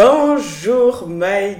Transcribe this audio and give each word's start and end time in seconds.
Bonjour 0.00 1.08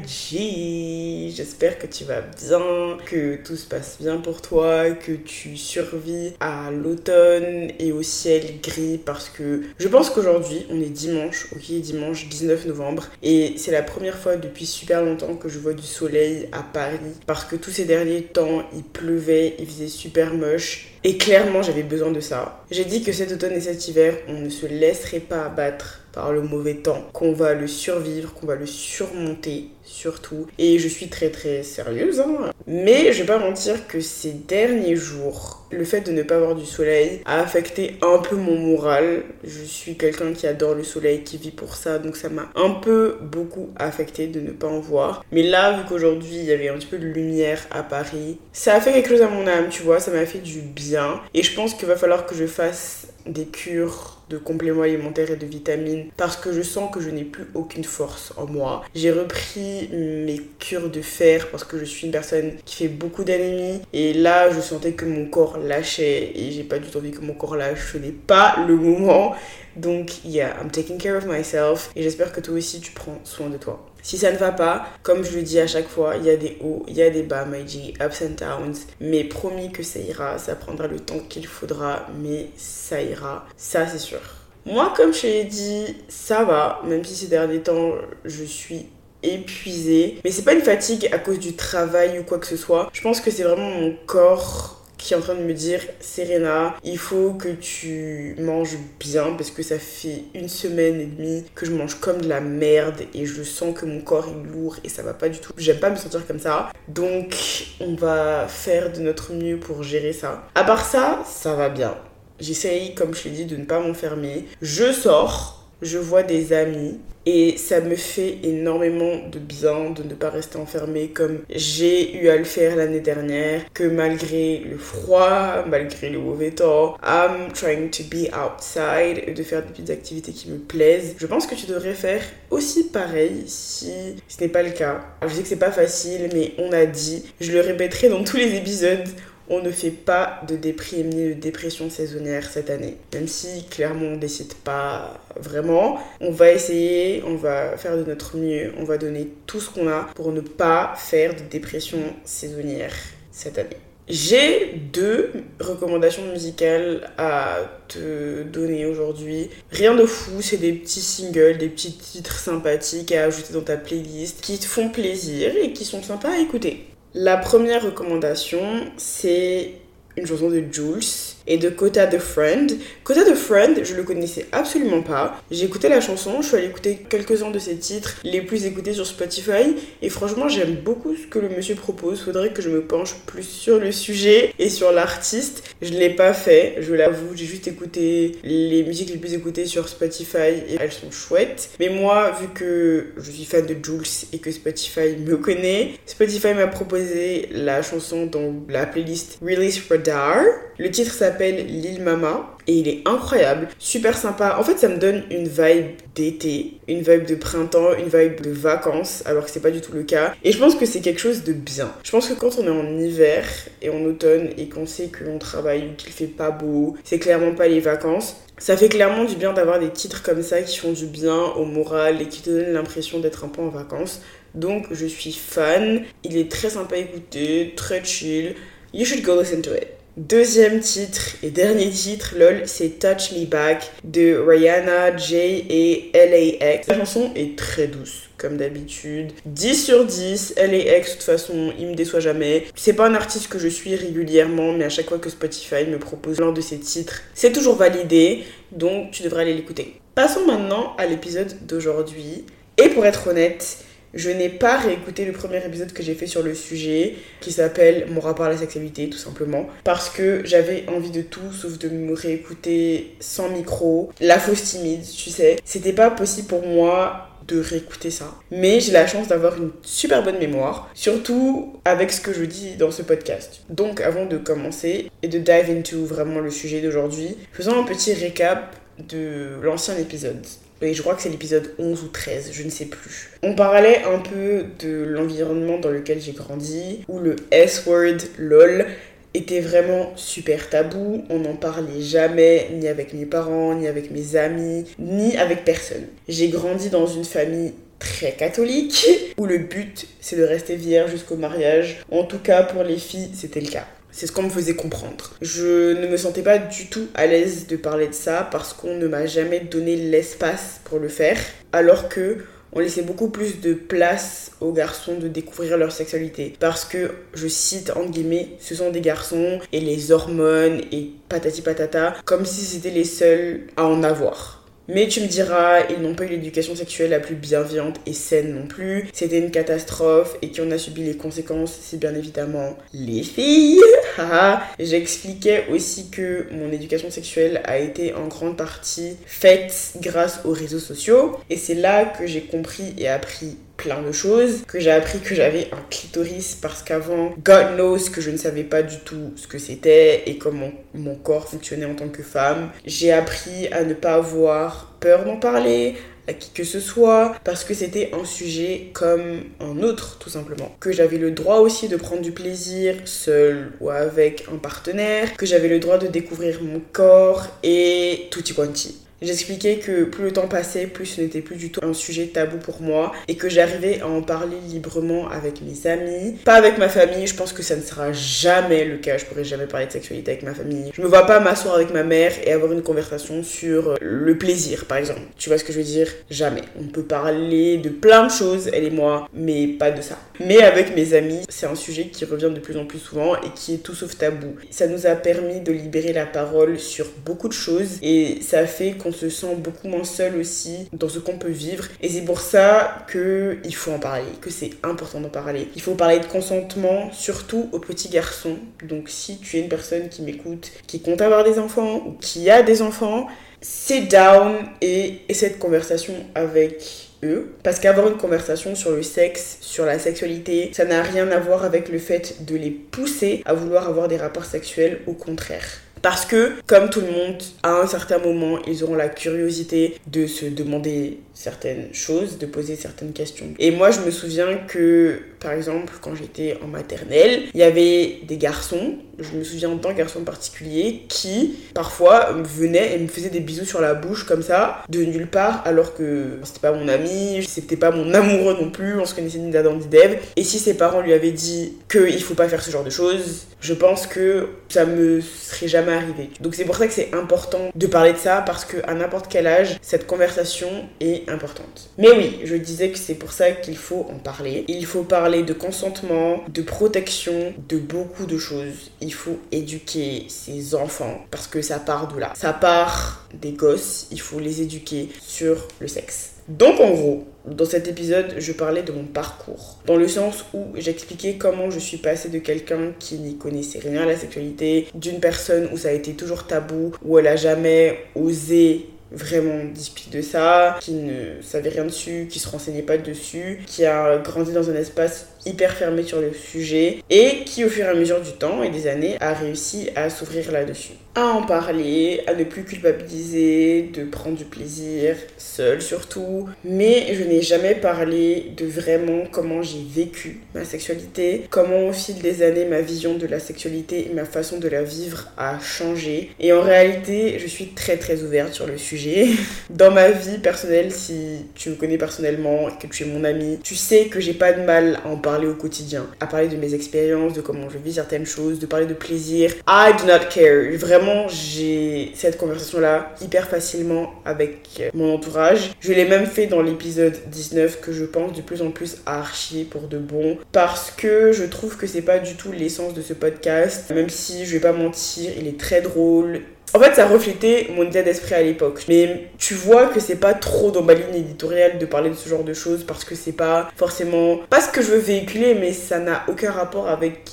G, 0.06 1.32
j'espère 1.34 1.76
que 1.76 1.88
tu 1.88 2.04
vas 2.04 2.20
bien, 2.20 2.96
que 3.04 3.34
tout 3.42 3.56
se 3.56 3.66
passe 3.66 3.96
bien 4.00 4.18
pour 4.18 4.42
toi, 4.42 4.90
que 4.90 5.10
tu 5.10 5.56
survis 5.56 6.34
à 6.38 6.70
l'automne 6.70 7.72
et 7.80 7.90
au 7.90 8.04
ciel 8.04 8.60
gris 8.62 9.00
parce 9.04 9.28
que 9.28 9.62
je 9.76 9.88
pense 9.88 10.10
qu'aujourd'hui 10.10 10.64
on 10.70 10.80
est 10.80 10.88
dimanche, 10.88 11.48
ok 11.50 11.80
dimanche 11.80 12.28
19 12.28 12.66
novembre 12.66 13.08
et 13.24 13.54
c'est 13.56 13.72
la 13.72 13.82
première 13.82 14.16
fois 14.16 14.36
depuis 14.36 14.66
super 14.66 15.04
longtemps 15.04 15.34
que 15.34 15.48
je 15.48 15.58
vois 15.58 15.74
du 15.74 15.82
soleil 15.82 16.48
à 16.52 16.62
Paris 16.62 16.98
parce 17.26 17.44
que 17.44 17.56
tous 17.56 17.72
ces 17.72 17.86
derniers 17.86 18.22
temps 18.22 18.62
il 18.72 18.84
pleuvait, 18.84 19.56
il 19.58 19.66
faisait 19.66 19.88
super 19.88 20.32
moche 20.32 20.92
et 21.04 21.16
clairement 21.16 21.62
j'avais 21.62 21.82
besoin 21.82 22.10
de 22.10 22.20
ça. 22.20 22.62
J'ai 22.70 22.84
dit 22.84 23.02
que 23.02 23.12
cet 23.12 23.32
automne 23.32 23.52
et 23.52 23.60
cet 23.60 23.88
hiver 23.88 24.14
on 24.28 24.40
ne 24.40 24.48
se 24.48 24.66
laisserait 24.66 25.20
pas 25.20 25.44
abattre 25.44 26.00
par 26.12 26.32
le 26.32 26.42
mauvais 26.42 26.74
temps, 26.74 27.04
qu'on 27.12 27.32
va 27.32 27.54
le 27.54 27.66
survivre, 27.66 28.34
qu'on 28.34 28.46
va 28.46 28.56
le 28.56 28.66
surmonter 28.66 29.70
surtout. 29.88 30.46
Et 30.58 30.78
je 30.78 30.88
suis 30.88 31.08
très 31.08 31.30
très 31.30 31.62
sérieuse, 31.62 32.20
hein. 32.20 32.52
mais 32.66 33.12
je 33.12 33.20
vais 33.22 33.26
pas 33.26 33.38
mentir 33.38 33.86
que 33.86 34.00
ces 34.00 34.30
derniers 34.30 34.96
jours, 34.96 35.66
le 35.70 35.84
fait 35.84 36.00
de 36.02 36.12
ne 36.12 36.22
pas 36.22 36.36
avoir 36.36 36.54
du 36.54 36.64
soleil 36.64 37.20
a 37.24 37.40
affecté 37.40 37.96
un 38.02 38.18
peu 38.18 38.36
mon 38.36 38.58
moral. 38.58 39.24
Je 39.44 39.62
suis 39.62 39.96
quelqu'un 39.96 40.32
qui 40.32 40.46
adore 40.46 40.74
le 40.74 40.84
soleil, 40.84 41.24
qui 41.24 41.36
vit 41.36 41.50
pour 41.50 41.74
ça, 41.74 41.98
donc 41.98 42.16
ça 42.16 42.28
m'a 42.28 42.48
un 42.54 42.70
peu 42.70 43.16
beaucoup 43.22 43.70
affecté 43.76 44.26
de 44.26 44.40
ne 44.40 44.50
pas 44.50 44.68
en 44.68 44.80
voir. 44.80 45.24
Mais 45.32 45.42
là, 45.42 45.78
vu 45.78 45.84
qu'aujourd'hui 45.88 46.36
il 46.36 46.44
y 46.44 46.52
avait 46.52 46.68
un 46.68 46.74
petit 46.74 46.86
peu 46.86 46.98
de 46.98 47.06
lumière 47.06 47.66
à 47.70 47.82
Paris, 47.82 48.38
ça 48.52 48.74
a 48.74 48.80
fait 48.80 48.92
quelque 48.92 49.08
chose 49.08 49.22
à 49.22 49.28
mon 49.28 49.46
âme, 49.46 49.68
tu 49.70 49.82
vois, 49.82 50.00
ça 50.00 50.10
m'a 50.10 50.26
fait 50.26 50.38
du 50.38 50.60
bien. 50.60 51.20
Et 51.34 51.42
je 51.42 51.54
pense 51.54 51.74
qu'il 51.74 51.88
va 51.88 51.96
falloir 51.96 52.26
que 52.26 52.34
je 52.34 52.46
fasse 52.46 53.08
des 53.26 53.46
cures 53.46 54.17
de 54.30 54.38
compléments 54.38 54.82
alimentaires 54.82 55.30
et 55.30 55.36
de 55.36 55.46
vitamines 55.46 56.06
parce 56.16 56.36
que 56.36 56.52
je 56.52 56.62
sens 56.62 56.90
que 56.92 57.00
je 57.00 57.10
n'ai 57.10 57.24
plus 57.24 57.46
aucune 57.54 57.84
force 57.84 58.32
en 58.36 58.46
moi. 58.46 58.84
J'ai 58.94 59.10
repris 59.10 59.88
mes 59.92 60.40
cures 60.58 60.90
de 60.90 61.00
fer 61.00 61.50
parce 61.50 61.64
que 61.64 61.78
je 61.78 61.84
suis 61.84 62.06
une 62.06 62.12
personne 62.12 62.52
qui 62.64 62.76
fait 62.76 62.88
beaucoup 62.88 63.24
d'anémie 63.24 63.80
et 63.92 64.12
là 64.12 64.50
je 64.50 64.60
sentais 64.60 64.92
que 64.92 65.04
mon 65.04 65.26
corps 65.26 65.58
lâchait 65.58 66.32
et 66.34 66.50
j'ai 66.52 66.64
pas 66.64 66.78
du 66.78 66.88
tout 66.88 66.98
envie 66.98 67.10
que 67.10 67.20
mon 67.20 67.34
corps 67.34 67.56
lâche. 67.56 67.92
Ce 67.92 67.98
n'est 67.98 68.12
pas 68.12 68.56
le 68.66 68.76
moment. 68.76 69.34
Donc, 69.76 70.24
yeah, 70.24 70.56
I'm 70.60 70.70
taking 70.70 70.98
care 70.98 71.16
of 71.16 71.26
myself 71.26 71.90
et 71.94 72.02
j'espère 72.02 72.32
que 72.32 72.40
toi 72.40 72.54
aussi 72.54 72.80
tu 72.80 72.90
prends 72.92 73.18
soin 73.22 73.48
de 73.48 73.58
toi. 73.58 73.86
Si 74.02 74.18
ça 74.18 74.32
ne 74.32 74.36
va 74.36 74.52
pas, 74.52 74.86
comme 75.02 75.24
je 75.24 75.36
le 75.36 75.42
dis 75.42 75.58
à 75.58 75.66
chaque 75.66 75.88
fois, 75.88 76.16
il 76.16 76.24
y 76.24 76.30
a 76.30 76.36
des 76.36 76.58
hauts, 76.62 76.84
il 76.88 76.96
y 76.96 77.02
a 77.02 77.10
des 77.10 77.22
bas, 77.22 77.44
my 77.44 77.66
G, 77.68 77.94
ups 78.00 78.22
and 78.22 78.36
downs. 78.38 78.76
Mais 79.00 79.24
promis 79.24 79.70
que 79.70 79.82
ça 79.82 79.98
ira, 80.00 80.38
ça 80.38 80.54
prendra 80.54 80.86
le 80.86 81.00
temps 81.00 81.18
qu'il 81.28 81.46
faudra, 81.46 82.06
mais 82.20 82.48
ça 82.56 83.02
ira, 83.02 83.46
ça 83.56 83.86
c'est 83.86 83.98
sûr. 83.98 84.20
Moi, 84.66 84.92
comme 84.96 85.14
je 85.14 85.22
l'ai 85.22 85.44
dit, 85.44 85.96
ça 86.08 86.44
va, 86.44 86.82
même 86.84 87.04
si 87.04 87.14
ces 87.14 87.28
derniers 87.28 87.60
temps, 87.60 87.92
je 88.24 88.44
suis 88.44 88.86
épuisée. 89.22 90.18
Mais 90.24 90.30
c'est 90.30 90.42
pas 90.42 90.52
une 90.52 90.62
fatigue 90.62 91.08
à 91.12 91.18
cause 91.18 91.38
du 91.38 91.54
travail 91.54 92.18
ou 92.18 92.22
quoi 92.22 92.38
que 92.38 92.46
ce 92.46 92.56
soit. 92.56 92.90
Je 92.92 93.00
pense 93.00 93.20
que 93.20 93.30
c'est 93.30 93.42
vraiment 93.42 93.70
mon 93.70 93.96
corps 94.06 94.77
qui 94.98 95.14
est 95.14 95.16
en 95.16 95.20
train 95.20 95.34
de 95.34 95.42
me 95.42 95.54
dire 95.54 95.80
Serena, 96.00 96.74
il 96.84 96.98
faut 96.98 97.32
que 97.34 97.48
tu 97.48 98.36
manges 98.38 98.76
bien 99.00 99.32
parce 99.36 99.50
que 99.50 99.62
ça 99.62 99.78
fait 99.78 100.24
une 100.34 100.48
semaine 100.48 101.00
et 101.00 101.06
demie 101.06 101.44
que 101.54 101.64
je 101.64 101.72
mange 101.72 101.94
comme 102.00 102.20
de 102.20 102.28
la 102.28 102.40
merde 102.40 103.02
et 103.14 103.24
je 103.24 103.42
sens 103.42 103.74
que 103.78 103.86
mon 103.86 104.00
corps 104.00 104.28
est 104.28 104.52
lourd 104.52 104.76
et 104.84 104.88
ça 104.88 105.02
va 105.02 105.14
pas 105.14 105.28
du 105.28 105.38
tout. 105.38 105.52
J'aime 105.56 105.78
pas 105.78 105.90
me 105.90 105.96
sentir 105.96 106.26
comme 106.26 106.40
ça. 106.40 106.70
Donc 106.88 107.34
on 107.80 107.94
va 107.94 108.46
faire 108.48 108.92
de 108.92 109.00
notre 109.00 109.32
mieux 109.32 109.58
pour 109.58 109.82
gérer 109.82 110.12
ça. 110.12 110.48
À 110.54 110.64
part 110.64 110.84
ça, 110.84 111.22
ça 111.26 111.54
va 111.54 111.68
bien. 111.68 111.94
J'essaye, 112.40 112.94
comme 112.94 113.14
je 113.14 113.24
l'ai 113.24 113.30
dit, 113.30 113.46
de 113.46 113.56
ne 113.56 113.64
pas 113.64 113.80
m'enfermer. 113.80 114.46
Je 114.62 114.92
sors, 114.92 115.57
je 115.82 115.98
vois 115.98 116.22
des 116.22 116.52
amis, 116.52 116.98
et 117.30 117.58
ça 117.58 117.82
me 117.82 117.94
fait 117.94 118.38
énormément 118.42 119.28
de 119.30 119.38
bien 119.38 119.90
de 119.90 120.02
ne 120.02 120.14
pas 120.14 120.30
rester 120.30 120.56
enfermée 120.56 121.08
comme 121.08 121.40
j'ai 121.50 122.16
eu 122.16 122.30
à 122.30 122.36
le 122.36 122.44
faire 122.44 122.74
l'année 122.74 123.00
dernière, 123.00 123.70
que 123.74 123.84
malgré 123.84 124.60
le 124.60 124.78
froid, 124.78 125.62
malgré 125.68 126.08
le 126.08 126.20
mauvais 126.20 126.52
temps, 126.52 126.96
I'm 127.04 127.52
trying 127.52 127.90
to 127.90 128.04
be 128.04 128.30
outside 128.32 129.22
et 129.26 129.32
de 129.32 129.42
faire 129.42 129.62
des 129.62 129.68
petites 129.68 129.90
activités 129.90 130.32
qui 130.32 130.48
me 130.48 130.56
plaisent. 130.56 131.16
Je 131.18 131.26
pense 131.26 131.46
que 131.46 131.54
tu 131.54 131.66
devrais 131.66 131.92
faire 131.92 132.22
aussi 132.50 132.84
pareil 132.84 133.42
si 133.46 133.92
ce 134.26 134.40
n'est 134.40 134.48
pas 134.48 134.62
le 134.62 134.70
cas. 134.70 135.02
Je 135.22 135.34
sais 135.34 135.42
que 135.42 135.48
c'est 135.48 135.56
pas 135.56 135.70
facile, 135.70 136.30
mais 136.32 136.54
on 136.56 136.72
a 136.72 136.86
dit, 136.86 137.26
je 137.40 137.52
le 137.52 137.60
répéterai 137.60 138.08
dans 138.08 138.24
tous 138.24 138.38
les 138.38 138.56
épisodes, 138.56 139.06
on 139.50 139.62
ne 139.62 139.70
fait 139.70 139.90
pas 139.90 140.40
de 140.46 140.56
déprime 140.56 141.08
ni 141.08 141.28
de 141.28 141.32
dépression 141.34 141.90
saisonnière 141.90 142.48
cette 142.50 142.70
année. 142.70 142.96
Même 143.14 143.28
si 143.28 143.64
clairement 143.64 144.06
on 144.06 144.16
décide 144.16 144.54
pas 144.54 145.20
vraiment, 145.36 145.98
on 146.20 146.30
va 146.30 146.52
essayer, 146.52 147.22
on 147.26 147.36
va 147.36 147.76
faire 147.76 147.96
de 147.96 148.04
notre 148.04 148.36
mieux, 148.36 148.72
on 148.78 148.84
va 148.84 148.98
donner 148.98 149.28
tout 149.46 149.60
ce 149.60 149.70
qu'on 149.70 149.88
a 149.88 150.08
pour 150.14 150.32
ne 150.32 150.40
pas 150.40 150.94
faire 150.96 151.34
de 151.34 151.42
dépression 151.50 151.98
saisonnière 152.24 152.94
cette 153.30 153.58
année. 153.58 153.78
J'ai 154.08 154.72
deux 154.90 155.32
recommandations 155.60 156.24
musicales 156.32 157.10
à 157.18 157.58
te 157.88 158.42
donner 158.42 158.86
aujourd'hui. 158.86 159.50
Rien 159.70 159.94
de 159.94 160.06
fou, 160.06 160.40
c'est 160.40 160.56
des 160.56 160.72
petits 160.72 161.02
singles, 161.02 161.58
des 161.58 161.68
petits 161.68 161.92
titres 161.92 162.38
sympathiques 162.38 163.12
à 163.12 163.24
ajouter 163.24 163.52
dans 163.52 163.60
ta 163.60 163.76
playlist 163.76 164.40
qui 164.40 164.58
te 164.58 164.64
font 164.64 164.88
plaisir 164.88 165.52
et 165.62 165.74
qui 165.74 165.84
sont 165.84 166.02
sympas 166.02 166.30
à 166.30 166.38
écouter. 166.38 166.86
La 167.14 167.38
première 167.38 167.84
recommandation, 167.84 168.60
c'est 168.98 169.72
une 170.16 170.26
chanson 170.26 170.50
de 170.50 170.62
Jules 170.70 171.02
et 171.48 171.56
de 171.56 171.70
Kota 171.70 172.06
the 172.06 172.18
Friend. 172.18 172.70
Kota 173.02 173.24
the 173.24 173.34
Friend, 173.34 173.80
je 173.82 173.94
le 173.94 174.04
connaissais 174.04 174.46
absolument 174.52 175.02
pas. 175.02 175.42
J'ai 175.50 175.64
écouté 175.64 175.88
la 175.88 176.00
chanson, 176.00 176.40
je 176.42 176.48
suis 176.48 176.56
allée 176.56 176.66
écouter 176.66 176.98
quelques-uns 177.08 177.50
de 177.50 177.58
ses 177.58 177.76
titres 177.76 178.16
les 178.22 178.42
plus 178.42 178.66
écoutés 178.66 178.92
sur 178.92 179.06
Spotify 179.06 179.74
et 180.02 180.10
franchement 180.10 180.48
j'aime 180.48 180.76
beaucoup 180.76 181.16
ce 181.16 181.26
que 181.26 181.38
le 181.38 181.48
monsieur 181.48 181.74
propose. 181.74 182.20
Faudrait 182.20 182.52
que 182.52 182.62
je 182.62 182.68
me 182.68 182.82
penche 182.82 183.14
plus 183.26 183.48
sur 183.48 183.78
le 183.78 183.90
sujet 183.90 184.52
et 184.58 184.68
sur 184.68 184.92
l'artiste. 184.92 185.64
Je 185.80 185.92
l'ai 185.92 186.10
pas 186.10 186.34
fait, 186.34 186.76
je 186.80 186.94
l'avoue, 186.94 187.34
j'ai 187.34 187.46
juste 187.46 187.66
écouté 187.66 188.36
les 188.44 188.84
musiques 188.84 189.10
les 189.10 189.16
plus 189.16 189.34
écoutées 189.34 189.66
sur 189.66 189.88
Spotify 189.88 190.62
et 190.68 190.76
elles 190.78 190.92
sont 190.92 191.10
chouettes. 191.10 191.70
Mais 191.80 191.88
moi, 191.88 192.36
vu 192.40 192.48
que 192.48 193.06
je 193.16 193.30
suis 193.30 193.44
fan 193.44 193.64
de 193.64 193.76
Jules 193.82 194.26
et 194.32 194.38
que 194.38 194.50
Spotify 194.50 195.16
me 195.18 195.36
connaît, 195.38 195.92
Spotify 196.04 196.52
m'a 196.54 196.66
proposé 196.66 197.48
la 197.52 197.80
chanson 197.82 198.26
dans 198.26 198.54
la 198.68 198.84
playlist 198.84 199.38
Release 199.42 199.80
Radar. 199.88 200.42
Le 200.78 200.90
titre 200.90 201.12
s'appelle 201.12 201.37
Lil 201.38 202.02
Mama 202.02 202.56
et 202.66 202.74
il 202.74 202.88
est 202.88 203.02
incroyable, 203.06 203.68
super 203.78 204.16
sympa. 204.16 204.56
En 204.58 204.62
fait, 204.62 204.78
ça 204.78 204.88
me 204.88 204.98
donne 204.98 205.24
une 205.30 205.48
vibe 205.48 205.96
d'été, 206.14 206.74
une 206.86 207.00
vibe 207.00 207.24
de 207.24 207.34
printemps, 207.34 207.94
une 207.94 208.08
vibe 208.08 208.42
de 208.42 208.50
vacances, 208.50 209.22
alors 209.26 209.44
que 209.44 209.50
c'est 209.50 209.62
pas 209.62 209.70
du 209.70 209.80
tout 209.80 209.92
le 209.92 210.02
cas. 210.02 210.34
Et 210.44 210.52
je 210.52 210.58
pense 210.58 210.74
que 210.74 210.84
c'est 210.84 211.00
quelque 211.00 211.20
chose 211.20 211.44
de 211.44 211.52
bien. 211.52 211.90
Je 212.02 212.10
pense 212.10 212.28
que 212.28 212.34
quand 212.34 212.58
on 212.58 212.66
est 212.66 212.68
en 212.68 212.98
hiver 212.98 213.44
et 213.80 213.88
en 213.88 214.04
automne 214.04 214.50
et 214.58 214.68
qu'on 214.68 214.86
sait 214.86 215.06
que 215.06 215.24
l'on 215.24 215.38
travaille 215.38 215.88
ou 215.88 215.94
qu'il 215.96 216.12
fait 216.12 216.26
pas 216.26 216.50
beau, 216.50 216.96
c'est 217.04 217.18
clairement 217.18 217.54
pas 217.54 217.68
les 217.68 217.80
vacances. 217.80 218.36
Ça 218.58 218.76
fait 218.76 218.88
clairement 218.88 219.24
du 219.24 219.36
bien 219.36 219.52
d'avoir 219.52 219.78
des 219.78 219.90
titres 219.90 220.22
comme 220.22 220.42
ça 220.42 220.62
qui 220.62 220.78
font 220.78 220.92
du 220.92 221.06
bien 221.06 221.38
au 221.56 221.64
moral 221.64 222.20
et 222.20 222.26
qui 222.26 222.42
te 222.42 222.50
donnent 222.50 222.72
l'impression 222.72 223.20
d'être 223.20 223.44
un 223.44 223.48
peu 223.48 223.62
en 223.62 223.68
vacances. 223.68 224.20
Donc 224.54 224.86
je 224.90 225.06
suis 225.06 225.32
fan, 225.32 226.02
il 226.24 226.36
est 226.36 226.50
très 226.50 226.70
sympa 226.70 226.96
à 226.96 226.98
écouter, 226.98 227.72
très 227.76 228.04
chill. 228.04 228.56
You 228.92 229.04
should 229.04 229.22
go 229.22 229.38
listen 229.38 229.62
to 229.62 229.74
it. 229.74 229.97
Deuxième 230.18 230.80
titre 230.80 231.36
et 231.44 231.50
dernier 231.50 231.90
titre, 231.90 232.34
lol, 232.36 232.62
c'est 232.64 232.98
Touch 232.98 233.30
Me 233.30 233.46
Back 233.46 233.92
de 234.02 234.36
Rihanna, 234.36 235.16
Jay 235.16 235.64
et 235.70 236.10
LAX. 236.12 236.88
La 236.88 236.98
chanson 236.98 237.30
est 237.36 237.56
très 237.56 237.86
douce, 237.86 238.28
comme 238.36 238.56
d'habitude. 238.56 239.30
10 239.46 239.84
sur 239.84 240.04
10, 240.04 240.54
LAX, 240.56 241.10
de 241.10 241.12
toute 241.14 241.22
façon, 241.22 241.72
il 241.78 241.86
me 241.86 241.94
déçoit 241.94 242.18
jamais. 242.18 242.64
C'est 242.74 242.94
pas 242.94 243.06
un 243.06 243.14
artiste 243.14 243.46
que 243.46 243.60
je 243.60 243.68
suis 243.68 243.94
régulièrement, 243.94 244.72
mais 244.72 244.86
à 244.86 244.88
chaque 244.88 245.08
fois 245.08 245.18
que 245.18 245.30
Spotify 245.30 245.84
me 245.88 246.00
propose 246.00 246.40
l'un 246.40 246.50
de 246.50 246.60
ses 246.60 246.80
titres, 246.80 247.22
c'est 247.32 247.52
toujours 247.52 247.76
validé, 247.76 248.42
donc 248.72 249.12
tu 249.12 249.22
devrais 249.22 249.42
aller 249.42 249.54
l'écouter. 249.54 250.00
Passons 250.16 250.44
maintenant 250.44 250.96
à 250.98 251.06
l'épisode 251.06 251.64
d'aujourd'hui. 251.64 252.44
Et 252.76 252.88
pour 252.88 253.06
être 253.06 253.28
honnête, 253.28 253.84
je 254.14 254.30
n'ai 254.30 254.48
pas 254.48 254.78
réécouté 254.78 255.24
le 255.24 255.32
premier 255.32 255.64
épisode 255.64 255.92
que 255.92 256.02
j'ai 256.02 256.14
fait 256.14 256.26
sur 256.26 256.42
le 256.42 256.54
sujet, 256.54 257.16
qui 257.40 257.52
s'appelle 257.52 258.06
Mon 258.10 258.20
rapport 258.20 258.46
à 258.46 258.50
la 258.50 258.56
sexualité, 258.56 259.08
tout 259.08 259.18
simplement, 259.18 259.66
parce 259.84 260.10
que 260.10 260.42
j'avais 260.44 260.84
envie 260.88 261.10
de 261.10 261.22
tout 261.22 261.52
sauf 261.52 261.78
de 261.78 261.88
me 261.88 262.14
réécouter 262.14 263.14
sans 263.20 263.48
micro, 263.48 264.10
la 264.20 264.38
fausse 264.38 264.62
timide, 264.62 265.02
tu 265.02 265.30
sais. 265.30 265.56
C'était 265.64 265.92
pas 265.92 266.10
possible 266.10 266.48
pour 266.48 266.66
moi 266.66 267.28
de 267.46 267.60
réécouter 267.60 268.10
ça. 268.10 268.34
Mais 268.50 268.80
j'ai 268.80 268.92
la 268.92 269.06
chance 269.06 269.28
d'avoir 269.28 269.56
une 269.56 269.70
super 269.82 270.22
bonne 270.22 270.38
mémoire, 270.38 270.90
surtout 270.94 271.80
avec 271.84 272.12
ce 272.12 272.20
que 272.20 272.32
je 272.32 272.44
dis 272.44 272.76
dans 272.76 272.90
ce 272.90 273.02
podcast. 273.02 273.62
Donc 273.70 274.00
avant 274.00 274.26
de 274.26 274.36
commencer 274.36 275.10
et 275.22 275.28
de 275.28 275.38
dive 275.38 275.70
into 275.70 276.04
vraiment 276.04 276.40
le 276.40 276.50
sujet 276.50 276.80
d'aujourd'hui, 276.80 277.36
faisons 277.52 277.80
un 277.80 277.84
petit 277.84 278.12
récap 278.12 278.76
de 278.98 279.58
l'ancien 279.62 279.96
épisode. 279.96 280.44
Et 280.80 280.94
je 280.94 281.02
crois 281.02 281.14
que 281.14 281.22
c'est 281.22 281.28
l'épisode 281.28 281.72
11 281.78 282.04
ou 282.04 282.08
13, 282.08 282.50
je 282.52 282.62
ne 282.62 282.70
sais 282.70 282.86
plus. 282.86 283.30
On 283.42 283.54
parlait 283.54 284.02
un 284.04 284.18
peu 284.18 284.64
de 284.78 285.04
l'environnement 285.04 285.78
dans 285.78 285.90
lequel 285.90 286.20
j'ai 286.20 286.32
grandi, 286.32 287.04
où 287.08 287.18
le 287.18 287.36
S-word, 287.50 288.18
lol, 288.38 288.86
était 289.34 289.60
vraiment 289.60 290.12
super 290.16 290.70
tabou. 290.70 291.24
On 291.30 291.40
n'en 291.40 291.54
parlait 291.54 292.00
jamais, 292.00 292.68
ni 292.72 292.88
avec 292.88 293.12
mes 293.12 293.26
parents, 293.26 293.74
ni 293.74 293.86
avec 293.86 294.10
mes 294.10 294.36
amis, 294.36 294.84
ni 294.98 295.36
avec 295.36 295.64
personne. 295.64 296.06
J'ai 296.28 296.48
grandi 296.48 296.90
dans 296.90 297.06
une 297.06 297.24
famille 297.24 297.72
très 297.98 298.32
catholique, 298.32 299.06
où 299.36 299.46
le 299.46 299.58
but 299.58 300.06
c'est 300.20 300.36
de 300.36 300.44
rester 300.44 300.76
vierge 300.76 301.10
jusqu'au 301.10 301.36
mariage. 301.36 301.98
En 302.10 302.24
tout 302.24 302.38
cas, 302.38 302.62
pour 302.62 302.84
les 302.84 302.98
filles, 302.98 303.30
c'était 303.34 303.60
le 303.60 303.68
cas. 303.68 303.86
C'est 304.18 304.26
ce 304.26 304.32
qu'on 304.32 304.42
me 304.42 304.50
faisait 304.50 304.74
comprendre. 304.74 305.30
Je 305.40 305.92
ne 305.92 306.08
me 306.08 306.16
sentais 306.16 306.42
pas 306.42 306.58
du 306.58 306.88
tout 306.88 307.06
à 307.14 307.28
l'aise 307.28 307.68
de 307.68 307.76
parler 307.76 308.08
de 308.08 308.12
ça 308.12 308.48
parce 308.50 308.72
qu'on 308.72 308.96
ne 308.96 309.06
m'a 309.06 309.26
jamais 309.26 309.60
donné 309.60 309.94
l'espace 309.94 310.80
pour 310.82 310.98
le 310.98 311.06
faire, 311.06 311.38
alors 311.70 312.08
que 312.08 312.38
on 312.72 312.80
laissait 312.80 313.02
beaucoup 313.02 313.28
plus 313.28 313.60
de 313.60 313.74
place 313.74 314.50
aux 314.60 314.72
garçons 314.72 315.14
de 315.14 315.28
découvrir 315.28 315.78
leur 315.78 315.92
sexualité. 315.92 316.54
Parce 316.58 316.84
que, 316.84 317.12
je 317.32 317.46
cite 317.46 317.90
entre 317.90 318.10
guillemets, 318.10 318.48
ce 318.58 318.74
sont 318.74 318.90
des 318.90 319.02
garçons 319.02 319.60
et 319.72 319.80
les 319.80 320.10
hormones 320.10 320.80
et 320.90 321.12
patati 321.28 321.62
patata, 321.62 322.16
comme 322.24 322.44
si 322.44 322.62
c'était 322.62 322.90
les 322.90 323.04
seuls 323.04 323.68
à 323.76 323.84
en 323.84 324.02
avoir. 324.02 324.57
Mais 324.88 325.06
tu 325.06 325.20
me 325.20 325.26
diras, 325.26 325.80
ils 325.90 326.00
n'ont 326.00 326.14
pas 326.14 326.24
eu 326.24 326.28
l'éducation 326.28 326.74
sexuelle 326.74 327.10
la 327.10 327.20
plus 327.20 327.34
bienveillante 327.34 328.00
et 328.06 328.14
saine 328.14 328.54
non 328.54 328.66
plus. 328.66 329.08
C'était 329.12 329.38
une 329.38 329.50
catastrophe 329.50 330.36
et 330.40 330.48
qui 330.48 330.62
en 330.62 330.70
a 330.70 330.78
subi 330.78 331.02
les 331.02 331.16
conséquences, 331.16 331.76
c'est 331.82 332.00
bien 332.00 332.14
évidemment 332.14 332.76
les 332.94 333.22
filles. 333.22 333.82
J'expliquais 334.80 335.66
aussi 335.70 336.08
que 336.08 336.46
mon 336.52 336.72
éducation 336.72 337.10
sexuelle 337.10 337.60
a 337.64 337.78
été 337.78 338.14
en 338.14 338.28
grande 338.28 338.56
partie 338.56 339.16
faite 339.26 339.92
grâce 340.00 340.40
aux 340.44 340.52
réseaux 340.52 340.78
sociaux. 340.78 341.36
Et 341.50 341.56
c'est 341.56 341.74
là 341.74 342.06
que 342.06 342.26
j'ai 342.26 342.40
compris 342.40 342.94
et 342.96 343.08
appris 343.08 343.58
plein 343.78 344.02
de 344.02 344.12
choses, 344.12 344.64
que 344.66 344.78
j'ai 344.78 344.90
appris 344.90 345.20
que 345.20 345.34
j'avais 345.34 345.68
un 345.72 345.82
clitoris 345.88 346.58
parce 346.60 346.82
qu'avant, 346.82 347.32
God 347.42 347.76
knows 347.76 348.10
que 348.12 348.20
je 348.20 348.30
ne 348.30 348.36
savais 348.36 348.64
pas 348.64 348.82
du 348.82 348.98
tout 348.98 349.32
ce 349.36 349.46
que 349.46 349.58
c'était 349.58 350.24
et 350.26 350.36
comment 350.36 350.72
mon 350.94 351.14
corps 351.14 351.48
fonctionnait 351.48 351.86
en 351.86 351.94
tant 351.94 352.08
que 352.08 352.22
femme. 352.22 352.70
J'ai 352.84 353.12
appris 353.12 353.68
à 353.68 353.84
ne 353.84 353.94
pas 353.94 354.14
avoir 354.14 354.96
peur 355.00 355.24
d'en 355.24 355.36
parler, 355.36 355.94
à 356.26 356.34
qui 356.34 356.50
que 356.50 356.64
ce 356.64 356.80
soit, 356.80 357.34
parce 357.44 357.64
que 357.64 357.72
c'était 357.72 358.10
un 358.12 358.24
sujet 358.24 358.90
comme 358.92 359.44
un 359.60 359.82
autre, 359.82 360.18
tout 360.18 360.28
simplement. 360.28 360.76
Que 360.80 360.92
j'avais 360.92 361.16
le 361.16 361.30
droit 361.30 361.58
aussi 361.58 361.88
de 361.88 361.96
prendre 361.96 362.20
du 362.20 362.32
plaisir 362.32 362.96
seul 363.04 363.72
ou 363.80 363.90
avec 363.90 364.44
un 364.52 364.58
partenaire, 364.58 365.36
que 365.36 365.46
j'avais 365.46 365.68
le 365.68 365.78
droit 365.78 365.98
de 365.98 366.08
découvrir 366.08 366.62
mon 366.62 366.80
corps 366.92 367.46
et 367.62 368.28
tutti 368.30 368.54
quanti. 368.54 368.98
J'expliquais 369.20 369.78
que 369.78 370.04
plus 370.04 370.24
le 370.24 370.32
temps 370.32 370.46
passait, 370.46 370.86
plus 370.86 371.06
ce 371.06 371.20
n'était 371.20 371.40
plus 371.40 371.56
du 371.56 371.70
tout 371.70 371.80
un 371.82 371.92
sujet 371.92 372.26
tabou 372.26 372.58
pour 372.58 372.80
moi 372.80 373.12
et 373.26 373.36
que 373.36 373.48
j'arrivais 373.48 374.00
à 374.00 374.06
en 374.06 374.22
parler 374.22 374.56
librement 374.68 375.28
avec 375.28 375.60
mes 375.60 375.90
amis. 375.90 376.36
Pas 376.44 376.54
avec 376.54 376.78
ma 376.78 376.88
famille, 376.88 377.26
je 377.26 377.34
pense 377.34 377.52
que 377.52 377.62
ça 377.64 377.74
ne 377.74 377.82
sera 377.82 378.12
jamais 378.12 378.84
le 378.84 378.98
cas. 378.98 379.18
Je 379.18 379.24
pourrais 379.24 379.42
jamais 379.42 379.66
parler 379.66 379.86
de 379.86 379.92
sexualité 379.92 380.32
avec 380.32 380.44
ma 380.44 380.54
famille. 380.54 380.92
Je 380.94 381.02
me 381.02 381.08
vois 381.08 381.26
pas 381.26 381.40
m'asseoir 381.40 381.74
avec 381.74 381.92
ma 381.92 382.04
mère 382.04 382.32
et 382.44 382.52
avoir 382.52 382.72
une 382.72 382.82
conversation 382.82 383.42
sur 383.42 383.96
le 384.00 384.38
plaisir, 384.38 384.84
par 384.84 384.98
exemple. 384.98 385.22
Tu 385.36 385.48
vois 385.48 385.58
ce 385.58 385.64
que 385.64 385.72
je 385.72 385.78
veux 385.78 385.84
dire? 385.84 386.08
Jamais. 386.30 386.62
On 386.80 386.84
peut 386.84 387.02
parler 387.02 387.78
de 387.78 387.88
plein 387.88 388.26
de 388.26 388.30
choses, 388.30 388.70
elle 388.72 388.84
et 388.84 388.90
moi, 388.90 389.28
mais 389.34 389.66
pas 389.66 389.90
de 389.90 390.00
ça. 390.00 390.18
Mais 390.38 390.62
avec 390.62 390.94
mes 390.94 391.14
amis, 391.14 391.40
c'est 391.48 391.66
un 391.66 391.74
sujet 391.74 392.04
qui 392.06 392.24
revient 392.24 392.50
de 392.54 392.60
plus 392.60 392.76
en 392.76 392.86
plus 392.86 393.00
souvent 393.00 393.34
et 393.34 393.50
qui 393.56 393.74
est 393.74 393.78
tout 393.78 393.94
sauf 393.94 394.16
tabou. 394.16 394.54
Ça 394.70 394.86
nous 394.86 395.06
a 395.06 395.16
permis 395.16 395.60
de 395.60 395.72
libérer 395.72 396.12
la 396.12 396.26
parole 396.26 396.78
sur 396.78 397.06
beaucoup 397.26 397.48
de 397.48 397.52
choses 397.52 397.98
et 398.02 398.38
ça 398.42 398.64
fait 398.66 398.92
qu'on 398.92 399.07
on 399.08 399.12
se 399.12 399.30
sent 399.30 399.54
beaucoup 399.56 399.88
moins 399.88 400.04
seul 400.04 400.36
aussi 400.36 400.88
dans 400.92 401.08
ce 401.08 401.18
qu'on 401.18 401.38
peut 401.38 401.50
vivre. 401.50 401.84
Et 402.02 402.08
c'est 402.08 402.22
pour 402.22 402.40
ça 402.40 403.06
qu'il 403.10 403.74
faut 403.74 403.92
en 403.92 403.98
parler, 403.98 404.28
que 404.40 404.50
c'est 404.50 404.70
important 404.82 405.20
d'en 405.20 405.30
parler. 405.30 405.68
Il 405.74 405.82
faut 405.82 405.94
parler 405.94 406.20
de 406.20 406.26
consentement, 406.26 407.10
surtout 407.12 407.68
aux 407.72 407.78
petits 407.78 408.10
garçons. 408.10 408.58
Donc 408.86 409.08
si 409.08 409.38
tu 409.38 409.56
es 409.56 409.60
une 409.60 409.68
personne 409.68 410.08
qui 410.08 410.22
m'écoute, 410.22 410.70
qui 410.86 411.00
compte 411.00 411.22
avoir 411.22 411.44
des 411.44 411.58
enfants 411.58 412.02
ou 412.06 412.12
qui 412.20 412.50
a 412.50 412.62
des 412.62 412.82
enfants, 412.82 413.26
sit 413.60 414.08
down 414.08 414.56
et 414.80 415.20
essaie 415.28 415.50
de 415.50 415.56
conversation 415.56 416.14
avec 416.34 417.08
eux. 417.22 417.54
Parce 417.62 417.80
qu'avoir 417.80 418.08
une 418.08 418.16
conversation 418.16 418.74
sur 418.74 418.90
le 418.92 419.02
sexe, 419.02 419.58
sur 419.60 419.84
la 419.84 419.98
sexualité, 419.98 420.70
ça 420.72 420.84
n'a 420.84 421.02
rien 421.02 421.30
à 421.30 421.40
voir 421.40 421.64
avec 421.64 421.88
le 421.88 421.98
fait 421.98 422.44
de 422.44 422.56
les 422.56 422.70
pousser 422.70 423.42
à 423.44 423.54
vouloir 423.54 423.88
avoir 423.88 424.08
des 424.08 424.16
rapports 424.16 424.44
sexuels, 424.44 425.00
au 425.06 425.14
contraire. 425.14 425.64
Parce 426.02 426.24
que, 426.24 426.52
comme 426.66 426.90
tout 426.90 427.00
le 427.00 427.10
monde, 427.10 427.42
à 427.62 427.80
un 427.80 427.86
certain 427.86 428.18
moment, 428.18 428.58
ils 428.66 428.84
auront 428.84 428.94
la 428.94 429.08
curiosité 429.08 429.96
de 430.06 430.26
se 430.26 430.46
demander 430.46 431.20
certaines 431.38 431.94
choses, 431.94 432.36
de 432.38 432.46
poser 432.46 432.74
certaines 432.74 433.12
questions. 433.12 433.46
Et 433.60 433.70
moi, 433.70 433.92
je 433.92 434.00
me 434.00 434.10
souviens 434.10 434.56
que, 434.66 435.20
par 435.38 435.52
exemple, 435.52 435.92
quand 436.00 436.16
j'étais 436.16 436.58
en 436.64 436.66
maternelle, 436.66 437.44
il 437.54 437.60
y 437.60 437.62
avait 437.62 438.22
des 438.26 438.36
garçons, 438.38 438.96
je 439.20 439.38
me 439.38 439.44
souviens 439.44 439.72
d'un 439.76 439.92
garçon 439.92 440.22
en 440.22 440.24
particulier, 440.24 441.04
qui, 441.08 441.54
parfois, 441.74 442.32
venait 442.42 442.96
et 442.96 442.98
me 442.98 443.06
faisait 443.06 443.30
des 443.30 443.38
bisous 443.38 443.64
sur 443.64 443.80
la 443.80 443.94
bouche, 443.94 444.24
comme 444.24 444.42
ça, 444.42 444.82
de 444.88 445.04
nulle 445.04 445.28
part, 445.28 445.62
alors 445.64 445.94
que 445.94 446.40
c'était 446.42 446.58
pas 446.58 446.72
mon 446.72 446.88
ami, 446.88 447.46
c'était 447.48 447.76
pas 447.76 447.92
mon 447.92 448.12
amoureux 448.14 448.56
non 448.60 448.70
plus, 448.70 448.98
on 448.98 449.06
se 449.06 449.14
connaissait 449.14 449.38
ni 449.38 449.52
d'Adam 449.52 449.76
ni 449.76 449.86
d'Eve. 449.86 450.18
Et 450.34 450.42
si 450.42 450.58
ses 450.58 450.74
parents 450.74 451.02
lui 451.02 451.12
avaient 451.12 451.30
dit 451.30 451.74
qu'il 451.88 452.20
faut 452.20 452.34
pas 452.34 452.48
faire 452.48 452.64
ce 452.64 452.72
genre 452.72 452.84
de 452.84 452.90
choses, 452.90 453.46
je 453.60 453.74
pense 453.74 454.06
que 454.06 454.48
ça 454.68 454.86
me 454.86 455.20
serait 455.20 455.68
jamais 455.68 455.92
arrivé. 455.92 456.30
Donc 456.40 456.54
c'est 456.54 456.64
pour 456.64 456.76
ça 456.76 456.86
que 456.86 456.92
c'est 456.92 457.14
important 457.14 457.70
de 457.74 457.86
parler 457.86 458.12
de 458.12 458.18
ça 458.18 458.42
parce 458.44 458.64
que 458.64 458.76
à 458.84 458.94
n'importe 458.94 459.26
quel 459.28 459.46
âge, 459.46 459.76
cette 459.82 460.06
conversation 460.06 460.68
est 461.00 461.27
importante. 461.28 461.90
Mais 461.98 462.10
oui, 462.10 462.40
je 462.44 462.54
disais 462.54 462.90
que 462.90 462.98
c'est 462.98 463.14
pour 463.14 463.32
ça 463.32 463.50
qu'il 463.52 463.76
faut 463.76 464.06
en 464.10 464.18
parler. 464.18 464.64
Il 464.68 464.86
faut 464.86 465.02
parler 465.02 465.42
de 465.42 465.52
consentement, 465.52 466.42
de 466.48 466.62
protection, 466.62 467.54
de 467.68 467.78
beaucoup 467.78 468.26
de 468.26 468.38
choses. 468.38 468.90
Il 469.00 469.12
faut 469.12 469.38
éduquer 469.52 470.26
ses 470.28 470.74
enfants 470.74 471.24
parce 471.30 471.46
que 471.46 471.62
ça 471.62 471.78
part 471.78 472.12
de 472.12 472.18
là. 472.18 472.32
Ça 472.36 472.52
part 472.52 473.26
des 473.34 473.52
gosses, 473.52 474.06
il 474.10 474.20
faut 474.20 474.38
les 474.38 474.62
éduquer 474.62 475.08
sur 475.20 475.68
le 475.80 475.88
sexe. 475.88 476.32
Donc 476.48 476.80
en 476.80 476.90
gros, 476.92 477.26
dans 477.44 477.66
cet 477.66 477.88
épisode, 477.88 478.36
je 478.38 478.52
parlais 478.52 478.82
de 478.82 478.90
mon 478.90 479.04
parcours. 479.04 479.78
Dans 479.84 479.96
le 479.96 480.08
sens 480.08 480.46
où 480.54 480.64
j'expliquais 480.76 481.36
comment 481.36 481.68
je 481.70 481.78
suis 481.78 481.98
passée 481.98 482.30
de 482.30 482.38
quelqu'un 482.38 482.92
qui 482.98 483.16
n'y 483.18 483.36
connaissait 483.36 483.80
rien 483.80 484.02
à 484.02 484.06
la 484.06 484.16
sexualité, 484.16 484.88
d'une 484.94 485.20
personne 485.20 485.68
où 485.72 485.76
ça 485.76 485.88
a 485.88 485.92
été 485.92 486.14
toujours 486.14 486.46
tabou, 486.46 486.92
où 487.04 487.18
elle 487.18 487.26
a 487.26 487.36
jamais 487.36 487.98
osé 488.14 488.86
vraiment 489.10 489.64
discuter 489.64 490.18
de 490.18 490.22
ça, 490.22 490.78
qui 490.80 490.92
ne 490.92 491.40
savait 491.42 491.70
rien 491.70 491.84
dessus, 491.84 492.28
qui 492.30 492.38
se 492.38 492.48
renseignait 492.48 492.82
pas 492.82 492.98
dessus, 492.98 493.60
qui 493.66 493.84
a 493.84 494.18
grandi 494.18 494.52
dans 494.52 494.70
un 494.70 494.74
espace 494.74 495.26
hyper 495.46 495.72
fermé 495.72 496.02
sur 496.02 496.20
le 496.20 496.32
sujet 496.32 497.02
et 497.10 497.44
qui 497.44 497.64
au 497.64 497.68
fur 497.68 497.84
et 497.84 497.88
à 497.88 497.94
mesure 497.94 498.20
du 498.20 498.32
temps 498.32 498.62
et 498.62 498.70
des 498.70 498.86
années 498.86 499.16
a 499.20 499.32
réussi 499.32 499.88
à 499.96 500.10
s'ouvrir 500.10 500.52
là-dessus. 500.52 500.92
À 501.18 501.24
en 501.24 501.42
parler, 501.42 502.20
à 502.28 502.34
ne 502.34 502.44
plus 502.44 502.62
culpabiliser, 502.62 503.90
de 503.92 504.04
prendre 504.04 504.36
du 504.36 504.44
plaisir, 504.44 505.16
seul 505.36 505.82
surtout. 505.82 506.48
Mais 506.62 507.12
je 507.12 507.24
n'ai 507.24 507.42
jamais 507.42 507.74
parlé 507.74 508.52
de 508.56 508.64
vraiment 508.64 509.24
comment 509.28 509.60
j'ai 509.60 509.84
vécu 509.84 510.42
ma 510.54 510.64
sexualité, 510.64 511.48
comment 511.50 511.88
au 511.88 511.92
fil 511.92 512.20
des 512.20 512.44
années 512.44 512.66
ma 512.66 512.82
vision 512.82 513.14
de 513.16 513.26
la 513.26 513.40
sexualité 513.40 514.08
et 514.08 514.14
ma 514.14 514.24
façon 514.24 514.60
de 514.60 514.68
la 514.68 514.84
vivre 514.84 515.32
a 515.36 515.58
changé. 515.58 516.30
Et 516.38 516.52
en 516.52 516.62
réalité, 516.62 517.40
je 517.40 517.48
suis 517.48 517.70
très 517.70 517.96
très 517.96 518.22
ouverte 518.22 518.54
sur 518.54 518.68
le 518.68 518.78
sujet. 518.78 519.26
Dans 519.70 519.90
ma 519.90 520.10
vie 520.10 520.38
personnelle, 520.38 520.92
si 520.92 521.46
tu 521.56 521.70
me 521.70 521.74
connais 521.74 521.98
personnellement 521.98 522.68
et 522.68 522.78
que 522.80 522.86
tu 522.86 523.02
es 523.02 523.06
mon 523.06 523.24
ami, 523.24 523.58
tu 523.64 523.74
sais 523.74 524.04
que 524.04 524.20
j'ai 524.20 524.34
pas 524.34 524.52
de 524.52 524.62
mal 524.62 525.00
à 525.04 525.08
en 525.08 525.16
parler 525.16 525.48
au 525.48 525.54
quotidien, 525.54 526.06
à 526.20 526.28
parler 526.28 526.46
de 526.46 526.56
mes 526.56 526.74
expériences, 526.74 527.32
de 527.32 527.40
comment 527.40 527.68
je 527.68 527.78
vis 527.78 527.94
certaines 527.94 528.26
choses, 528.26 528.60
de 528.60 528.66
parler 528.66 528.86
de 528.86 528.94
plaisir. 528.94 529.50
I 529.66 529.90
do 529.98 530.06
not 530.06 530.28
care. 530.30 530.76
Vraiment, 530.76 531.07
j'ai 531.28 532.12
cette 532.14 532.38
conversation-là 532.38 533.14
hyper 533.20 533.48
facilement 533.48 534.12
avec 534.24 534.82
mon 534.94 535.14
entourage. 535.14 535.72
Je 535.80 535.92
l'ai 535.92 536.06
même 536.06 536.26
fait 536.26 536.46
dans 536.46 536.62
l'épisode 536.62 537.16
19 537.30 537.80
que 537.80 537.92
je 537.92 538.04
pense 538.04 538.32
de 538.32 538.42
plus 538.42 538.62
en 538.62 538.70
plus 538.70 538.98
à 539.06 539.18
archiver 539.18 539.64
pour 539.64 539.82
de 539.82 539.98
bon 539.98 540.38
parce 540.52 540.90
que 540.90 541.32
je 541.32 541.44
trouve 541.44 541.76
que 541.76 541.86
c'est 541.86 542.02
pas 542.02 542.18
du 542.18 542.34
tout 542.34 542.52
l'essence 542.52 542.94
de 542.94 543.02
ce 543.02 543.12
podcast. 543.12 543.90
Même 543.94 544.08
si 544.08 544.46
je 544.46 544.52
vais 544.52 544.60
pas 544.60 544.72
mentir, 544.72 545.30
il 545.38 545.46
est 545.46 545.58
très 545.58 545.80
drôle, 545.80 546.42
en 546.74 546.80
fait, 546.80 546.94
ça 546.94 547.06
reflétait 547.06 547.68
mon 547.74 547.84
état 547.84 548.02
d'esprit 548.02 548.34
à 548.34 548.42
l'époque. 548.42 548.84
Mais 548.88 549.30
tu 549.38 549.54
vois 549.54 549.86
que 549.86 550.00
c'est 550.00 550.16
pas 550.16 550.34
trop 550.34 550.70
dans 550.70 550.82
ma 550.82 550.94
ligne 550.94 551.14
éditoriale 551.14 551.78
de 551.78 551.86
parler 551.86 552.10
de 552.10 552.14
ce 552.14 552.28
genre 552.28 552.44
de 552.44 552.52
choses 552.52 552.84
parce 552.84 553.04
que 553.04 553.14
c'est 553.14 553.32
pas 553.32 553.70
forcément 553.76 554.38
pas 554.50 554.60
ce 554.60 554.70
que 554.70 554.82
je 554.82 554.88
veux 554.88 554.98
véhiculer, 554.98 555.54
mais 555.54 555.72
ça 555.72 555.98
n'a 555.98 556.24
aucun 556.28 556.50
rapport 556.50 556.88
avec 556.88 557.30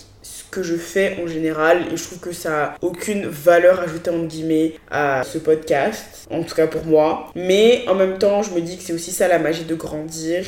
que 0.55 0.63
je 0.63 0.75
fais 0.75 1.17
en 1.21 1.27
général 1.27 1.83
et 1.91 1.97
je 1.97 2.03
trouve 2.03 2.19
que 2.19 2.31
ça 2.31 2.63
a 2.63 2.75
aucune 2.81 3.25
valeur 3.25 3.81
ajoutée 3.81 4.09
entre 4.09 4.27
guillemets 4.27 4.75
à 4.89 5.23
ce 5.23 5.37
podcast, 5.37 6.25
en 6.31 6.43
tout 6.43 6.55
cas 6.55 6.67
pour 6.67 6.85
moi. 6.85 7.31
Mais 7.35 7.83
en 7.89 7.95
même 7.95 8.17
temps, 8.17 8.41
je 8.41 8.51
me 8.51 8.61
dis 8.61 8.77
que 8.77 8.83
c'est 8.83 8.93
aussi 8.93 9.11
ça 9.11 9.27
la 9.27 9.37
magie 9.37 9.65
de 9.65 9.75
grandir 9.75 10.45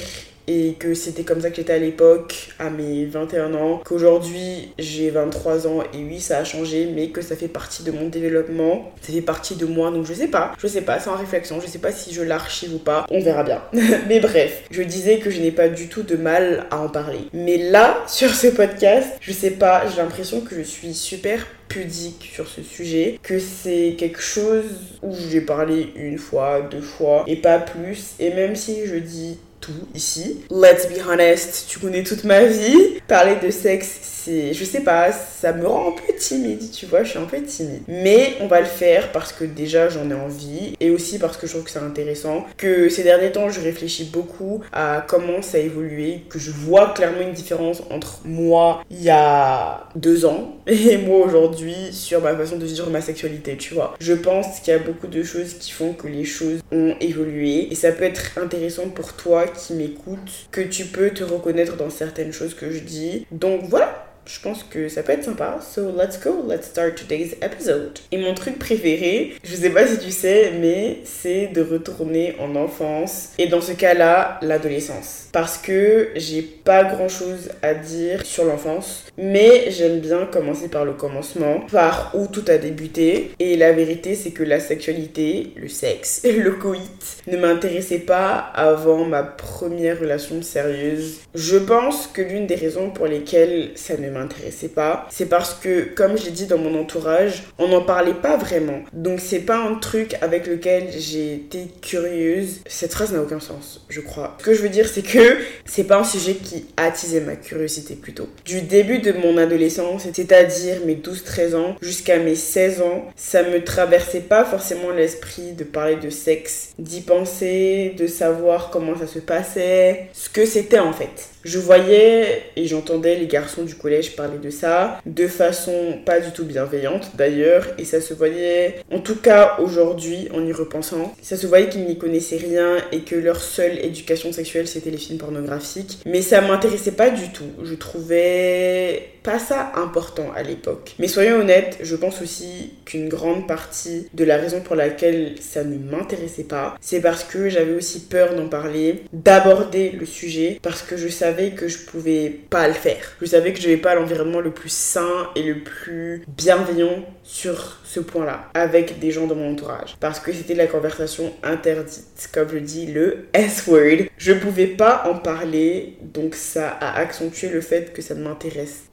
et 0.48 0.74
que 0.80 0.94
c'était 0.94 1.24
comme 1.24 1.42
ça 1.42 1.50
que 1.50 1.56
j'étais 1.58 1.74
à 1.74 1.78
l'époque, 1.78 2.50
à 2.60 2.70
mes 2.70 3.06
21 3.06 3.54
ans, 3.54 3.82
qu'aujourd'hui 3.86 4.74
j'ai 4.80 5.10
23 5.10 5.68
ans 5.68 5.84
et 5.94 6.04
oui, 6.04 6.20
ça 6.20 6.38
a 6.38 6.44
changé, 6.44 6.90
mais 6.94 7.10
que 7.10 7.22
ça 7.22 7.36
fait 7.36 7.48
partie 7.48 7.84
de 7.84 7.92
mon 7.92 8.08
développement, 8.08 8.92
ça 9.02 9.14
fait 9.14 9.22
partie 9.22 9.56
de 9.56 9.66
moi, 9.66 9.92
donc 9.92 10.06
je 10.06 10.14
sais 10.14 10.28
pas, 10.28 10.54
je 10.58 10.68
sais 10.68 10.82
pas, 10.82 11.00
c'est 11.00 11.10
en 11.10 11.16
réflexion, 11.16 11.60
je 11.60 11.68
sais 11.68 11.80
pas 11.80 11.92
si 11.92 12.14
je 12.14 12.22
l'archive 12.22 12.76
ou 12.76 12.80
pas, 12.80 13.06
on 13.10 13.20
verra 13.20 13.44
bien. 13.44 13.62
mais 14.08 14.20
bref, 14.20 14.64
je 14.72 14.82
disais 14.84 15.20
que 15.20 15.30
je 15.30 15.42
n'ai 15.42 15.52
pas 15.52 15.70
du 15.70 15.88
tout 15.88 16.04
de 16.04 16.16
mal 16.16 16.66
à 16.72 16.80
en 16.80 16.90
parler. 16.90 17.20
Mais 17.34 17.58
là, 17.58 18.04
sur 18.08 18.34
ce 18.34 18.48
podcast, 18.48 19.08
je 19.20 19.32
sais 19.32 19.52
pas, 19.52 19.84
j'ai 19.90 19.98
l'impression 19.98 20.42
que 20.42 20.56
je 20.56 20.62
suis 20.62 20.94
super 20.94 21.46
pudique 21.68 22.30
sur 22.34 22.48
ce 22.48 22.62
sujet, 22.62 23.20
que 23.22 23.40
c'est 23.40 23.96
quelque 23.98 24.22
chose 24.22 24.66
où 25.02 25.14
j'ai 25.30 25.42
parlé 25.42 25.92
une 25.96 26.18
fois, 26.18 26.62
deux 26.62 26.82
fois 26.82 27.24
et 27.28 27.36
pas 27.36 27.60
plus. 27.60 28.16
Et 28.20 28.32
même 28.32 28.56
si 28.56 28.86
je 28.86 28.96
dis 28.96 29.38
tout 29.60 29.72
ici, 29.96 30.44
let's 30.50 30.88
be 30.88 31.00
honest, 31.08 31.66
tu 31.68 31.80
connais 31.80 32.04
toute 32.04 32.24
ma 32.24 32.44
vie, 32.46 33.00
parler 33.08 33.36
de 33.42 33.52
sexe 33.52 34.18
je 34.28 34.64
sais 34.64 34.82
pas, 34.82 35.12
ça 35.12 35.54
me 35.54 35.66
rend 35.66 35.90
un 35.90 35.92
peu 35.92 36.14
timide, 36.18 36.72
tu 36.72 36.86
vois, 36.86 37.04
je 37.04 37.12
suis 37.12 37.20
un 37.20 37.26
peu 37.26 37.42
timide. 37.42 37.82
Mais 37.88 38.36
on 38.42 38.48
va 38.48 38.60
le 38.60 38.66
faire 38.66 39.12
parce 39.12 39.32
que 39.32 39.44
déjà 39.44 39.90
j'en 39.90 40.10
ai 40.10 40.14
envie 40.14 40.76
et 40.80 40.90
aussi 40.90 41.20
parce 41.20 41.38
que 41.38 41.48
je 41.48 41.54
trouve 41.54 41.64
que 41.64 41.72
c'est 41.72 41.80
intéressant. 41.80 42.46
Que 42.58 42.90
ces 42.90 43.04
derniers 43.04 43.32
temps, 43.32 43.50
je 43.50 43.62
réfléchis 43.62 44.06
beaucoup 44.06 44.62
à 44.74 45.06
comment 45.08 45.42
ça 45.42 45.58
a 45.58 45.62
évolué, 45.62 46.24
que 46.30 46.40
je 46.40 46.52
vois 46.52 46.94
clairement 46.94 47.22
une 47.22 47.34
différence 47.34 47.82
entre 47.90 48.22
moi 48.26 48.84
il 48.90 49.02
y 49.02 49.10
a 49.10 49.88
deux 49.96 50.26
ans 50.26 50.58
et 50.68 50.98
moi 50.98 51.26
aujourd'hui 51.26 51.76
sur 51.92 52.22
ma 52.22 52.36
façon 52.36 52.58
de 52.58 52.66
vivre 52.66 52.90
ma 52.90 53.02
sexualité, 53.02 53.58
tu 53.58 53.74
vois. 53.74 53.96
Je 54.00 54.14
pense 54.14 54.60
qu'il 54.60 54.74
y 54.74 54.76
a 54.76 54.80
beaucoup 54.80 55.08
de 55.08 55.24
choses 55.24 55.54
qui 55.54 55.72
font 55.72 55.94
que 55.94 56.08
les 56.08 56.26
choses 56.26 56.60
ont 56.72 56.96
évolué 57.00 57.72
et 57.72 57.76
ça 57.76 57.92
peut 57.92 58.04
être 58.04 58.38
intéressant 58.38 58.90
pour 58.90 59.14
toi 59.14 59.47
qui 59.54 59.74
m'écoutes, 59.74 60.48
que 60.52 60.62
tu 60.62 60.86
peux 60.86 61.12
te 61.12 61.24
reconnaître 61.24 61.78
dans 61.78 61.90
certaines 61.90 62.32
choses 62.32 62.54
que 62.54 62.72
je 62.72 62.80
dis. 62.80 63.26
Donc 63.32 63.66
voilà, 63.66 64.07
je 64.28 64.40
pense 64.42 64.64
que 64.64 64.90
ça 64.90 65.04
peut 65.04 65.14
être 65.14 65.24
sympa. 65.24 65.60
So 65.62 65.92
let's 65.98 66.20
go, 66.22 66.44
let's 66.48 66.68
start 66.68 66.96
today's 66.96 67.36
episode. 67.42 68.00
Et 68.12 68.18
mon 68.18 68.34
truc 68.34 68.60
préféré, 68.60 69.34
je 69.44 69.56
sais 69.56 69.70
pas 69.70 69.88
si 69.88 69.98
tu 70.00 70.12
sais, 70.12 70.52
mais 70.60 71.00
c'est 71.06 71.48
de 71.48 71.62
retourner 71.62 72.36
en 72.40 72.56
enfance. 72.56 73.30
Et 73.38 73.48
dans 73.48 73.62
ce 73.62 73.72
cas-là, 73.72 74.40
l'adolescence. 74.42 75.30
Parce 75.32 75.58
que 75.58 76.10
j'ai 76.16 76.42
pas 76.42 76.84
grand 76.84 77.10
chose 77.10 77.50
à 77.62 77.74
dire 77.74 78.26
sur 78.26 78.46
l'enfance, 78.46 79.06
mais 79.18 79.72
j'aime 79.72 80.00
bien 80.00 80.26
commencer 80.26 80.68
par 80.68 80.84
le 80.84 80.94
commencement, 80.94 81.62
par 81.72 82.12
où 82.14 82.28
tout 82.28 82.46
a 82.48 82.58
débuté. 82.58 83.32
Et 83.40 83.56
la 83.56 83.72
vérité, 83.72 84.16
c'est 84.16 84.32
que 84.32 84.44
la 84.44 84.60
sexualité, 84.60 85.54
le 85.56 85.70
sexe, 85.70 86.24
le 86.26 86.52
coït, 86.52 86.82
ne 87.28 87.38
m'intéressait 87.38 88.00
pas 88.00 88.52
avant 88.54 89.06
ma 89.06 89.24
première 89.24 90.00
relation 90.00 90.42
sérieuse. 90.42 91.20
Je 91.36 91.58
pense 91.58 92.08
que 92.08 92.22
l'une 92.22 92.48
des 92.48 92.56
raisons 92.56 92.90
pour 92.90 93.08
lesquelles 93.08 93.72
ça 93.76 93.96
ne 93.98 94.17
m'intéressait 94.18 94.70
pas, 94.70 95.08
c'est 95.10 95.28
parce 95.28 95.54
que, 95.54 95.82
comme 95.96 96.18
je 96.18 96.26
l'ai 96.26 96.32
dit 96.32 96.46
dans 96.46 96.58
mon 96.58 96.80
entourage, 96.80 97.44
on 97.58 97.68
n'en 97.68 97.82
parlait 97.82 98.14
pas 98.14 98.38
vraiment. 98.38 98.82
Donc 98.94 99.20
c'est 99.20 99.40
pas 99.40 99.58
un 99.58 99.76
truc 99.76 100.16
avec 100.22 100.48
lequel 100.48 100.90
j'ai 100.98 101.34
été 101.34 101.68
curieuse. 101.82 102.62
Cette 102.68 102.94
phrase 102.94 103.12
n'a 103.12 103.22
aucun 103.22 103.40
sens, 103.40 103.86
je 103.90 104.02
crois. 104.02 104.36
Ce 104.40 104.44
que 104.44 104.54
je 104.54 104.62
veux 104.62 104.70
dire, 104.70 104.88
c'est 104.88 105.02
que 105.02 105.38
c'est 105.66 105.86
pas 105.86 106.00
un 106.00 106.04
sujet 106.04 106.36
qui 106.36 106.66
attisait 106.78 107.22
ma 107.22 107.36
curiosité 107.36 107.96
plutôt. 107.96 108.28
Du 108.46 108.62
début 108.62 109.00
de 109.00 109.12
mon 109.12 109.38
adolescence, 109.38 110.08
c'est-à-dire 110.14 110.78
mes 110.86 110.96
12-13 110.96 111.56
ans, 111.56 111.76
jusqu'à 111.82 112.18
mes 112.18 112.36
16 112.36 112.82
ans, 112.82 113.06
ça 113.16 113.44
me 113.44 113.64
traversait 113.64 114.22
pas 114.22 114.46
forcément 114.46 114.92
l'esprit 114.92 115.54
de 115.54 115.64
parler 115.64 115.96
de 115.96 116.10
sexe, 116.10 116.70
d'y 116.80 117.02
penser, 117.02 117.94
de 117.98 118.08
savoir 118.08 118.70
comment 118.70 118.98
ça 118.98 119.08
se 119.08 119.20
passait, 119.20 120.08
ce 120.14 120.30
que 120.30 120.46
c'était 120.46 120.80
en 120.80 120.94
fait. 120.94 121.30
Je 121.48 121.60
voyais 121.60 122.44
et 122.58 122.68
j'entendais 122.68 123.16
les 123.16 123.26
garçons 123.26 123.64
du 123.64 123.74
collège 123.74 124.18
parler 124.18 124.38
de 124.38 124.50
ça 124.50 125.00
de 125.06 125.28
façon 125.28 126.00
pas 126.06 126.20
du 126.20 126.32
tout 126.32 126.44
bienveillante 126.44 127.12
d'ailleurs 127.16 127.68
et 127.78 127.86
ça 127.86 128.02
se 128.02 128.14
voyait 128.14 128.82
en 128.92 129.00
tout 129.00 129.16
cas 129.16 129.56
aujourd'hui 129.60 130.28
en 130.34 130.46
y 130.46 130.52
repensant 130.52 131.16
ça 131.22 131.38
se 131.38 131.48
voyait 131.48 131.70
qu'ils 131.70 131.86
n'y 131.86 131.98
connaissaient 131.98 132.36
rien 132.36 132.76
et 132.92 133.00
que 133.00 133.16
leur 133.16 133.40
seule 133.40 133.80
éducation 133.80 134.34
sexuelle 134.34 134.68
c'était 134.68 134.90
les 134.90 134.98
films 134.98 135.20
pornographiques. 135.20 136.00
Mais 136.06 136.22
ça 136.22 136.42
m'intéressait 136.42 136.92
pas 136.92 137.10
du 137.10 137.32
tout. 137.32 137.50
Je 137.64 137.76
trouvais 137.76 139.10
pas 139.28 139.40
ça 139.40 139.74
important 139.76 140.32
à 140.38 140.42
l'époque. 140.42 140.96
Mais 141.00 141.10
soyons 141.10 141.42
honnêtes 141.42 141.80
je 141.82 141.98
pense 141.98 142.22
aussi 142.22 142.72
qu'une 142.86 143.10
grande 143.10 143.46
partie 143.46 144.08
de 144.14 144.24
la 144.24 144.38
raison 144.38 144.62
pour 144.62 144.78
laquelle 144.78 145.36
ça 145.42 145.66
ne 145.66 145.78
m'intéressait 145.78 146.46
pas 146.46 146.78
c'est 146.80 147.02
parce 147.02 147.26
que 147.26 147.50
j'avais 147.50 147.74
aussi 147.74 148.06
peur 148.06 148.36
d'en 148.36 148.48
parler 148.48 149.04
d'aborder 149.12 149.90
le 149.90 150.06
sujet 150.06 150.62
parce 150.64 150.82
que 150.82 150.96
je 150.96 151.10
savais 151.10 151.52
que 151.52 151.68
je 151.68 151.80
pouvais 151.80 152.30
pas 152.50 152.70
le 152.70 152.74
faire. 152.74 153.18
Je 153.20 153.26
savais 153.26 153.52
que 153.52 153.60
je 153.60 153.68
n'avais 153.68 153.82
pas 153.82 153.96
l'environnement 153.96 154.40
le 154.40 154.52
plus 154.52 154.72
sain 154.72 155.30
et 155.36 155.44
le 155.44 155.60
plus 155.60 156.24
bienveillant 156.30 157.04
sur 157.24 157.80
ce 157.84 158.00
point-là 158.00 158.50
avec 158.54 159.00
des 159.00 159.12
gens 159.12 159.28
de 159.28 159.34
mon 159.34 159.52
entourage. 159.52 159.98
Parce 160.00 160.22
que 160.22 160.32
c'était 160.32 160.56
la 160.56 160.68
conversation 160.68 161.34
interdite 161.44 162.30
comme 162.34 162.48
je 162.50 162.60
dis 162.60 162.86
le 162.86 163.28
S-word. 163.34 164.08
Je 164.18 164.32
pouvais 164.32 164.68
pas 164.68 165.04
en 165.06 165.16
parler 165.16 165.98
donc 166.02 166.34
ça 166.34 166.70
a 166.70 166.98
accentué 166.98 167.50
le 167.50 167.60
fait 167.60 167.92
que 167.92 168.02
ça 168.02 168.16
ne 168.16 168.24
m'intéresse 168.24 168.88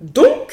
donc 0.00 0.52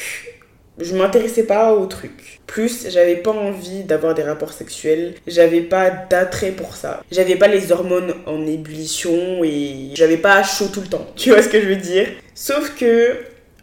je 0.78 0.94
m'intéressais 0.94 1.44
pas 1.44 1.72
au 1.72 1.86
truc. 1.86 2.40
Plus, 2.46 2.88
j'avais 2.90 3.16
pas 3.16 3.30
envie 3.30 3.84
d'avoir 3.84 4.14
des 4.14 4.22
rapports 4.22 4.52
sexuels, 4.52 5.14
j'avais 5.26 5.62
pas 5.62 5.90
d'attrait 5.90 6.52
pour 6.52 6.76
ça. 6.76 7.02
J'avais 7.10 7.36
pas 7.36 7.48
les 7.48 7.72
hormones 7.72 8.14
en 8.26 8.46
ébullition 8.46 9.42
et 9.42 9.90
j'avais 9.94 10.18
pas 10.18 10.42
chaud 10.42 10.68
tout 10.72 10.82
le 10.82 10.88
temps. 10.88 11.06
Tu 11.16 11.30
vois 11.30 11.42
ce 11.42 11.48
que 11.48 11.60
je 11.60 11.66
veux 11.66 11.76
dire? 11.76 12.08
Sauf 12.34 12.74
que 12.78 13.16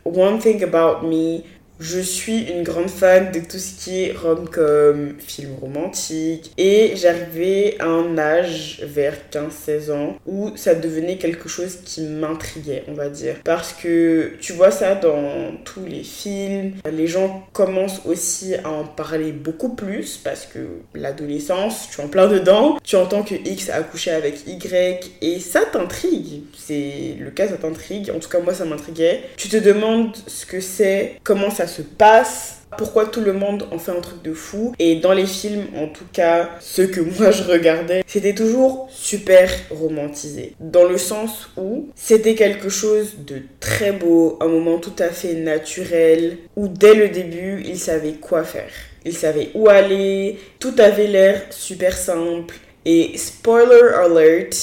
one 0.04 0.40
thing 0.40 0.64
about 0.64 1.06
me, 1.06 1.42
je 1.80 2.00
suis 2.00 2.44
une 2.44 2.64
grande 2.64 2.90
fan 2.90 3.32
de 3.32 3.40
tout 3.40 3.58
ce 3.58 3.84
qui 3.84 4.04
est 4.04 4.14
rom-com, 4.14 5.16
film 5.20 5.56
romantique. 5.60 6.52
Et 6.58 6.94
j'arrivais 6.96 7.76
à 7.80 7.88
un 7.88 8.18
âge, 8.18 8.82
vers 8.84 9.16
15-16 9.32 9.92
ans, 9.92 10.18
où 10.26 10.52
ça 10.56 10.76
devenait 10.76 11.18
quelque 11.18 11.50
chose 11.50 11.78
qui 11.84 12.02
m'intriguait, 12.02 12.84
on 12.88 12.94
va 12.94 13.10
dire. 13.10 13.36
Parce 13.44 13.74
que 13.74 14.34
tu 14.40 14.54
vois 14.54 14.72
ça 14.72 14.96
dans 14.96 15.52
tous 15.66 15.86
les 15.86 16.04
films. 16.04 16.74
Les 16.92 17.08
gens 17.08 17.46
commencent 17.54 18.02
aussi 18.06 18.56
à 18.56 18.70
en 18.70 18.86
parler 18.86 19.32
beaucoup 19.32 19.76
plus 19.76 20.18
parce 20.18 20.46
que 20.46 20.60
l'adolescence, 20.94 21.90
tu 21.92 22.02
es 22.02 22.04
en 22.04 22.08
plein 22.08 22.28
dedans. 22.28 22.78
Tu 22.84 22.96
entends 22.96 23.24
que 23.24 23.36
X 23.36 23.70
a 23.70 23.76
accouché 23.76 24.12
avec 24.12 24.48
Y 24.48 25.12
et 25.22 25.40
ça 25.40 25.62
t'intrigue. 25.72 26.44
C'est 26.58 27.16
le 27.20 27.32
cas, 27.32 27.48
ça 27.48 27.58
t'intrigue. 27.58 28.12
En 28.12 28.20
tout 28.20 28.30
cas, 28.30 28.40
moi, 28.40 28.54
ça 28.54 28.66
m'intriguait. 28.66 29.24
Tu 29.38 29.50
te 29.50 29.58
demandes 29.58 30.16
ce 30.28 30.46
que 30.46 30.60
c'est, 30.60 31.20
comment 31.24 31.50
ça 31.50 31.63
se 31.68 31.82
passe 31.82 32.64
pourquoi 32.78 33.06
tout 33.06 33.22
le 33.22 33.34
monde 33.34 33.68
en 33.72 33.78
fait 33.78 33.92
un 33.92 34.02
truc 34.02 34.22
de 34.24 34.34
fou. 34.34 34.74
Et 34.80 34.96
dans 34.96 35.14
les 35.14 35.26
films, 35.26 35.66
en 35.78 35.88
tout 35.88 36.06
cas, 36.12 36.50
ceux 36.60 36.88
que 36.88 37.02
moi 37.02 37.32
je 37.32 37.44
regardais, 37.44 38.04
c'était 38.08 38.34
toujours 38.34 38.90
super 38.92 39.50
romantisé. 39.70 40.56
Dans 40.60 40.86
le 40.86 40.98
sens 40.98 41.50
où 41.58 41.90
c'était 41.96 42.36
quelque 42.36 42.70
chose 42.70 43.16
de 43.26 43.42
très 43.60 43.92
beau, 43.92 44.38
un 44.42 44.48
moment 44.48 44.80
tout 44.80 44.96
à 45.00 45.10
fait 45.10 45.34
naturel, 45.34 46.38
où 46.56 46.68
dès 46.68 46.96
le 46.96 47.10
début, 47.10 47.64
ils 47.66 47.80
savaient 47.80 48.14
quoi 48.14 48.44
faire. 48.44 48.72
Ils 49.06 49.16
savaient 49.18 49.50
où 49.54 49.68
aller, 49.70 50.40
tout 50.60 50.76
avait 50.78 51.08
l'air 51.08 51.42
super 51.50 51.98
simple. 51.98 52.56
Et 52.86 53.18
spoiler 53.18 53.94
alert, 53.96 54.56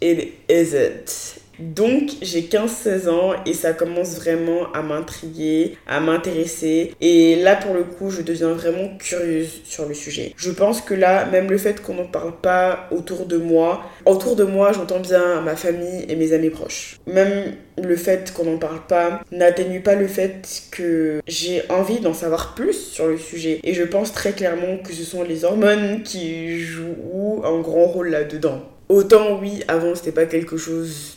it 0.00 0.32
isn't. 0.48 1.40
Donc 1.58 2.10
j'ai 2.22 2.42
15-16 2.42 3.08
ans 3.08 3.32
et 3.46 3.52
ça 3.52 3.72
commence 3.72 4.16
vraiment 4.16 4.72
à 4.72 4.82
m'intriguer, 4.82 5.76
à 5.86 6.00
m'intéresser. 6.00 6.94
Et 7.00 7.36
là 7.36 7.56
pour 7.56 7.74
le 7.74 7.84
coup 7.84 8.10
je 8.10 8.22
deviens 8.22 8.52
vraiment 8.52 8.96
curieuse 8.98 9.60
sur 9.64 9.86
le 9.86 9.94
sujet. 9.94 10.32
Je 10.36 10.50
pense 10.50 10.80
que 10.80 10.94
là, 10.94 11.26
même 11.26 11.50
le 11.50 11.58
fait 11.58 11.82
qu'on 11.82 11.94
n'en 11.94 12.06
parle 12.06 12.34
pas 12.40 12.88
autour 12.90 13.26
de 13.26 13.36
moi, 13.36 13.82
autour 14.04 14.36
de 14.36 14.44
moi 14.44 14.72
j'entends 14.72 15.00
bien 15.00 15.40
ma 15.40 15.56
famille 15.56 16.04
et 16.08 16.16
mes 16.16 16.32
amis 16.32 16.50
proches. 16.50 16.98
Même 17.06 17.54
le 17.82 17.96
fait 17.96 18.32
qu'on 18.32 18.44
n'en 18.44 18.58
parle 18.58 18.86
pas 18.86 19.22
n'atténue 19.32 19.80
pas 19.82 19.94
le 19.94 20.06
fait 20.06 20.62
que 20.70 21.20
j'ai 21.26 21.62
envie 21.68 22.00
d'en 22.00 22.14
savoir 22.14 22.54
plus 22.54 22.74
sur 22.74 23.06
le 23.06 23.18
sujet. 23.18 23.60
Et 23.64 23.74
je 23.74 23.82
pense 23.82 24.12
très 24.12 24.32
clairement 24.32 24.78
que 24.78 24.92
ce 24.92 25.04
sont 25.04 25.22
les 25.22 25.44
hormones 25.44 26.02
qui 26.02 26.60
jouent 26.60 27.42
un 27.44 27.60
grand 27.60 27.86
rôle 27.86 28.08
là-dedans. 28.08 28.62
Autant 28.88 29.40
oui, 29.40 29.64
avant 29.66 29.94
c'était 29.94 30.12
pas 30.12 30.26
quelque 30.26 30.56
chose 30.56 31.16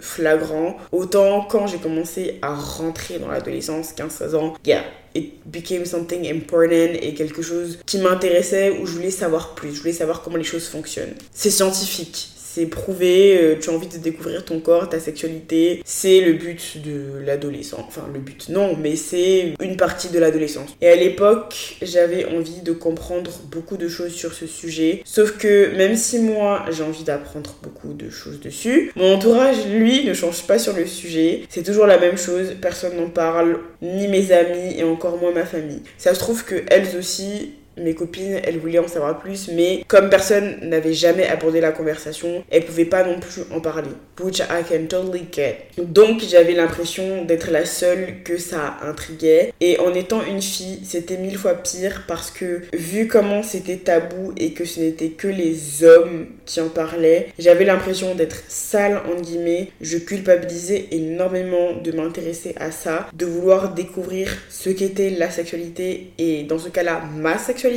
flagrant. 0.00 0.76
Autant 0.92 1.42
quand 1.42 1.66
j'ai 1.66 1.78
commencé 1.78 2.38
à 2.42 2.54
rentrer 2.54 3.18
dans 3.18 3.28
l'adolescence, 3.28 3.92
15-16 3.92 4.36
ans, 4.36 4.54
yeah, 4.64 4.84
it 5.14 5.34
became 5.46 5.84
something 5.84 6.26
important 6.30 6.94
et 7.00 7.14
quelque 7.14 7.42
chose 7.42 7.78
qui 7.86 7.98
m'intéressait 7.98 8.70
où 8.70 8.86
je 8.86 8.92
voulais 8.92 9.10
savoir 9.10 9.54
plus, 9.54 9.74
je 9.74 9.80
voulais 9.80 9.92
savoir 9.92 10.22
comment 10.22 10.36
les 10.36 10.44
choses 10.44 10.68
fonctionnent. 10.68 11.14
C'est 11.32 11.50
scientifique, 11.50 12.28
c'est 12.54 12.66
prouvé, 12.66 13.38
euh, 13.40 13.56
tu 13.60 13.70
as 13.70 13.72
envie 13.72 13.88
de 13.88 13.98
découvrir 13.98 14.44
ton 14.44 14.60
corps, 14.60 14.88
ta 14.88 15.00
sexualité, 15.00 15.82
c'est 15.84 16.20
le 16.20 16.32
but 16.32 16.78
de 16.82 17.18
l'adolescent. 17.24 17.84
Enfin, 17.86 18.08
le 18.12 18.20
but, 18.20 18.48
non, 18.48 18.76
mais 18.80 18.96
c'est 18.96 19.54
une 19.60 19.76
partie 19.76 20.08
de 20.08 20.18
l'adolescence. 20.18 20.70
Et 20.80 20.88
à 20.88 20.96
l'époque, 20.96 21.76
j'avais 21.82 22.24
envie 22.24 22.62
de 22.62 22.72
comprendre 22.72 23.30
beaucoup 23.50 23.76
de 23.76 23.88
choses 23.88 24.12
sur 24.12 24.32
ce 24.32 24.46
sujet. 24.46 25.02
Sauf 25.04 25.36
que 25.36 25.76
même 25.76 25.94
si 25.94 26.18
moi, 26.20 26.64
j'ai 26.70 26.82
envie 26.82 27.04
d'apprendre 27.04 27.54
beaucoup 27.62 27.92
de 27.92 28.08
choses 28.08 28.40
dessus, 28.40 28.92
mon 28.96 29.14
entourage, 29.14 29.66
lui, 29.66 30.04
ne 30.04 30.14
change 30.14 30.42
pas 30.44 30.58
sur 30.58 30.74
le 30.74 30.86
sujet. 30.86 31.42
C'est 31.50 31.62
toujours 31.62 31.86
la 31.86 31.98
même 31.98 32.16
chose, 32.16 32.54
personne 32.60 32.96
n'en 32.96 33.10
parle, 33.10 33.60
ni 33.82 34.08
mes 34.08 34.32
amis 34.32 34.74
et 34.76 34.84
encore 34.84 35.18
moins 35.18 35.32
ma 35.32 35.44
famille. 35.44 35.82
Ça 35.98 36.14
se 36.14 36.18
trouve 36.18 36.44
que 36.44 36.54
elles 36.68 36.96
aussi, 36.98 37.52
mes 37.78 37.94
copines, 37.94 38.40
elles 38.44 38.58
voulaient 38.58 38.78
en 38.78 38.88
savoir 38.88 39.18
plus, 39.18 39.48
mais 39.48 39.84
comme 39.86 40.10
personne 40.10 40.58
n'avait 40.62 40.92
jamais 40.92 41.26
abordé 41.26 41.60
la 41.60 41.72
conversation, 41.72 42.44
elles 42.50 42.64
pouvaient 42.64 42.84
pas 42.84 43.04
non 43.04 43.18
plus 43.20 43.42
en 43.54 43.60
parler. 43.60 43.90
Which 44.20 44.40
I 44.40 44.64
can 44.68 44.86
totally 44.88 45.26
get. 45.30 45.68
Donc 45.78 46.22
j'avais 46.28 46.54
l'impression 46.54 47.24
d'être 47.24 47.50
la 47.52 47.64
seule 47.64 48.22
que 48.24 48.36
ça 48.36 48.76
intriguait. 48.82 49.52
Et 49.60 49.78
en 49.78 49.94
étant 49.94 50.24
une 50.24 50.42
fille, 50.42 50.80
c'était 50.82 51.16
mille 51.16 51.38
fois 51.38 51.54
pire 51.54 52.04
parce 52.08 52.32
que 52.32 52.62
vu 52.72 53.06
comment 53.06 53.44
c'était 53.44 53.76
tabou 53.76 54.32
et 54.36 54.52
que 54.52 54.64
ce 54.64 54.80
n'était 54.80 55.10
que 55.10 55.28
les 55.28 55.84
hommes 55.84 56.26
qui 56.46 56.60
en 56.60 56.68
parlaient, 56.68 57.28
j'avais 57.38 57.64
l'impression 57.64 58.16
d'être 58.16 58.42
sale 58.48 59.00
en 59.08 59.20
guillemets. 59.20 59.70
Je 59.80 59.98
culpabilisais 59.98 60.86
énormément 60.90 61.76
de 61.76 61.92
m'intéresser 61.92 62.54
à 62.58 62.72
ça, 62.72 63.08
de 63.12 63.24
vouloir 63.24 63.72
découvrir 63.72 64.36
ce 64.48 64.70
qu'était 64.70 65.10
la 65.10 65.30
sexualité 65.30 66.10
et 66.18 66.42
dans 66.42 66.58
ce 66.58 66.70
cas-là 66.70 67.02
ma 67.16 67.38
sexualité 67.38 67.67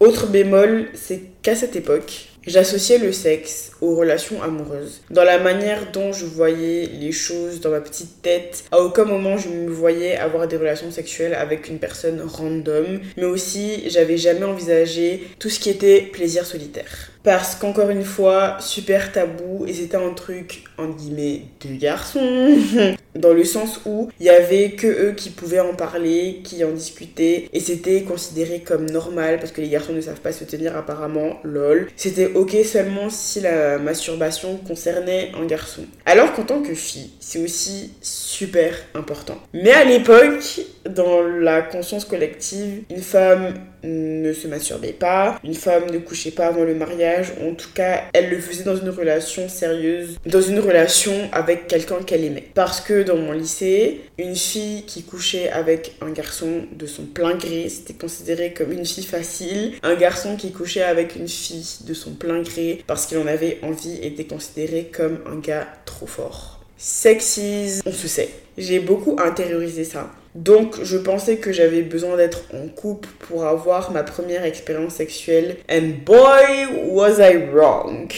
autre 0.00 0.26
bémol, 0.26 0.86
c'est 0.94 1.20
qu'à 1.42 1.54
cette 1.54 1.76
époque, 1.76 2.28
J'associais 2.46 2.98
le 2.98 3.10
sexe 3.10 3.72
aux 3.80 3.96
relations 3.96 4.40
amoureuses. 4.40 5.00
Dans 5.10 5.24
la 5.24 5.40
manière 5.40 5.90
dont 5.90 6.12
je 6.12 6.24
voyais 6.24 6.86
les 6.86 7.10
choses 7.10 7.60
dans 7.60 7.70
ma 7.70 7.80
petite 7.80 8.22
tête, 8.22 8.62
à 8.70 8.78
aucun 8.78 9.04
moment 9.04 9.36
je 9.36 9.48
me 9.48 9.68
voyais 9.68 10.16
avoir 10.16 10.46
des 10.46 10.56
relations 10.56 10.92
sexuelles 10.92 11.34
avec 11.34 11.68
une 11.68 11.80
personne 11.80 12.22
random, 12.24 13.00
mais 13.16 13.24
aussi 13.24 13.90
j'avais 13.90 14.16
jamais 14.16 14.44
envisagé 14.44 15.26
tout 15.40 15.48
ce 15.48 15.58
qui 15.58 15.70
était 15.70 16.02
plaisir 16.02 16.46
solitaire. 16.46 17.10
Parce 17.26 17.56
qu'encore 17.56 17.90
une 17.90 18.04
fois, 18.04 18.56
super 18.60 19.10
tabou 19.10 19.64
et 19.66 19.72
c'était 19.72 19.96
un 19.96 20.12
truc, 20.12 20.62
en 20.78 20.86
guillemets, 20.86 21.42
de 21.60 21.74
garçons. 21.74 22.56
Dans 23.16 23.32
le 23.32 23.42
sens 23.42 23.80
où 23.84 24.10
il 24.20 24.26
y 24.26 24.30
avait 24.30 24.72
que 24.72 24.86
eux 24.86 25.12
qui 25.12 25.30
pouvaient 25.30 25.58
en 25.58 25.74
parler, 25.74 26.42
qui 26.44 26.62
en 26.62 26.70
discutaient 26.70 27.48
et 27.52 27.58
c'était 27.58 28.02
considéré 28.02 28.60
comme 28.60 28.88
normal 28.88 29.40
parce 29.40 29.50
que 29.50 29.60
les 29.60 29.68
garçons 29.68 29.92
ne 29.92 30.00
savent 30.00 30.20
pas 30.20 30.30
se 30.30 30.44
tenir 30.44 30.76
apparemment, 30.76 31.40
lol. 31.42 31.88
C'était 31.96 32.30
ok 32.32 32.58
seulement 32.64 33.10
si 33.10 33.40
la 33.40 33.78
masturbation 33.78 34.58
concernait 34.58 35.32
un 35.36 35.46
garçon. 35.46 35.82
Alors 36.04 36.32
qu'en 36.32 36.44
tant 36.44 36.62
que 36.62 36.74
fille, 36.74 37.10
c'est 37.18 37.42
aussi 37.42 37.90
super 38.02 38.72
important. 38.94 39.38
Mais 39.52 39.72
à 39.72 39.82
l'époque, 39.82 40.60
dans 40.88 41.22
la 41.22 41.62
conscience 41.62 42.04
collective, 42.04 42.82
une 42.90 43.02
femme 43.02 43.54
ne 43.84 44.32
se 44.32 44.48
masturbait 44.48 44.92
pas, 44.92 45.38
une 45.44 45.54
femme 45.54 45.90
ne 45.90 45.98
couchait 45.98 46.30
pas 46.30 46.46
avant 46.46 46.64
le 46.64 46.74
mariage, 46.74 47.32
en 47.46 47.54
tout 47.54 47.68
cas, 47.74 48.04
elle 48.12 48.30
le 48.30 48.40
faisait 48.40 48.64
dans 48.64 48.76
une 48.76 48.90
relation 48.90 49.48
sérieuse, 49.48 50.18
dans 50.26 50.40
une 50.40 50.58
relation 50.58 51.12
avec 51.32 51.68
quelqu'un 51.68 52.02
qu'elle 52.04 52.24
aimait. 52.24 52.48
Parce 52.54 52.80
que 52.80 53.02
dans 53.02 53.16
mon 53.16 53.32
lycée, 53.32 54.00
une 54.18 54.36
fille 54.36 54.82
qui 54.86 55.04
couchait 55.04 55.50
avec 55.50 55.94
un 56.00 56.10
garçon 56.10 56.66
de 56.72 56.86
son 56.86 57.04
plein 57.04 57.34
gré, 57.34 57.68
c'était 57.68 57.94
considéré 57.94 58.52
comme 58.52 58.72
une 58.72 58.86
fille 58.86 59.04
facile. 59.04 59.74
Un 59.82 59.94
garçon 59.94 60.36
qui 60.36 60.52
couchait 60.52 60.82
avec 60.82 61.16
une 61.16 61.28
fille 61.28 61.66
de 61.86 61.94
son 61.94 62.12
plein 62.12 62.42
gré 62.42 62.82
parce 62.86 63.06
qu'il 63.06 63.18
en 63.18 63.26
avait 63.26 63.58
envie 63.62 63.98
était 64.02 64.24
considéré 64.24 64.90
comme 64.92 65.18
un 65.26 65.38
gars 65.38 65.66
trop 65.84 66.06
fort. 66.06 66.64
Sexisme, 66.78 67.82
on 67.86 67.92
se 67.92 68.08
sait. 68.08 68.28
J'ai 68.58 68.80
beaucoup 68.80 69.16
intériorisé 69.18 69.84
ça. 69.84 70.10
Donc, 70.36 70.76
je 70.82 70.98
pensais 70.98 71.36
que 71.36 71.50
j'avais 71.50 71.80
besoin 71.80 72.16
d'être 72.16 72.42
en 72.52 72.68
couple 72.68 73.08
pour 73.20 73.46
avoir 73.46 73.90
ma 73.90 74.02
première 74.02 74.44
expérience 74.44 74.94
sexuelle. 74.94 75.56
And 75.70 76.04
boy, 76.04 76.84
was 76.88 77.18
I 77.18 77.38
wrong. 77.52 78.12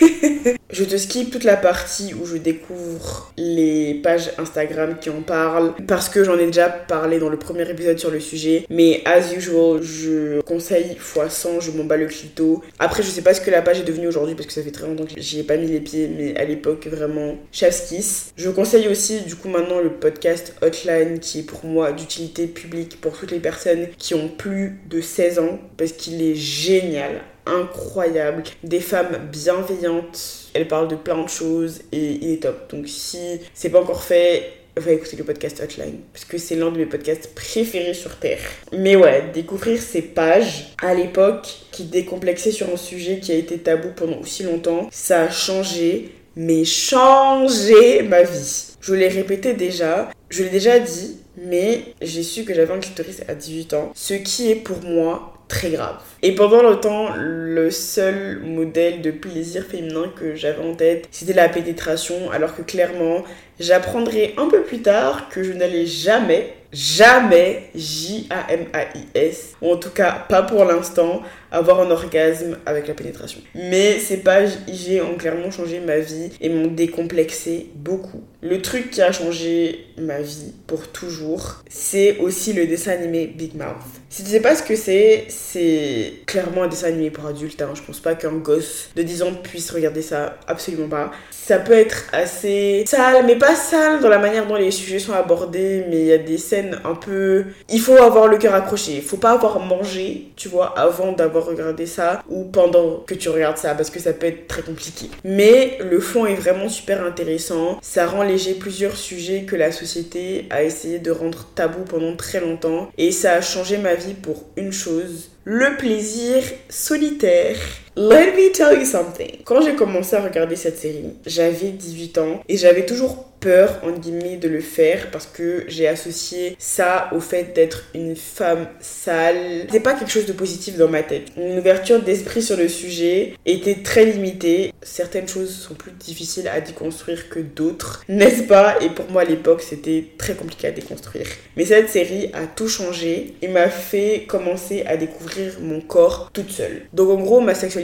je 0.70 0.84
te 0.84 0.96
skip 0.96 1.30
toute 1.30 1.44
la 1.44 1.56
partie 1.56 2.14
où 2.14 2.26
je 2.26 2.36
découvre 2.36 3.32
les 3.36 3.94
pages 3.94 4.30
Instagram 4.38 4.96
qui 5.00 5.10
en 5.10 5.22
parlent 5.22 5.72
parce 5.86 6.08
que 6.08 6.24
j'en 6.24 6.38
ai 6.38 6.46
déjà 6.46 6.68
parlé 6.68 7.18
dans 7.18 7.28
le 7.28 7.38
premier 7.38 7.68
épisode 7.68 7.98
sur 7.98 8.10
le 8.10 8.20
sujet. 8.20 8.66
Mais 8.70 9.02
as 9.04 9.32
usual, 9.34 9.82
je 9.82 10.40
conseille 10.42 10.92
x 10.92 11.18
100, 11.28 11.60
je 11.60 11.70
m'en 11.72 11.84
bats 11.84 11.96
le 11.96 12.06
clito. 12.06 12.62
Après, 12.78 13.02
je 13.02 13.08
sais 13.08 13.22
pas 13.22 13.34
ce 13.34 13.40
que 13.40 13.50
la 13.50 13.62
page 13.62 13.80
est 13.80 13.84
devenue 13.84 14.06
aujourd'hui 14.06 14.36
parce 14.36 14.46
que 14.46 14.52
ça 14.52 14.62
fait 14.62 14.70
très 14.70 14.86
longtemps 14.86 15.04
que 15.04 15.12
j'y 15.16 15.40
ai 15.40 15.42
pas 15.42 15.56
mis 15.56 15.66
les 15.66 15.80
pieds, 15.80 16.08
mais 16.08 16.36
à 16.36 16.44
l'époque, 16.44 16.86
vraiment, 16.86 17.36
kiss. 17.50 18.32
Je 18.36 18.50
conseille 18.50 18.86
aussi, 18.86 19.22
du 19.22 19.34
coup, 19.34 19.48
maintenant 19.48 19.80
le 19.80 19.90
podcast 19.90 20.54
Hotline 20.62 21.18
qui 21.18 21.40
est 21.40 21.42
pour 21.42 21.63
moi 21.64 21.92
d'utilité 21.92 22.46
publique 22.46 23.00
pour 23.00 23.18
toutes 23.18 23.30
les 23.30 23.40
personnes 23.40 23.88
qui 23.98 24.14
ont 24.14 24.28
plus 24.28 24.80
de 24.88 25.00
16 25.00 25.38
ans 25.38 25.58
parce 25.76 25.92
qu'il 25.92 26.22
est 26.22 26.34
génial, 26.34 27.22
incroyable, 27.46 28.42
des 28.62 28.80
femmes 28.80 29.18
bienveillantes. 29.32 30.50
Elle 30.54 30.68
parle 30.68 30.88
de 30.88 30.96
plein 30.96 31.22
de 31.22 31.28
choses 31.28 31.82
et 31.92 32.18
il 32.22 32.32
est 32.32 32.42
top. 32.42 32.70
Donc 32.70 32.88
si 32.88 33.40
c'est 33.54 33.70
pas 33.70 33.80
encore 33.80 34.02
fait, 34.02 34.52
va 34.76 34.92
écouter 34.92 35.16
le 35.16 35.24
podcast 35.24 35.60
Hotline 35.62 36.00
parce 36.12 36.24
que 36.24 36.38
c'est 36.38 36.56
l'un 36.56 36.70
de 36.70 36.78
mes 36.78 36.86
podcasts 36.86 37.34
préférés 37.34 37.94
sur 37.94 38.16
Terre. 38.16 38.40
Mais 38.72 38.96
ouais, 38.96 39.30
découvrir 39.32 39.80
ces 39.80 40.02
pages 40.02 40.74
à 40.82 40.94
l'époque 40.94 41.48
qui 41.70 41.84
décomplexaient 41.84 42.50
sur 42.50 42.68
un 42.72 42.76
sujet 42.76 43.20
qui 43.20 43.32
a 43.32 43.36
été 43.36 43.58
tabou 43.58 43.88
pendant 43.94 44.18
aussi 44.18 44.42
longtemps, 44.42 44.88
ça 44.90 45.22
a 45.22 45.30
changé, 45.30 46.12
mais 46.36 46.64
changé 46.64 48.02
ma 48.02 48.22
vie. 48.22 48.74
Je 48.80 48.94
l'ai 48.94 49.08
répété 49.08 49.54
déjà, 49.54 50.10
je 50.28 50.42
l'ai 50.42 50.50
déjà 50.50 50.78
dit, 50.78 51.18
mais 51.36 51.94
j'ai 52.00 52.22
su 52.22 52.44
que 52.44 52.54
j'avais 52.54 52.72
un 52.72 52.80
clitoris 52.80 53.22
à 53.28 53.34
18 53.34 53.74
ans, 53.74 53.92
ce 53.94 54.14
qui 54.14 54.50
est 54.50 54.56
pour 54.56 54.82
moi 54.82 55.34
très 55.48 55.70
grave. 55.70 55.98
Et 56.22 56.34
pendant 56.34 56.62
longtemps, 56.62 57.10
le 57.16 57.70
seul 57.70 58.40
modèle 58.40 59.02
de 59.02 59.10
plaisir 59.10 59.64
féminin 59.64 60.10
que 60.18 60.34
j'avais 60.34 60.64
en 60.64 60.74
tête, 60.74 61.06
c'était 61.10 61.34
la 61.34 61.48
pénétration, 61.48 62.30
alors 62.30 62.56
que 62.56 62.62
clairement, 62.62 63.24
j'apprendrai 63.60 64.34
un 64.36 64.48
peu 64.48 64.62
plus 64.62 64.80
tard 64.80 65.28
que 65.28 65.42
je 65.42 65.52
n'allais 65.52 65.86
jamais, 65.86 66.54
jamais, 66.72 67.70
J-A-M-A-I-S, 67.74 69.54
ou 69.60 69.72
en 69.72 69.76
tout 69.76 69.90
cas 69.90 70.24
pas 70.28 70.42
pour 70.42 70.64
l'instant, 70.64 71.22
avoir 71.54 71.80
un 71.80 71.90
orgasme 71.90 72.58
avec 72.66 72.88
la 72.88 72.94
pénétration. 72.94 73.40
Mais 73.54 73.98
ces 73.98 74.18
pages 74.18 74.50
IG 74.66 75.00
ont 75.02 75.16
clairement 75.16 75.50
changé 75.50 75.80
ma 75.80 75.98
vie 75.98 76.30
et 76.40 76.48
m'ont 76.48 76.66
décomplexé 76.66 77.70
beaucoup. 77.76 78.22
Le 78.42 78.60
truc 78.60 78.90
qui 78.90 79.00
a 79.00 79.12
changé 79.12 79.86
ma 79.96 80.20
vie 80.20 80.52
pour 80.66 80.88
toujours, 80.88 81.62
c'est 81.68 82.18
aussi 82.18 82.52
le 82.52 82.66
dessin 82.66 82.92
animé 82.92 83.26
Big 83.26 83.54
Mouth. 83.54 83.74
Si 84.10 84.22
tu 84.22 84.30
sais 84.30 84.40
pas 84.40 84.54
ce 84.54 84.62
que 84.62 84.76
c'est, 84.76 85.24
c'est 85.28 86.12
clairement 86.26 86.64
un 86.64 86.68
dessin 86.68 86.88
animé 86.88 87.10
pour 87.10 87.26
adultes. 87.26 87.62
Hein. 87.62 87.72
Je 87.74 87.82
pense 87.82 88.00
pas 88.00 88.14
qu'un 88.14 88.32
gosse 88.32 88.90
de 88.94 89.02
10 89.02 89.22
ans 89.22 89.32
puisse 89.42 89.70
regarder 89.70 90.02
ça, 90.02 90.38
absolument 90.46 90.88
pas. 90.88 91.10
Ça 91.30 91.58
peut 91.58 91.72
être 91.72 92.04
assez 92.12 92.84
sale, 92.86 93.24
mais 93.26 93.36
pas 93.36 93.54
sale 93.54 94.00
dans 94.00 94.08
la 94.08 94.18
manière 94.18 94.46
dont 94.46 94.56
les 94.56 94.70
sujets 94.70 94.98
sont 94.98 95.12
abordés, 95.12 95.84
mais 95.88 96.00
il 96.00 96.06
y 96.06 96.12
a 96.12 96.18
des 96.18 96.38
scènes 96.38 96.78
un 96.84 96.94
peu... 96.94 97.44
Il 97.70 97.80
faut 97.80 97.96
avoir 97.96 98.28
le 98.28 98.38
cœur 98.38 98.54
accroché, 98.54 98.92
il 98.96 99.02
faut 99.02 99.16
pas 99.16 99.32
avoir 99.32 99.58
mangé, 99.60 100.28
tu 100.36 100.48
vois, 100.48 100.78
avant 100.78 101.12
d'avoir 101.12 101.43
regarder 101.46 101.86
ça 101.86 102.22
ou 102.28 102.44
pendant 102.44 103.00
que 103.06 103.14
tu 103.14 103.28
regardes 103.28 103.58
ça 103.58 103.74
parce 103.74 103.90
que 103.90 104.00
ça 104.00 104.12
peut 104.12 104.26
être 104.26 104.46
très 104.48 104.62
compliqué. 104.62 105.10
Mais 105.24 105.78
le 105.80 106.00
fond 106.00 106.26
est 106.26 106.34
vraiment 106.34 106.68
super 106.68 107.04
intéressant. 107.04 107.78
Ça 107.82 108.06
rend 108.06 108.22
léger 108.22 108.54
plusieurs 108.54 108.96
sujets 108.96 109.44
que 109.44 109.56
la 109.56 109.72
société 109.72 110.46
a 110.50 110.62
essayé 110.62 110.98
de 110.98 111.10
rendre 111.10 111.46
tabou 111.54 111.84
pendant 111.84 112.16
très 112.16 112.40
longtemps 112.40 112.90
et 112.98 113.12
ça 113.12 113.32
a 113.32 113.40
changé 113.40 113.78
ma 113.78 113.94
vie 113.94 114.14
pour 114.14 114.44
une 114.56 114.72
chose, 114.72 115.30
le 115.44 115.76
plaisir 115.76 116.42
solitaire. 116.68 117.56
Let 117.96 118.34
me 118.34 118.50
tell 118.50 118.76
you 118.76 118.84
something. 118.84 119.38
Quand 119.44 119.60
j'ai 119.62 119.76
commencé 119.76 120.16
à 120.16 120.20
regarder 120.20 120.56
cette 120.56 120.78
série, 120.78 121.14
j'avais 121.26 121.70
18 121.70 122.18
ans 122.18 122.42
et 122.48 122.56
j'avais 122.56 122.86
toujours 122.86 123.28
peur, 123.38 123.78
en 123.84 123.90
guillemets, 123.90 124.36
de 124.36 124.48
le 124.48 124.60
faire 124.60 125.10
parce 125.12 125.26
que 125.26 125.64
j'ai 125.68 125.86
associé 125.86 126.56
ça 126.58 127.10
au 127.12 127.20
fait 127.20 127.54
d'être 127.54 127.84
une 127.94 128.16
femme 128.16 128.66
sale. 128.80 129.66
C'est 129.70 129.80
pas 129.80 129.92
quelque 129.92 130.10
chose 130.10 130.24
de 130.26 130.32
positif 130.32 130.76
dans 130.76 130.88
ma 130.88 131.02
tête. 131.02 131.28
Une 131.36 131.58
ouverture 131.58 132.02
d'esprit 132.02 132.42
sur 132.42 132.56
le 132.56 132.68
sujet 132.68 133.34
était 133.44 133.82
très 133.84 134.06
limitée. 134.06 134.72
Certaines 134.82 135.28
choses 135.28 135.54
sont 135.54 135.74
plus 135.74 135.92
difficiles 135.92 136.48
à 136.48 136.60
déconstruire 136.60 137.28
que 137.28 137.38
d'autres, 137.38 138.02
n'est-ce 138.08 138.44
pas? 138.44 138.76
Et 138.80 138.88
pour 138.88 139.10
moi, 139.10 139.22
à 139.22 139.26
l'époque, 139.26 139.62
c'était 139.62 140.06
très 140.16 140.34
compliqué 140.34 140.68
à 140.68 140.70
déconstruire. 140.70 141.26
Mais 141.56 141.66
cette 141.66 141.90
série 141.90 142.30
a 142.32 142.46
tout 142.46 142.68
changé 142.68 143.34
et 143.42 143.48
m'a 143.48 143.68
fait 143.68 144.24
commencer 144.26 144.84
à 144.86 144.96
découvrir 144.96 145.58
mon 145.60 145.80
corps 145.80 146.30
toute 146.32 146.50
seule. 146.50 146.86
Donc 146.94 147.10
en 147.10 147.22
gros, 147.22 147.40
ma 147.40 147.54
sexualité, 147.54 147.83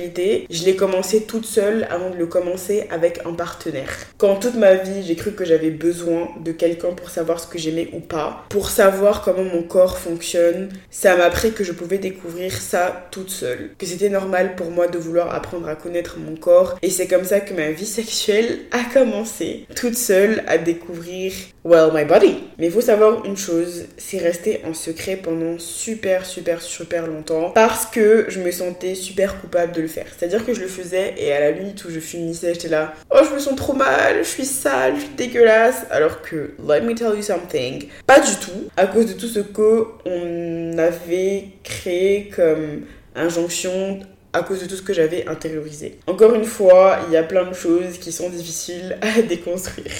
je 0.50 0.64
l'ai 0.64 0.76
commencé 0.76 1.22
toute 1.22 1.46
seule 1.46 1.86
avant 1.90 2.10
de 2.10 2.16
le 2.16 2.26
commencer 2.26 2.86
avec 2.90 3.20
un 3.26 3.32
partenaire. 3.32 3.90
Quand 4.18 4.36
toute 4.36 4.54
ma 4.54 4.74
vie, 4.74 5.02
j'ai 5.06 5.16
cru 5.16 5.32
que 5.32 5.44
j'avais 5.44 5.70
besoin 5.70 6.28
de 6.42 6.52
quelqu'un 6.52 6.92
pour 6.92 7.10
savoir 7.10 7.40
ce 7.40 7.46
que 7.46 7.58
j'aimais 7.58 7.88
ou 7.92 8.00
pas, 8.00 8.44
pour 8.48 8.70
savoir 8.70 9.22
comment 9.22 9.44
mon 9.44 9.62
corps 9.62 9.98
fonctionne. 9.98 10.70
Ça 10.90 11.16
m'a 11.16 11.24
appris 11.24 11.52
que 11.52 11.64
je 11.64 11.72
pouvais 11.72 11.98
découvrir 11.98 12.52
ça 12.52 13.08
toute 13.10 13.30
seule, 13.30 13.70
que 13.78 13.86
c'était 13.86 14.08
normal 14.08 14.54
pour 14.56 14.70
moi 14.70 14.88
de 14.88 14.98
vouloir 14.98 15.34
apprendre 15.34 15.68
à 15.68 15.74
connaître 15.74 16.18
mon 16.18 16.36
corps. 16.36 16.76
Et 16.82 16.90
c'est 16.90 17.06
comme 17.06 17.24
ça 17.24 17.40
que 17.40 17.54
ma 17.54 17.70
vie 17.70 17.86
sexuelle 18.00 18.60
a 18.70 18.84
commencé, 18.92 19.66
toute 19.76 19.96
seule 19.96 20.42
à 20.46 20.58
découvrir, 20.58 21.32
well, 21.64 21.90
my 21.92 22.04
body. 22.04 22.36
Mais 22.58 22.66
il 22.66 22.72
faut 22.72 22.80
savoir 22.80 23.24
une 23.24 23.36
chose, 23.36 23.86
c'est 23.96 24.18
resté 24.18 24.60
en 24.66 24.74
secret 24.74 25.16
pendant 25.16 25.58
super, 25.58 26.26
super, 26.26 26.62
super 26.62 27.06
longtemps 27.06 27.50
parce 27.54 27.86
que 27.86 28.26
je 28.28 28.40
me 28.40 28.50
sentais 28.50 28.94
super 28.94 29.40
coupable 29.40 29.72
de 29.72 29.82
le 29.82 29.88
C'est-à-dire 29.94 30.44
que 30.44 30.54
je 30.54 30.60
le 30.60 30.68
faisais 30.68 31.14
et 31.16 31.32
à 31.32 31.40
la 31.40 31.52
minute 31.52 31.84
où 31.84 31.90
je 31.90 32.00
finissais, 32.00 32.54
j'étais 32.54 32.68
là, 32.68 32.94
oh, 33.10 33.18
je 33.28 33.34
me 33.34 33.38
sens 33.38 33.56
trop 33.56 33.74
mal, 33.74 34.18
je 34.18 34.28
suis 34.28 34.44
sale, 34.44 34.94
je 34.96 35.00
suis 35.00 35.14
dégueulasse. 35.16 35.86
Alors 35.90 36.22
que, 36.22 36.52
let 36.66 36.80
me 36.82 36.94
tell 36.94 37.14
you 37.16 37.22
something, 37.22 37.88
pas 38.06 38.20
du 38.20 38.34
tout, 38.36 38.68
à 38.76 38.86
cause 38.86 39.06
de 39.06 39.12
tout 39.12 39.26
ce 39.28 39.40
qu'on 39.40 40.78
avait 40.78 41.48
créé 41.62 42.30
comme 42.34 42.82
injonction 43.14 44.00
à 44.32 44.42
cause 44.42 44.62
de 44.62 44.66
tout 44.66 44.76
ce 44.76 44.82
que 44.82 44.92
j'avais 44.92 45.26
intériorisé. 45.26 45.98
Encore 46.06 46.34
une 46.34 46.44
fois, 46.44 47.00
il 47.08 47.12
y 47.12 47.16
a 47.16 47.22
plein 47.22 47.48
de 47.48 47.54
choses 47.54 47.98
qui 47.98 48.12
sont 48.12 48.30
difficiles 48.30 48.96
à 49.00 49.22
déconstruire. 49.28 49.90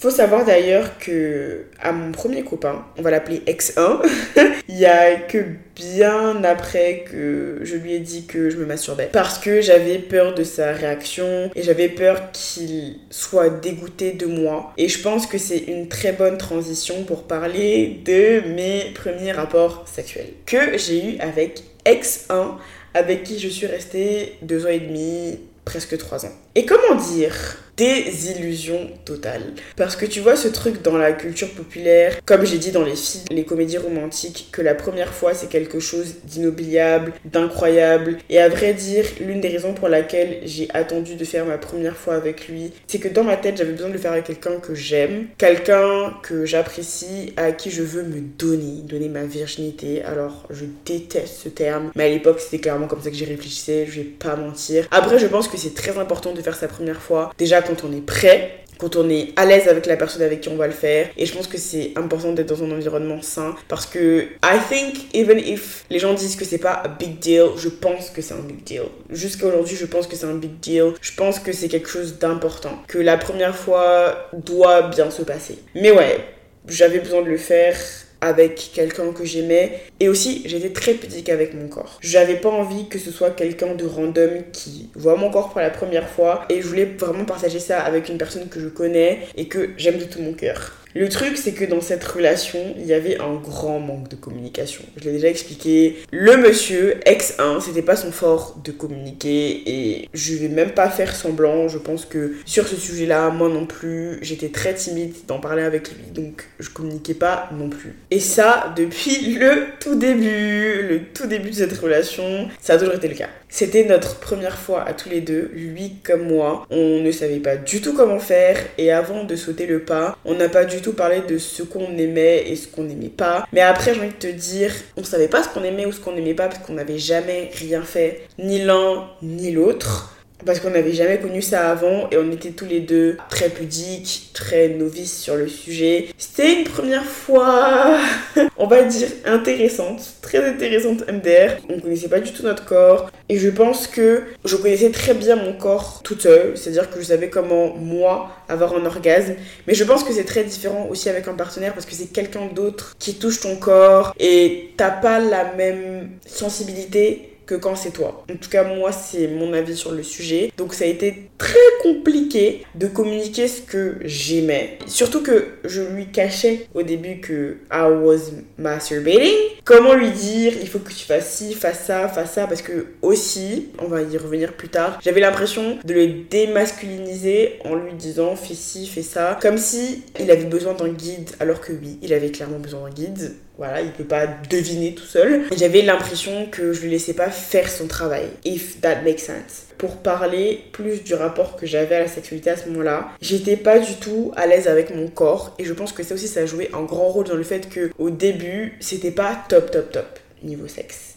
Faut 0.00 0.08
savoir 0.10 0.46
d'ailleurs 0.46 0.96
que 0.96 1.66
à 1.78 1.92
mon 1.92 2.10
premier 2.10 2.42
copain, 2.42 2.86
on 2.96 3.02
va 3.02 3.10
l'appeler 3.10 3.42
X1, 3.46 4.00
il 4.70 4.78
y 4.78 4.86
a 4.86 5.16
que 5.16 5.44
bien 5.76 6.42
après 6.42 7.04
que 7.04 7.58
je 7.60 7.76
lui 7.76 7.92
ai 7.92 7.98
dit 7.98 8.24
que 8.24 8.48
je 8.48 8.56
me 8.56 8.64
masturbais 8.64 9.10
parce 9.12 9.38
que 9.38 9.60
j'avais 9.60 9.98
peur 9.98 10.34
de 10.34 10.42
sa 10.42 10.72
réaction 10.72 11.50
et 11.54 11.62
j'avais 11.62 11.90
peur 11.90 12.32
qu'il 12.32 12.96
soit 13.10 13.50
dégoûté 13.50 14.12
de 14.12 14.24
moi 14.24 14.72
et 14.78 14.88
je 14.88 15.02
pense 15.02 15.26
que 15.26 15.36
c'est 15.36 15.58
une 15.58 15.88
très 15.88 16.12
bonne 16.12 16.38
transition 16.38 17.04
pour 17.04 17.24
parler 17.24 18.00
de 18.02 18.40
mes 18.54 18.92
premiers 18.94 19.32
rapports 19.32 19.84
sexuels 19.86 20.32
que 20.46 20.78
j'ai 20.78 21.04
eu 21.04 21.18
avec 21.18 21.62
X1 21.84 22.54
avec 22.94 23.22
qui 23.22 23.38
je 23.38 23.48
suis 23.48 23.66
restée 23.66 24.38
deux 24.40 24.64
ans 24.64 24.70
et 24.70 24.80
demi 24.80 25.40
presque 25.66 25.98
trois 25.98 26.24
ans. 26.24 26.32
Et 26.56 26.66
comment 26.66 26.96
dire 26.96 27.58
désillusion 27.76 28.90
totale? 29.06 29.42
Parce 29.76 29.96
que 29.96 30.04
tu 30.04 30.20
vois 30.20 30.36
ce 30.36 30.48
truc 30.48 30.82
dans 30.82 30.98
la 30.98 31.12
culture 31.12 31.48
populaire, 31.50 32.18
comme 32.26 32.44
j'ai 32.44 32.58
dit 32.58 32.72
dans 32.72 32.84
les 32.84 32.94
films, 32.94 33.24
les 33.30 33.44
comédies 33.44 33.78
romantiques, 33.78 34.48
que 34.52 34.60
la 34.60 34.74
première 34.74 35.14
fois 35.14 35.32
c'est 35.32 35.48
quelque 35.48 35.80
chose 35.80 36.16
d'inoubliable, 36.24 37.14
d'incroyable. 37.24 38.18
Et 38.28 38.38
à 38.38 38.50
vrai 38.50 38.74
dire, 38.74 39.06
l'une 39.20 39.40
des 39.40 39.48
raisons 39.48 39.72
pour 39.72 39.88
laquelle 39.88 40.40
j'ai 40.44 40.68
attendu 40.74 41.14
de 41.14 41.24
faire 41.24 41.46
ma 41.46 41.56
première 41.56 41.96
fois 41.96 42.16
avec 42.16 42.48
lui, 42.48 42.72
c'est 42.86 42.98
que 42.98 43.08
dans 43.08 43.24
ma 43.24 43.38
tête 43.38 43.56
j'avais 43.56 43.72
besoin 43.72 43.88
de 43.88 43.94
le 43.94 43.98
faire 43.98 44.12
avec 44.12 44.26
quelqu'un 44.26 44.60
que 44.60 44.74
j'aime, 44.74 45.28
quelqu'un 45.38 46.12
que 46.22 46.44
j'apprécie, 46.44 47.32
à 47.38 47.52
qui 47.52 47.70
je 47.70 47.82
veux 47.82 48.02
me 48.02 48.20
donner, 48.20 48.82
donner 48.82 49.08
ma 49.08 49.24
virginité. 49.24 50.02
Alors 50.02 50.46
je 50.50 50.66
déteste 50.84 51.40
ce 51.44 51.48
terme, 51.48 51.92
mais 51.94 52.04
à 52.04 52.08
l'époque 52.08 52.40
c'était 52.40 52.58
clairement 52.58 52.88
comme 52.88 53.00
ça 53.00 53.08
que 53.08 53.16
j'y 53.16 53.24
réfléchissais, 53.24 53.86
je 53.86 54.00
vais 54.00 54.06
pas 54.06 54.36
mentir. 54.36 54.86
Après 54.90 55.18
je 55.18 55.26
pense 55.26 55.48
que 55.48 55.56
c'est 55.56 55.74
très 55.74 55.96
important 55.96 56.34
de 56.34 56.39
faire 56.42 56.56
sa 56.56 56.68
première 56.68 57.00
fois. 57.00 57.32
Déjà 57.38 57.62
quand 57.62 57.84
on 57.84 57.92
est 57.92 58.04
prêt, 58.04 58.60
quand 58.80 58.96
on 58.96 59.08
est 59.10 59.32
à 59.36 59.44
l'aise 59.44 59.68
avec 59.68 59.86
la 59.86 59.96
personne 59.96 60.22
avec 60.22 60.40
qui 60.40 60.48
on 60.48 60.56
va 60.56 60.66
le 60.66 60.72
faire. 60.72 61.08
Et 61.16 61.26
je 61.26 61.34
pense 61.34 61.46
que 61.46 61.58
c'est 61.58 61.92
important 61.96 62.32
d'être 62.32 62.48
dans 62.48 62.64
un 62.64 62.70
environnement 62.70 63.20
sain 63.20 63.54
parce 63.68 63.86
que 63.86 64.22
I 64.42 64.58
think 64.68 65.14
even 65.14 65.38
if 65.38 65.84
les 65.90 65.98
gens 65.98 66.14
disent 66.14 66.36
que 66.36 66.44
c'est 66.46 66.58
pas 66.58 66.82
un 66.84 66.88
big 66.88 67.18
deal, 67.18 67.48
je 67.56 67.68
pense 67.68 68.10
que 68.10 68.22
c'est 68.22 68.34
un 68.34 68.38
big 68.38 68.64
deal. 68.64 68.84
Jusqu'à 69.10 69.46
aujourd'hui, 69.46 69.76
je 69.76 69.86
pense 69.86 70.06
que 70.06 70.16
c'est 70.16 70.26
un 70.26 70.34
big 70.34 70.58
deal. 70.60 70.94
Je 71.02 71.12
pense 71.14 71.38
que 71.38 71.52
c'est 71.52 71.68
quelque 71.68 71.88
chose 71.88 72.18
d'important. 72.18 72.82
Que 72.88 72.98
la 72.98 73.18
première 73.18 73.54
fois 73.54 74.30
doit 74.32 74.88
bien 74.88 75.10
se 75.10 75.22
passer. 75.22 75.58
Mais 75.74 75.90
ouais, 75.90 76.24
j'avais 76.66 77.00
besoin 77.00 77.22
de 77.22 77.28
le 77.28 77.36
faire 77.36 77.76
avec 78.20 78.70
quelqu'un 78.74 79.12
que 79.12 79.24
j'aimais. 79.24 79.80
Et 79.98 80.08
aussi, 80.08 80.42
j'étais 80.46 80.70
très 80.70 80.94
pudique 80.94 81.28
avec 81.28 81.54
mon 81.54 81.68
corps. 81.68 81.98
J'avais 82.00 82.36
pas 82.36 82.50
envie 82.50 82.88
que 82.88 82.98
ce 82.98 83.10
soit 83.10 83.30
quelqu'un 83.30 83.74
de 83.74 83.84
random 83.84 84.42
qui 84.52 84.90
voit 84.94 85.16
mon 85.16 85.30
corps 85.30 85.50
pour 85.50 85.60
la 85.60 85.70
première 85.70 86.08
fois. 86.08 86.44
Et 86.48 86.62
je 86.62 86.66
voulais 86.66 86.84
vraiment 86.84 87.24
partager 87.24 87.58
ça 87.58 87.80
avec 87.80 88.08
une 88.08 88.18
personne 88.18 88.48
que 88.48 88.60
je 88.60 88.68
connais 88.68 89.20
et 89.36 89.48
que 89.48 89.70
j'aime 89.76 89.98
de 89.98 90.04
tout 90.04 90.20
mon 90.20 90.32
cœur. 90.32 90.76
Le 90.94 91.08
truc, 91.08 91.36
c'est 91.36 91.52
que 91.52 91.64
dans 91.64 91.80
cette 91.80 92.02
relation, 92.02 92.58
il 92.76 92.86
y 92.86 92.92
avait 92.92 93.20
un 93.20 93.34
grand 93.34 93.78
manque 93.78 94.08
de 94.08 94.16
communication. 94.16 94.82
Je 94.96 95.04
l'ai 95.04 95.12
déjà 95.12 95.28
expliqué. 95.28 95.96
Le 96.10 96.36
monsieur, 96.36 96.98
ex-1, 97.06 97.60
c'était 97.60 97.82
pas 97.82 97.94
son 97.94 98.10
fort 98.10 98.58
de 98.64 98.72
communiquer 98.72 99.62
et 99.66 100.08
je 100.12 100.34
vais 100.34 100.48
même 100.48 100.72
pas 100.72 100.90
faire 100.90 101.14
semblant. 101.14 101.68
Je 101.68 101.78
pense 101.78 102.04
que 102.04 102.34
sur 102.44 102.66
ce 102.66 102.74
sujet-là, 102.74 103.30
moi 103.30 103.48
non 103.48 103.66
plus, 103.66 104.18
j'étais 104.22 104.48
très 104.48 104.74
timide 104.74 105.14
d'en 105.28 105.38
parler 105.38 105.62
avec 105.62 105.90
lui. 105.90 106.10
Donc, 106.12 106.48
je 106.58 106.70
communiquais 106.70 107.14
pas 107.14 107.48
non 107.52 107.68
plus. 107.68 107.94
Et 108.10 108.20
ça, 108.20 108.74
depuis 108.76 109.34
le 109.38 109.66
tout 109.78 109.94
début, 109.94 110.82
le 110.88 111.00
tout 111.14 111.26
début 111.26 111.50
de 111.50 111.54
cette 111.54 111.78
relation, 111.78 112.48
ça 112.60 112.74
a 112.74 112.78
toujours 112.78 112.94
été 112.94 113.06
le 113.06 113.14
cas. 113.14 113.28
C'était 113.52 113.84
notre 113.84 114.20
première 114.20 114.56
fois 114.56 114.84
à 114.84 114.92
tous 114.92 115.08
les 115.08 115.20
deux, 115.20 115.50
lui 115.52 115.96
comme 116.04 116.28
moi. 116.28 116.66
On 116.70 117.00
ne 117.00 117.10
savait 117.10 117.40
pas 117.40 117.56
du 117.56 117.80
tout 117.80 117.94
comment 117.94 118.20
faire 118.20 118.56
et 118.78 118.92
avant 118.92 119.24
de 119.24 119.34
sauter 119.34 119.66
le 119.66 119.80
pas, 119.80 120.16
on 120.24 120.34
n'a 120.34 120.48
pas 120.48 120.64
du 120.80 120.90
tout 120.90 120.96
de 121.28 121.38
ce 121.38 121.62
qu'on 121.62 121.96
aimait 121.96 122.48
et 122.48 122.56
ce 122.56 122.68
qu'on 122.68 122.84
n'aimait 122.84 123.08
pas. 123.08 123.46
Mais 123.52 123.60
après, 123.60 123.94
j'ai 123.94 124.00
envie 124.00 124.08
de 124.08 124.14
te 124.14 124.26
dire, 124.26 124.72
on 124.96 125.04
savait 125.04 125.28
pas 125.28 125.42
ce 125.42 125.48
qu'on 125.48 125.62
aimait 125.62 125.86
ou 125.86 125.92
ce 125.92 126.00
qu'on 126.00 126.12
n'aimait 126.12 126.34
pas 126.34 126.48
parce 126.48 126.60
qu'on 126.60 126.74
n'avait 126.74 126.98
jamais 126.98 127.50
rien 127.54 127.82
fait, 127.82 128.22
ni 128.38 128.62
l'un 128.62 129.08
ni 129.22 129.50
l'autre 129.52 130.16
parce 130.44 130.60
qu'on 130.60 130.70
n'avait 130.70 130.92
jamais 130.92 131.18
connu 131.18 131.42
ça 131.42 131.70
avant 131.70 132.08
et 132.10 132.16
on 132.16 132.30
était 132.32 132.50
tous 132.50 132.66
les 132.66 132.80
deux 132.80 133.16
très 133.28 133.48
pudiques, 133.48 134.30
très 134.32 134.68
novices 134.68 135.18
sur 135.18 135.36
le 135.36 135.48
sujet. 135.48 136.08
C'était 136.18 136.60
une 136.60 136.64
première 136.64 137.04
fois, 137.04 137.98
on 138.56 138.66
va 138.66 138.82
dire, 138.82 139.08
intéressante, 139.24 140.02
très 140.22 140.44
intéressante 140.46 141.06
MDR. 141.10 141.58
On 141.68 141.80
connaissait 141.80 142.08
pas 142.08 142.20
du 142.20 142.32
tout 142.32 142.42
notre 142.42 142.64
corps 142.64 143.10
et 143.28 143.38
je 143.38 143.48
pense 143.48 143.86
que 143.86 144.22
je 144.44 144.56
connaissais 144.56 144.90
très 144.90 145.14
bien 145.14 145.36
mon 145.36 145.52
corps 145.52 146.00
toute 146.02 146.22
seule, 146.22 146.56
c'est-à-dire 146.56 146.90
que 146.90 147.00
je 147.00 147.06
savais 147.06 147.28
comment 147.28 147.74
moi 147.76 148.30
avoir 148.48 148.74
un 148.74 148.84
orgasme. 148.86 149.34
Mais 149.66 149.74
je 149.74 149.84
pense 149.84 150.04
que 150.04 150.12
c'est 150.12 150.24
très 150.24 150.44
différent 150.44 150.88
aussi 150.90 151.08
avec 151.08 151.28
un 151.28 151.34
partenaire 151.34 151.74
parce 151.74 151.86
que 151.86 151.94
c'est 151.94 152.12
quelqu'un 152.12 152.46
d'autre 152.54 152.96
qui 152.98 153.14
touche 153.14 153.40
ton 153.40 153.56
corps 153.56 154.14
et 154.18 154.72
t'as 154.76 154.90
pas 154.90 155.18
la 155.18 155.52
même 155.54 156.10
sensibilité 156.26 157.30
que 157.50 157.56
quand 157.56 157.74
c'est 157.74 157.90
toi. 157.90 158.24
En 158.30 158.36
tout 158.36 158.48
cas, 158.48 158.62
moi, 158.62 158.92
c'est 158.92 159.26
mon 159.26 159.52
avis 159.52 159.76
sur 159.76 159.90
le 159.90 160.04
sujet. 160.04 160.52
Donc, 160.56 160.72
ça 160.72 160.84
a 160.84 160.86
été 160.86 161.30
très 161.36 161.58
compliqué 161.82 162.64
de 162.76 162.86
communiquer 162.86 163.48
ce 163.48 163.60
que 163.60 163.96
j'aimais. 164.04 164.78
Surtout 164.86 165.20
que 165.20 165.48
je 165.64 165.82
lui 165.82 166.12
cachais 166.12 166.68
au 166.74 166.82
début 166.82 167.18
que 167.18 167.56
I 167.72 167.90
was 168.02 168.30
masturbating. 168.56 169.34
Comment 169.64 169.94
lui 169.94 170.10
dire, 170.10 170.52
il 170.60 170.68
faut 170.68 170.78
que 170.78 170.92
tu 170.92 171.04
fasses 171.04 171.34
ci, 171.34 171.54
fasses 171.54 171.84
ça, 171.86 172.08
fasses 172.08 172.32
ça, 172.34 172.46
parce 172.46 172.62
que 172.62 172.86
aussi, 173.02 173.70
on 173.80 173.86
va 173.86 174.02
y 174.02 174.16
revenir 174.16 174.52
plus 174.52 174.68
tard, 174.68 175.00
j'avais 175.02 175.20
l'impression 175.20 175.78
de 175.84 175.94
le 175.94 176.06
démasculiniser 176.30 177.58
en 177.64 177.74
lui 177.74 177.94
disant 177.94 178.36
fais 178.36 178.54
ci, 178.54 178.86
fais 178.86 179.02
ça, 179.02 179.38
comme 179.42 179.58
si 179.58 180.04
il 180.20 180.30
avait 180.30 180.44
besoin 180.44 180.74
d'un 180.74 180.88
guide, 180.88 181.30
alors 181.40 181.60
que 181.60 181.72
oui, 181.72 181.98
il 182.02 182.12
avait 182.12 182.30
clairement 182.30 182.58
besoin 182.58 182.88
d'un 182.88 182.94
guide 182.94 183.32
voilà, 183.60 183.82
il 183.82 183.90
peut 183.90 184.04
pas 184.04 184.26
deviner 184.48 184.94
tout 184.94 185.04
seul. 185.04 185.42
J'avais 185.54 185.82
l'impression 185.82 186.46
que 186.46 186.72
je 186.72 186.80
lui 186.80 186.88
laissais 186.88 187.12
pas 187.12 187.28
faire 187.28 187.70
son 187.70 187.88
travail, 187.88 188.30
if 188.42 188.80
that 188.80 189.02
makes 189.02 189.18
sense. 189.18 189.66
Pour 189.76 189.98
parler 189.98 190.64
plus 190.72 191.04
du 191.04 191.12
rapport 191.12 191.56
que 191.56 191.66
j'avais 191.66 191.96
à 191.96 192.00
la 192.00 192.08
sexualité 192.08 192.48
à 192.48 192.56
ce 192.56 192.70
moment-là, 192.70 193.10
j'étais 193.20 193.58
pas 193.58 193.78
du 193.78 193.96
tout 193.96 194.32
à 194.34 194.46
l'aise 194.46 194.66
avec 194.66 194.94
mon 194.94 195.08
corps 195.08 195.54
et 195.58 195.66
je 195.66 195.74
pense 195.74 195.92
que 195.92 196.02
ça 196.02 196.14
aussi 196.14 196.26
ça 196.26 196.40
a 196.40 196.46
joué 196.46 196.70
un 196.72 196.84
grand 196.84 197.08
rôle 197.08 197.26
dans 197.26 197.34
le 197.34 197.42
fait 197.42 197.68
que 197.68 197.90
au 197.98 198.08
début, 198.08 198.78
c'était 198.80 199.10
pas 199.10 199.36
top 199.50 199.70
top 199.70 199.92
top 199.92 200.18
niveau 200.42 200.66
sexe. 200.66 201.16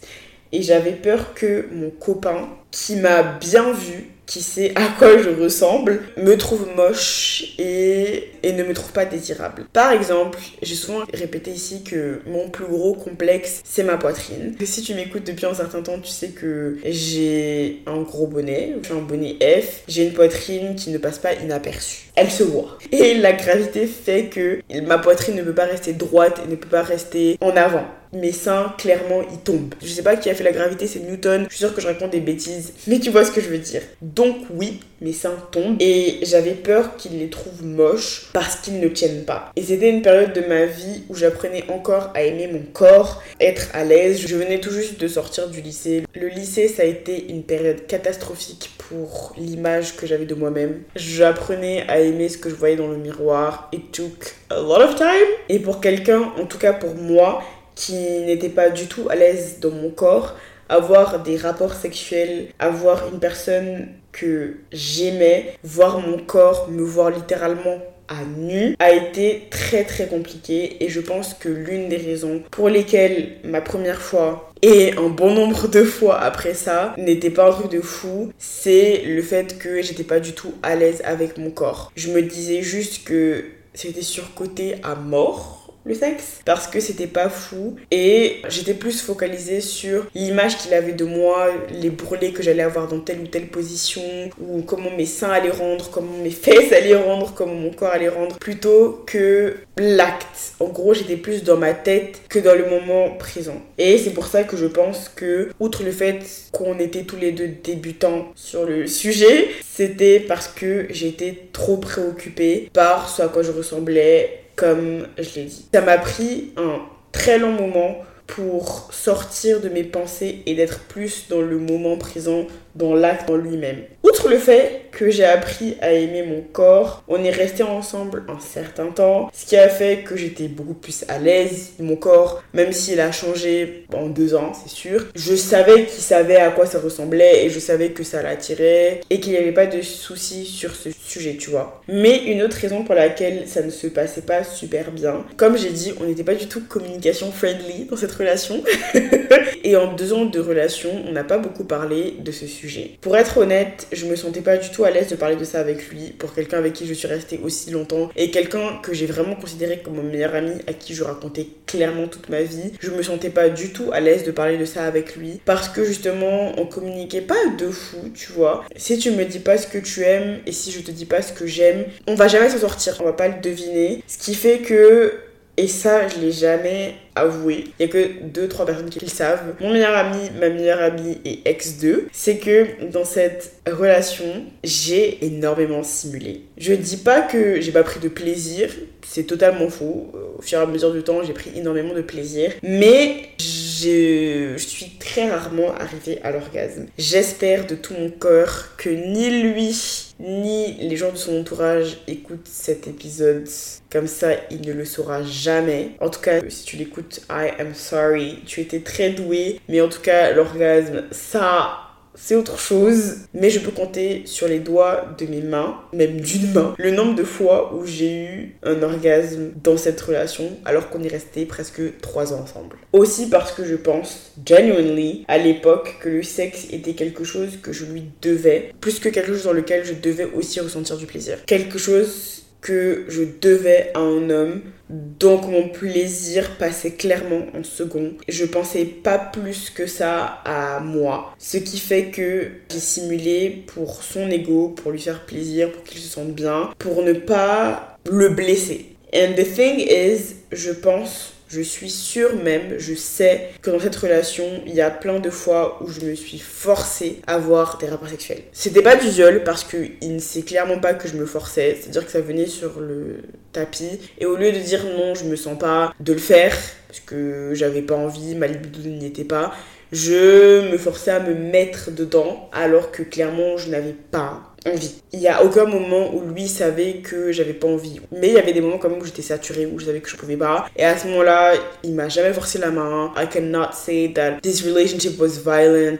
Et 0.52 0.60
j'avais 0.60 0.92
peur 0.92 1.32
que 1.32 1.66
mon 1.72 1.88
copain, 1.88 2.50
qui 2.70 2.96
m'a 2.96 3.22
bien 3.22 3.72
vu, 3.72 4.10
qui 4.26 4.42
sait 4.42 4.72
à 4.76 4.88
quoi 4.98 5.18
je 5.18 5.30
ressemble 5.30 6.00
me 6.16 6.36
trouve 6.36 6.68
moche 6.76 7.54
et, 7.58 8.30
et 8.42 8.52
ne 8.52 8.64
me 8.64 8.74
trouve 8.74 8.92
pas 8.92 9.04
désirable. 9.04 9.66
Par 9.72 9.92
exemple, 9.92 10.38
j'ai 10.62 10.74
souvent 10.74 11.04
répété 11.12 11.50
ici 11.50 11.82
que 11.82 12.20
mon 12.26 12.48
plus 12.48 12.66
gros 12.66 12.94
complexe, 12.94 13.60
c'est 13.64 13.84
ma 13.84 13.96
poitrine. 13.96 14.54
si 14.64 14.82
tu 14.82 14.94
m'écoutes 14.94 15.26
depuis 15.26 15.46
un 15.46 15.54
certain 15.54 15.82
temps, 15.82 15.98
tu 15.98 16.10
sais 16.10 16.28
que 16.28 16.78
j'ai 16.84 17.82
un 17.86 18.02
gros 18.02 18.26
bonnet, 18.26 18.76
j'ai 18.82 18.92
un 18.94 19.02
bonnet 19.02 19.36
F, 19.40 19.82
j'ai 19.88 20.06
une 20.06 20.12
poitrine 20.12 20.74
qui 20.74 20.90
ne 20.90 20.98
passe 20.98 21.18
pas 21.18 21.34
inaperçue. 21.34 22.10
Elle 22.16 22.30
se 22.30 22.42
voit. 22.42 22.78
Et 22.92 23.14
la 23.14 23.32
gravité 23.32 23.86
fait 23.86 24.26
que 24.26 24.60
ma 24.86 24.98
poitrine 24.98 25.36
ne 25.36 25.42
peut 25.42 25.54
pas 25.54 25.64
rester 25.64 25.92
droite 25.92 26.40
et 26.44 26.50
ne 26.50 26.56
peut 26.56 26.68
pas 26.68 26.82
rester 26.82 27.36
en 27.40 27.56
avant. 27.56 27.84
Mes 28.14 28.32
seins, 28.32 28.74
clairement, 28.78 29.22
ils 29.30 29.38
tombent. 29.38 29.74
Je 29.82 29.88
sais 29.88 30.02
pas 30.02 30.16
qui 30.16 30.30
a 30.30 30.34
fait 30.34 30.44
la 30.44 30.52
gravité, 30.52 30.86
c'est 30.86 31.00
Newton. 31.00 31.44
Je 31.48 31.56
suis 31.56 31.64
sûre 31.64 31.74
que 31.74 31.80
je 31.80 31.86
raconte 31.86 32.10
des 32.10 32.20
bêtises, 32.20 32.72
mais 32.86 32.98
tu 32.98 33.10
vois 33.10 33.24
ce 33.24 33.32
que 33.32 33.40
je 33.40 33.48
veux 33.48 33.58
dire. 33.58 33.82
Donc 34.02 34.36
oui, 34.50 34.80
mes 35.00 35.12
seins 35.12 35.36
tombent 35.50 35.76
et 35.80 36.18
j'avais 36.22 36.52
peur 36.52 36.96
qu'ils 36.96 37.18
les 37.18 37.28
trouvent 37.28 37.64
moches 37.64 38.30
parce 38.32 38.56
qu'ils 38.56 38.80
ne 38.80 38.88
tiennent 38.88 39.24
pas. 39.24 39.52
Et 39.56 39.62
c'était 39.62 39.90
une 39.90 40.02
période 40.02 40.32
de 40.32 40.40
ma 40.40 40.64
vie 40.66 41.02
où 41.08 41.14
j'apprenais 41.14 41.64
encore 41.68 42.10
à 42.14 42.22
aimer 42.22 42.46
mon 42.46 42.62
corps, 42.72 43.22
être 43.40 43.68
à 43.74 43.84
l'aise. 43.84 44.24
Je 44.26 44.36
venais 44.36 44.60
tout 44.60 44.70
juste 44.70 44.98
de 44.98 45.08
sortir 45.08 45.48
du 45.48 45.60
lycée. 45.60 46.04
Le 46.14 46.28
lycée, 46.28 46.68
ça 46.68 46.82
a 46.82 46.86
été 46.86 47.30
une 47.30 47.42
période 47.42 47.86
catastrophique 47.86 48.70
pour 48.88 49.34
l'image 49.36 49.96
que 49.96 50.06
j'avais 50.06 50.26
de 50.26 50.34
moi-même. 50.34 50.82
J'apprenais 50.96 51.84
à 51.88 52.00
aimer 52.00 52.28
ce 52.28 52.38
que 52.38 52.48
je 52.48 52.54
voyais 52.54 52.76
dans 52.76 52.88
le 52.88 52.96
miroir. 52.96 53.68
It 53.72 53.92
took 53.92 54.34
a 54.50 54.60
lot 54.60 54.80
of 54.80 54.96
time. 54.96 55.08
Et 55.48 55.58
pour 55.58 55.80
quelqu'un, 55.80 56.32
en 56.40 56.46
tout 56.46 56.58
cas 56.58 56.72
pour 56.72 56.94
moi, 56.94 57.42
qui 57.74 57.94
n'était 57.94 58.48
pas 58.48 58.70
du 58.70 58.86
tout 58.86 59.08
à 59.10 59.14
l'aise 59.14 59.58
dans 59.60 59.70
mon 59.70 59.90
corps, 59.90 60.34
avoir 60.68 61.22
des 61.22 61.36
rapports 61.36 61.74
sexuels, 61.74 62.48
avoir 62.58 63.08
une 63.12 63.18
personne 63.18 63.88
que 64.12 64.56
j'aimais, 64.72 65.54
voir 65.62 66.00
mon 66.00 66.18
corps, 66.18 66.68
me 66.70 66.82
voir 66.82 67.10
littéralement 67.10 67.78
à 68.08 68.24
nu 68.36 68.76
a 68.78 68.92
été 68.92 69.48
très 69.50 69.84
très 69.84 70.06
compliqué 70.06 70.84
et 70.84 70.88
je 70.88 71.00
pense 71.00 71.34
que 71.34 71.48
l'une 71.48 71.88
des 71.88 71.96
raisons 71.96 72.42
pour 72.50 72.68
lesquelles 72.68 73.38
ma 73.44 73.62
première 73.62 74.00
fois 74.00 74.52
et 74.62 74.92
un 74.96 75.08
bon 75.08 75.32
nombre 75.34 75.68
de 75.68 75.84
fois 75.84 76.20
après 76.20 76.54
ça 76.54 76.94
n'était 76.98 77.30
pas 77.30 77.48
un 77.48 77.52
truc 77.52 77.70
de 77.70 77.80
fou, 77.80 78.32
c'est 78.38 79.02
le 79.06 79.22
fait 79.22 79.58
que 79.58 79.82
j'étais 79.82 80.04
pas 80.04 80.20
du 80.20 80.32
tout 80.32 80.54
à 80.62 80.74
l'aise 80.74 81.02
avec 81.04 81.38
mon 81.38 81.50
corps. 81.50 81.92
Je 81.96 82.10
me 82.10 82.22
disais 82.22 82.62
juste 82.62 83.04
que 83.04 83.44
c'était 83.74 84.02
surcoté 84.02 84.76
à 84.82 84.94
mort 84.94 85.63
le 85.84 85.94
sexe 85.94 86.40
parce 86.44 86.66
que 86.66 86.80
c'était 86.80 87.06
pas 87.06 87.28
fou 87.28 87.76
et 87.90 88.42
j'étais 88.48 88.74
plus 88.74 89.00
focalisée 89.00 89.60
sur 89.60 90.06
l'image 90.14 90.58
qu'il 90.58 90.74
avait 90.74 90.92
de 90.92 91.04
moi, 91.04 91.48
les 91.70 91.90
bourrelets 91.90 92.32
que 92.32 92.42
j'allais 92.42 92.62
avoir 92.62 92.88
dans 92.88 93.00
telle 93.00 93.20
ou 93.20 93.26
telle 93.26 93.48
position 93.48 94.02
ou 94.40 94.62
comment 94.62 94.90
mes 94.90 95.06
seins 95.06 95.30
allaient 95.30 95.50
rendre, 95.50 95.90
comment 95.90 96.16
mes 96.22 96.30
fesses 96.30 96.72
allaient 96.72 96.96
rendre, 96.96 97.32
comment 97.34 97.54
mon 97.54 97.70
corps 97.70 97.90
allait 97.90 98.08
rendre 98.08 98.38
plutôt 98.38 99.02
que 99.06 99.56
l'acte. 99.76 100.54
En 100.60 100.68
gros, 100.68 100.94
j'étais 100.94 101.16
plus 101.16 101.42
dans 101.42 101.56
ma 101.56 101.74
tête 101.74 102.22
que 102.28 102.38
dans 102.38 102.54
le 102.54 102.66
moment 102.66 103.10
présent. 103.10 103.60
Et 103.78 103.98
c'est 103.98 104.10
pour 104.10 104.26
ça 104.26 104.44
que 104.44 104.56
je 104.56 104.66
pense 104.66 105.08
que 105.08 105.50
outre 105.60 105.82
le 105.82 105.90
fait 105.90 106.20
qu'on 106.52 106.78
était 106.78 107.02
tous 107.02 107.16
les 107.16 107.32
deux 107.32 107.48
débutants 107.48 108.32
sur 108.34 108.64
le 108.64 108.86
sujet, 108.94 109.48
c'était 109.62 110.20
parce 110.20 110.48
que 110.48 110.86
j'étais 110.90 111.48
trop 111.52 111.76
préoccupée 111.76 112.70
par 112.72 113.08
ce 113.08 113.22
à 113.22 113.28
quoi 113.28 113.42
je 113.42 113.50
ressemblais 113.50 114.43
comme 114.56 115.06
je 115.18 115.34
l'ai 115.36 115.44
dit. 115.44 115.66
Ça 115.72 115.80
m'a 115.80 115.98
pris 115.98 116.52
un 116.56 116.80
très 117.12 117.38
long 117.38 117.52
moment 117.52 117.98
pour 118.26 118.88
sortir 118.92 119.60
de 119.60 119.68
mes 119.68 119.84
pensées 119.84 120.42
et 120.46 120.54
d'être 120.54 120.80
plus 120.80 121.28
dans 121.28 121.40
le 121.40 121.58
moment 121.58 121.96
présent, 121.96 122.46
dans 122.74 122.94
l'acte 122.94 123.30
en 123.30 123.36
lui-même. 123.36 123.78
Outre 124.02 124.28
le 124.28 124.38
fait 124.38 124.82
que 124.92 125.10
j'ai 125.10 125.24
appris 125.24 125.76
à 125.80 125.92
aimer 125.92 126.22
mon 126.22 126.40
corps, 126.40 127.02
on 127.08 127.22
est 127.24 127.30
resté 127.30 127.62
ensemble 127.62 128.24
un 128.28 128.38
certain 128.38 128.86
temps, 128.86 129.30
ce 129.32 129.46
qui 129.46 129.56
a 129.56 129.68
fait 129.68 130.04
que 130.04 130.16
j'étais 130.16 130.48
beaucoup 130.48 130.74
plus 130.74 131.04
à 131.08 131.18
l'aise. 131.18 131.72
Mon 131.80 131.96
corps, 131.96 132.42
même 132.52 132.72
s'il 132.72 133.00
a 133.00 133.10
changé 133.12 133.86
en 133.92 134.06
deux 134.06 134.34
ans, 134.34 134.52
c'est 134.54 134.70
sûr, 134.70 135.06
je 135.14 135.34
savais 135.34 135.86
qu'il 135.86 136.02
savait 136.02 136.36
à 136.36 136.50
quoi 136.50 136.66
ça 136.66 136.78
ressemblait 136.78 137.44
et 137.44 137.50
je 137.50 137.58
savais 137.58 137.90
que 137.90 138.04
ça 138.04 138.22
l'attirait 138.22 139.00
et 139.10 139.20
qu'il 139.20 139.32
n'y 139.32 139.38
avait 139.38 139.52
pas 139.52 139.66
de 139.66 139.82
soucis 139.82 140.44
sur 140.44 140.74
ce 140.74 140.90
sujet, 140.90 141.36
tu 141.38 141.50
vois. 141.50 141.82
Mais 141.88 142.24
une 142.26 142.42
autre 142.42 142.56
raison 142.56 142.84
pour 142.84 142.94
laquelle 142.94 143.44
ça 143.46 143.62
ne 143.62 143.70
se 143.70 143.86
passait 143.86 144.22
pas 144.22 144.44
super 144.44 144.90
bien, 144.90 145.24
comme 145.36 145.56
j'ai 145.56 145.70
dit, 145.70 145.92
on 146.00 146.04
n'était 146.04 146.24
pas 146.24 146.34
du 146.34 146.46
tout 146.46 146.62
communication 146.68 147.32
friendly 147.32 147.86
dans 147.86 147.96
cette 147.96 148.12
relation. 148.12 148.62
et 149.64 149.76
en 149.76 149.92
deux 149.94 150.12
ans 150.12 150.24
de 150.24 150.38
relation, 150.38 150.90
on 151.08 151.12
n'a 151.12 151.24
pas 151.24 151.38
beaucoup 151.38 151.64
parlé 151.64 152.16
de 152.20 152.30
ce 152.30 152.46
sujet. 152.46 152.63
Pour 153.00 153.16
être 153.16 153.38
honnête, 153.38 153.86
je 153.92 154.06
me 154.06 154.16
sentais 154.16 154.40
pas 154.40 154.56
du 154.56 154.70
tout 154.70 154.84
à 154.84 154.90
l'aise 154.90 155.08
de 155.08 155.16
parler 155.16 155.36
de 155.36 155.44
ça 155.44 155.60
avec 155.60 155.88
lui, 155.88 156.14
pour 156.18 156.34
quelqu'un 156.34 156.58
avec 156.58 156.72
qui 156.72 156.86
je 156.86 156.94
suis 156.94 157.08
restée 157.08 157.40
aussi 157.42 157.70
longtemps, 157.70 158.10
et 158.16 158.30
quelqu'un 158.30 158.78
que 158.82 158.94
j'ai 158.94 159.06
vraiment 159.06 159.34
considéré 159.34 159.80
comme 159.84 159.96
mon 159.96 160.02
meilleur 160.02 160.34
ami, 160.34 160.54
à 160.66 160.72
qui 160.72 160.94
je 160.94 161.04
racontais 161.04 161.48
clairement 161.66 162.08
toute 162.08 162.28
ma 162.28 162.42
vie. 162.42 162.72
Je 162.80 162.90
me 162.90 163.02
sentais 163.02 163.30
pas 163.30 163.48
du 163.48 163.72
tout 163.72 163.90
à 163.92 164.00
l'aise 164.00 164.24
de 164.24 164.30
parler 164.30 164.56
de 164.56 164.64
ça 164.64 164.84
avec 164.84 165.16
lui, 165.16 165.40
parce 165.44 165.68
que 165.68 165.84
justement, 165.84 166.52
on 166.58 166.66
communiquait 166.66 167.20
pas 167.20 167.34
de 167.58 167.68
fou, 167.68 168.10
tu 168.14 168.32
vois. 168.32 168.64
Si 168.76 168.98
tu 168.98 169.10
me 169.10 169.24
dis 169.24 169.40
pas 169.40 169.58
ce 169.58 169.66
que 169.66 169.78
tu 169.78 170.02
aimes, 170.02 170.38
et 170.46 170.52
si 170.52 170.70
je 170.70 170.80
te 170.80 170.90
dis 170.90 171.06
pas 171.06 171.22
ce 171.22 171.32
que 171.32 171.46
j'aime, 171.46 171.84
on 172.06 172.14
va 172.14 172.28
jamais 172.28 172.48
s'en 172.48 172.58
sortir, 172.58 172.96
on 173.00 173.04
va 173.04 173.12
pas 173.12 173.28
le 173.28 173.40
deviner. 173.40 174.02
Ce 174.06 174.18
qui 174.18 174.34
fait 174.34 174.58
que 174.58 175.12
et 175.56 175.68
ça, 175.68 176.08
je 176.08 176.18
l'ai 176.18 176.32
jamais 176.32 176.96
avoué. 177.14 177.64
Il 177.78 177.86
y 177.86 177.88
a 177.88 177.92
que 177.92 178.24
deux, 178.24 178.48
trois 178.48 178.66
personnes 178.66 178.90
qui 178.90 178.98
le 178.98 179.06
savent. 179.06 179.54
Mon 179.60 179.72
meilleur 179.72 179.96
ami, 179.96 180.30
ma 180.40 180.48
meilleure 180.48 180.82
amie 180.82 181.18
et 181.24 181.42
ex-2, 181.44 182.04
c'est 182.12 182.38
que 182.38 182.90
dans 182.90 183.04
cette 183.04 183.52
relation, 183.70 184.44
j'ai 184.64 185.24
énormément 185.24 185.84
simulé. 185.84 186.42
Je 186.58 186.74
dis 186.74 186.96
pas 186.96 187.20
que 187.20 187.60
j'ai 187.60 187.70
pas 187.70 187.84
pris 187.84 188.00
de 188.00 188.08
plaisir, 188.08 188.68
c'est 189.14 189.22
totalement 189.22 189.70
faux. 189.70 190.10
Au 190.36 190.42
fur 190.42 190.58
et 190.58 190.62
à 190.62 190.66
mesure 190.66 190.92
du 190.92 191.04
temps, 191.04 191.22
j'ai 191.22 191.34
pris 191.34 191.52
énormément 191.54 191.94
de 191.94 192.00
plaisir. 192.00 192.50
Mais 192.64 193.28
je, 193.38 194.56
suis 194.58 194.90
très 194.98 195.30
rarement 195.30 195.72
arrivée 195.72 196.20
à 196.24 196.32
l'orgasme. 196.32 196.86
J'espère 196.98 197.64
de 197.68 197.76
tout 197.76 197.94
mon 197.94 198.10
cœur 198.10 198.70
que 198.76 198.90
ni 198.90 199.30
lui 199.30 199.72
ni 200.18 200.74
les 200.88 200.96
gens 200.96 201.12
de 201.12 201.16
son 201.16 201.40
entourage 201.40 201.98
écoutent 202.08 202.48
cet 202.48 202.88
épisode. 202.88 203.46
Comme 203.92 204.08
ça, 204.08 204.30
il 204.50 204.62
ne 204.66 204.72
le 204.72 204.84
saura 204.84 205.22
jamais. 205.22 205.90
En 206.00 206.08
tout 206.08 206.20
cas, 206.20 206.40
si 206.48 206.64
tu 206.64 206.76
l'écoutes, 206.76 207.20
I 207.30 207.50
am 207.60 207.72
sorry. 207.72 208.40
Tu 208.46 208.62
étais 208.62 208.80
très 208.80 209.10
doué. 209.10 209.60
Mais 209.68 209.80
en 209.80 209.88
tout 209.88 210.00
cas, 210.00 210.32
l'orgasme, 210.32 211.04
ça, 211.12 211.83
c'est 212.14 212.36
autre 212.36 212.58
chose, 212.58 213.16
mais 213.34 213.50
je 213.50 213.58
peux 213.58 213.70
compter 213.70 214.22
sur 214.26 214.48
les 214.48 214.58
doigts 214.58 215.14
de 215.18 215.26
mes 215.26 215.40
mains, 215.40 215.80
même 215.92 216.20
d'une 216.20 216.52
main, 216.52 216.74
le 216.78 216.90
nombre 216.90 217.14
de 217.14 217.24
fois 217.24 217.74
où 217.74 217.84
j'ai 217.86 218.24
eu 218.24 218.56
un 218.62 218.82
orgasme 218.82 219.50
dans 219.62 219.76
cette 219.76 220.00
relation 220.00 220.50
alors 220.64 220.90
qu'on 220.90 221.02
est 221.02 221.08
resté 221.08 221.44
presque 221.44 221.80
trois 222.00 222.32
ans 222.32 222.40
ensemble. 222.42 222.76
Aussi 222.92 223.28
parce 223.28 223.52
que 223.52 223.64
je 223.64 223.74
pense, 223.74 224.32
genuinely, 224.46 225.24
à 225.28 225.38
l'époque, 225.38 225.96
que 226.00 226.08
le 226.08 226.22
sexe 226.22 226.66
était 226.70 226.94
quelque 226.94 227.24
chose 227.24 227.58
que 227.62 227.72
je 227.72 227.84
lui 227.84 228.04
devais, 228.22 228.72
plus 228.80 228.98
que 228.98 229.08
quelque 229.08 229.32
chose 229.32 229.44
dans 229.44 229.52
lequel 229.52 229.84
je 229.84 229.94
devais 229.94 230.28
aussi 230.34 230.60
ressentir 230.60 230.96
du 230.96 231.06
plaisir. 231.06 231.38
Quelque 231.46 231.78
chose 231.78 232.43
que 232.64 233.04
je 233.08 233.22
devais 233.40 233.90
à 233.94 234.00
un 234.00 234.30
homme. 234.30 234.62
Donc 234.88 235.46
mon 235.46 235.68
plaisir 235.68 236.56
passait 236.56 236.92
clairement 236.92 237.46
en 237.54 237.62
second. 237.62 238.14
Je 238.26 238.44
pensais 238.44 238.84
pas 238.84 239.18
plus 239.18 239.70
que 239.70 239.86
ça 239.86 240.40
à 240.44 240.80
moi. 240.80 241.34
Ce 241.38 241.58
qui 241.58 241.78
fait 241.78 242.06
que 242.06 242.48
j'ai 242.70 242.80
simulé 242.80 243.64
pour 243.66 244.02
son 244.02 244.28
ego, 244.30 244.68
pour 244.68 244.92
lui 244.92 245.00
faire 245.00 245.24
plaisir, 245.26 245.70
pour 245.70 245.84
qu'il 245.84 246.00
se 246.00 246.08
sente 246.08 246.32
bien, 246.32 246.70
pour 246.78 247.02
ne 247.02 247.12
pas 247.12 247.98
le 248.10 248.30
blesser. 248.30 248.86
And 249.14 249.34
the 249.36 249.44
thing 249.44 249.78
is, 249.78 250.36
je 250.50 250.72
pense 250.72 251.33
je 251.54 251.60
suis 251.60 251.90
sûre 251.90 252.34
même, 252.34 252.78
je 252.78 252.94
sais 252.94 253.50
que 253.62 253.70
dans 253.70 253.78
cette 253.78 253.94
relation, 253.94 254.44
il 254.66 254.74
y 254.74 254.80
a 254.80 254.90
plein 254.90 255.20
de 255.20 255.30
fois 255.30 255.78
où 255.82 255.88
je 255.88 256.00
me 256.00 256.14
suis 256.16 256.40
forcée 256.40 257.20
à 257.28 257.34
avoir 257.34 257.78
des 257.78 257.86
rapports 257.86 258.08
sexuels. 258.08 258.42
C'était 258.52 258.82
pas 258.82 258.96
du 258.96 259.08
viol 259.08 259.44
parce 259.44 259.62
qu'il 259.62 260.14
ne 260.14 260.18
sait 260.18 260.42
clairement 260.42 260.80
pas 260.80 260.94
que 260.94 261.06
je 261.06 261.14
me 261.14 261.26
forçais, 261.26 261.78
c'est-à-dire 261.80 262.04
que 262.06 262.10
ça 262.10 262.20
venait 262.20 262.46
sur 262.46 262.80
le 262.80 263.22
tapis 263.52 264.00
et 264.18 264.26
au 264.26 264.34
lieu 264.34 264.50
de 264.50 264.58
dire 264.58 264.84
non, 264.84 265.14
je 265.14 265.24
me 265.24 265.36
sens 265.36 265.56
pas 265.56 265.94
de 266.00 266.12
le 266.12 266.18
faire 266.18 266.56
parce 266.88 267.00
que 267.00 267.52
j'avais 267.54 267.82
pas 267.82 267.94
envie, 267.94 268.34
ma 268.34 268.48
libido 268.48 268.80
n'y 268.88 269.06
était 269.06 269.22
pas, 269.24 269.54
je 269.92 270.72
me 270.72 270.76
forçais 270.76 271.12
à 271.12 271.20
me 271.20 271.34
mettre 271.34 271.92
dedans 271.92 272.48
alors 272.52 272.90
que 272.90 273.04
clairement 273.04 273.56
je 273.58 273.70
n'avais 273.70 273.94
pas 274.10 274.53
envie. 274.66 274.94
Il 275.12 275.20
y 275.20 275.28
a 275.28 275.44
aucun 275.44 275.64
moment 275.64 276.14
où 276.14 276.22
lui 276.32 276.48
savait 276.48 276.94
que 276.94 277.32
j'avais 277.32 277.52
pas 277.52 277.68
envie. 277.68 278.00
Mais 278.12 278.28
il 278.28 278.34
y 278.34 278.38
avait 278.38 278.52
des 278.52 278.60
moments 278.60 278.78
quand 278.78 278.88
même 278.88 279.00
où 279.00 279.04
j'étais 279.04 279.22
saturée, 279.22 279.66
où 279.66 279.78
je 279.78 279.86
savais 279.86 280.00
que 280.00 280.08
je 280.08 280.16
pouvais 280.16 280.36
pas. 280.36 280.66
Et 280.76 280.84
à 280.84 280.96
ce 280.96 281.06
moment-là, 281.08 281.54
il 281.82 281.94
m'a 281.94 282.08
jamais 282.08 282.32
forcé 282.32 282.58
la 282.58 282.70
main. 282.70 283.12
I 283.16 283.26
cannot 283.28 283.72
say 283.72 284.12
that 284.14 284.40
this 284.42 284.64
relationship 284.64 285.20
was 285.20 285.40
violent 285.44 285.98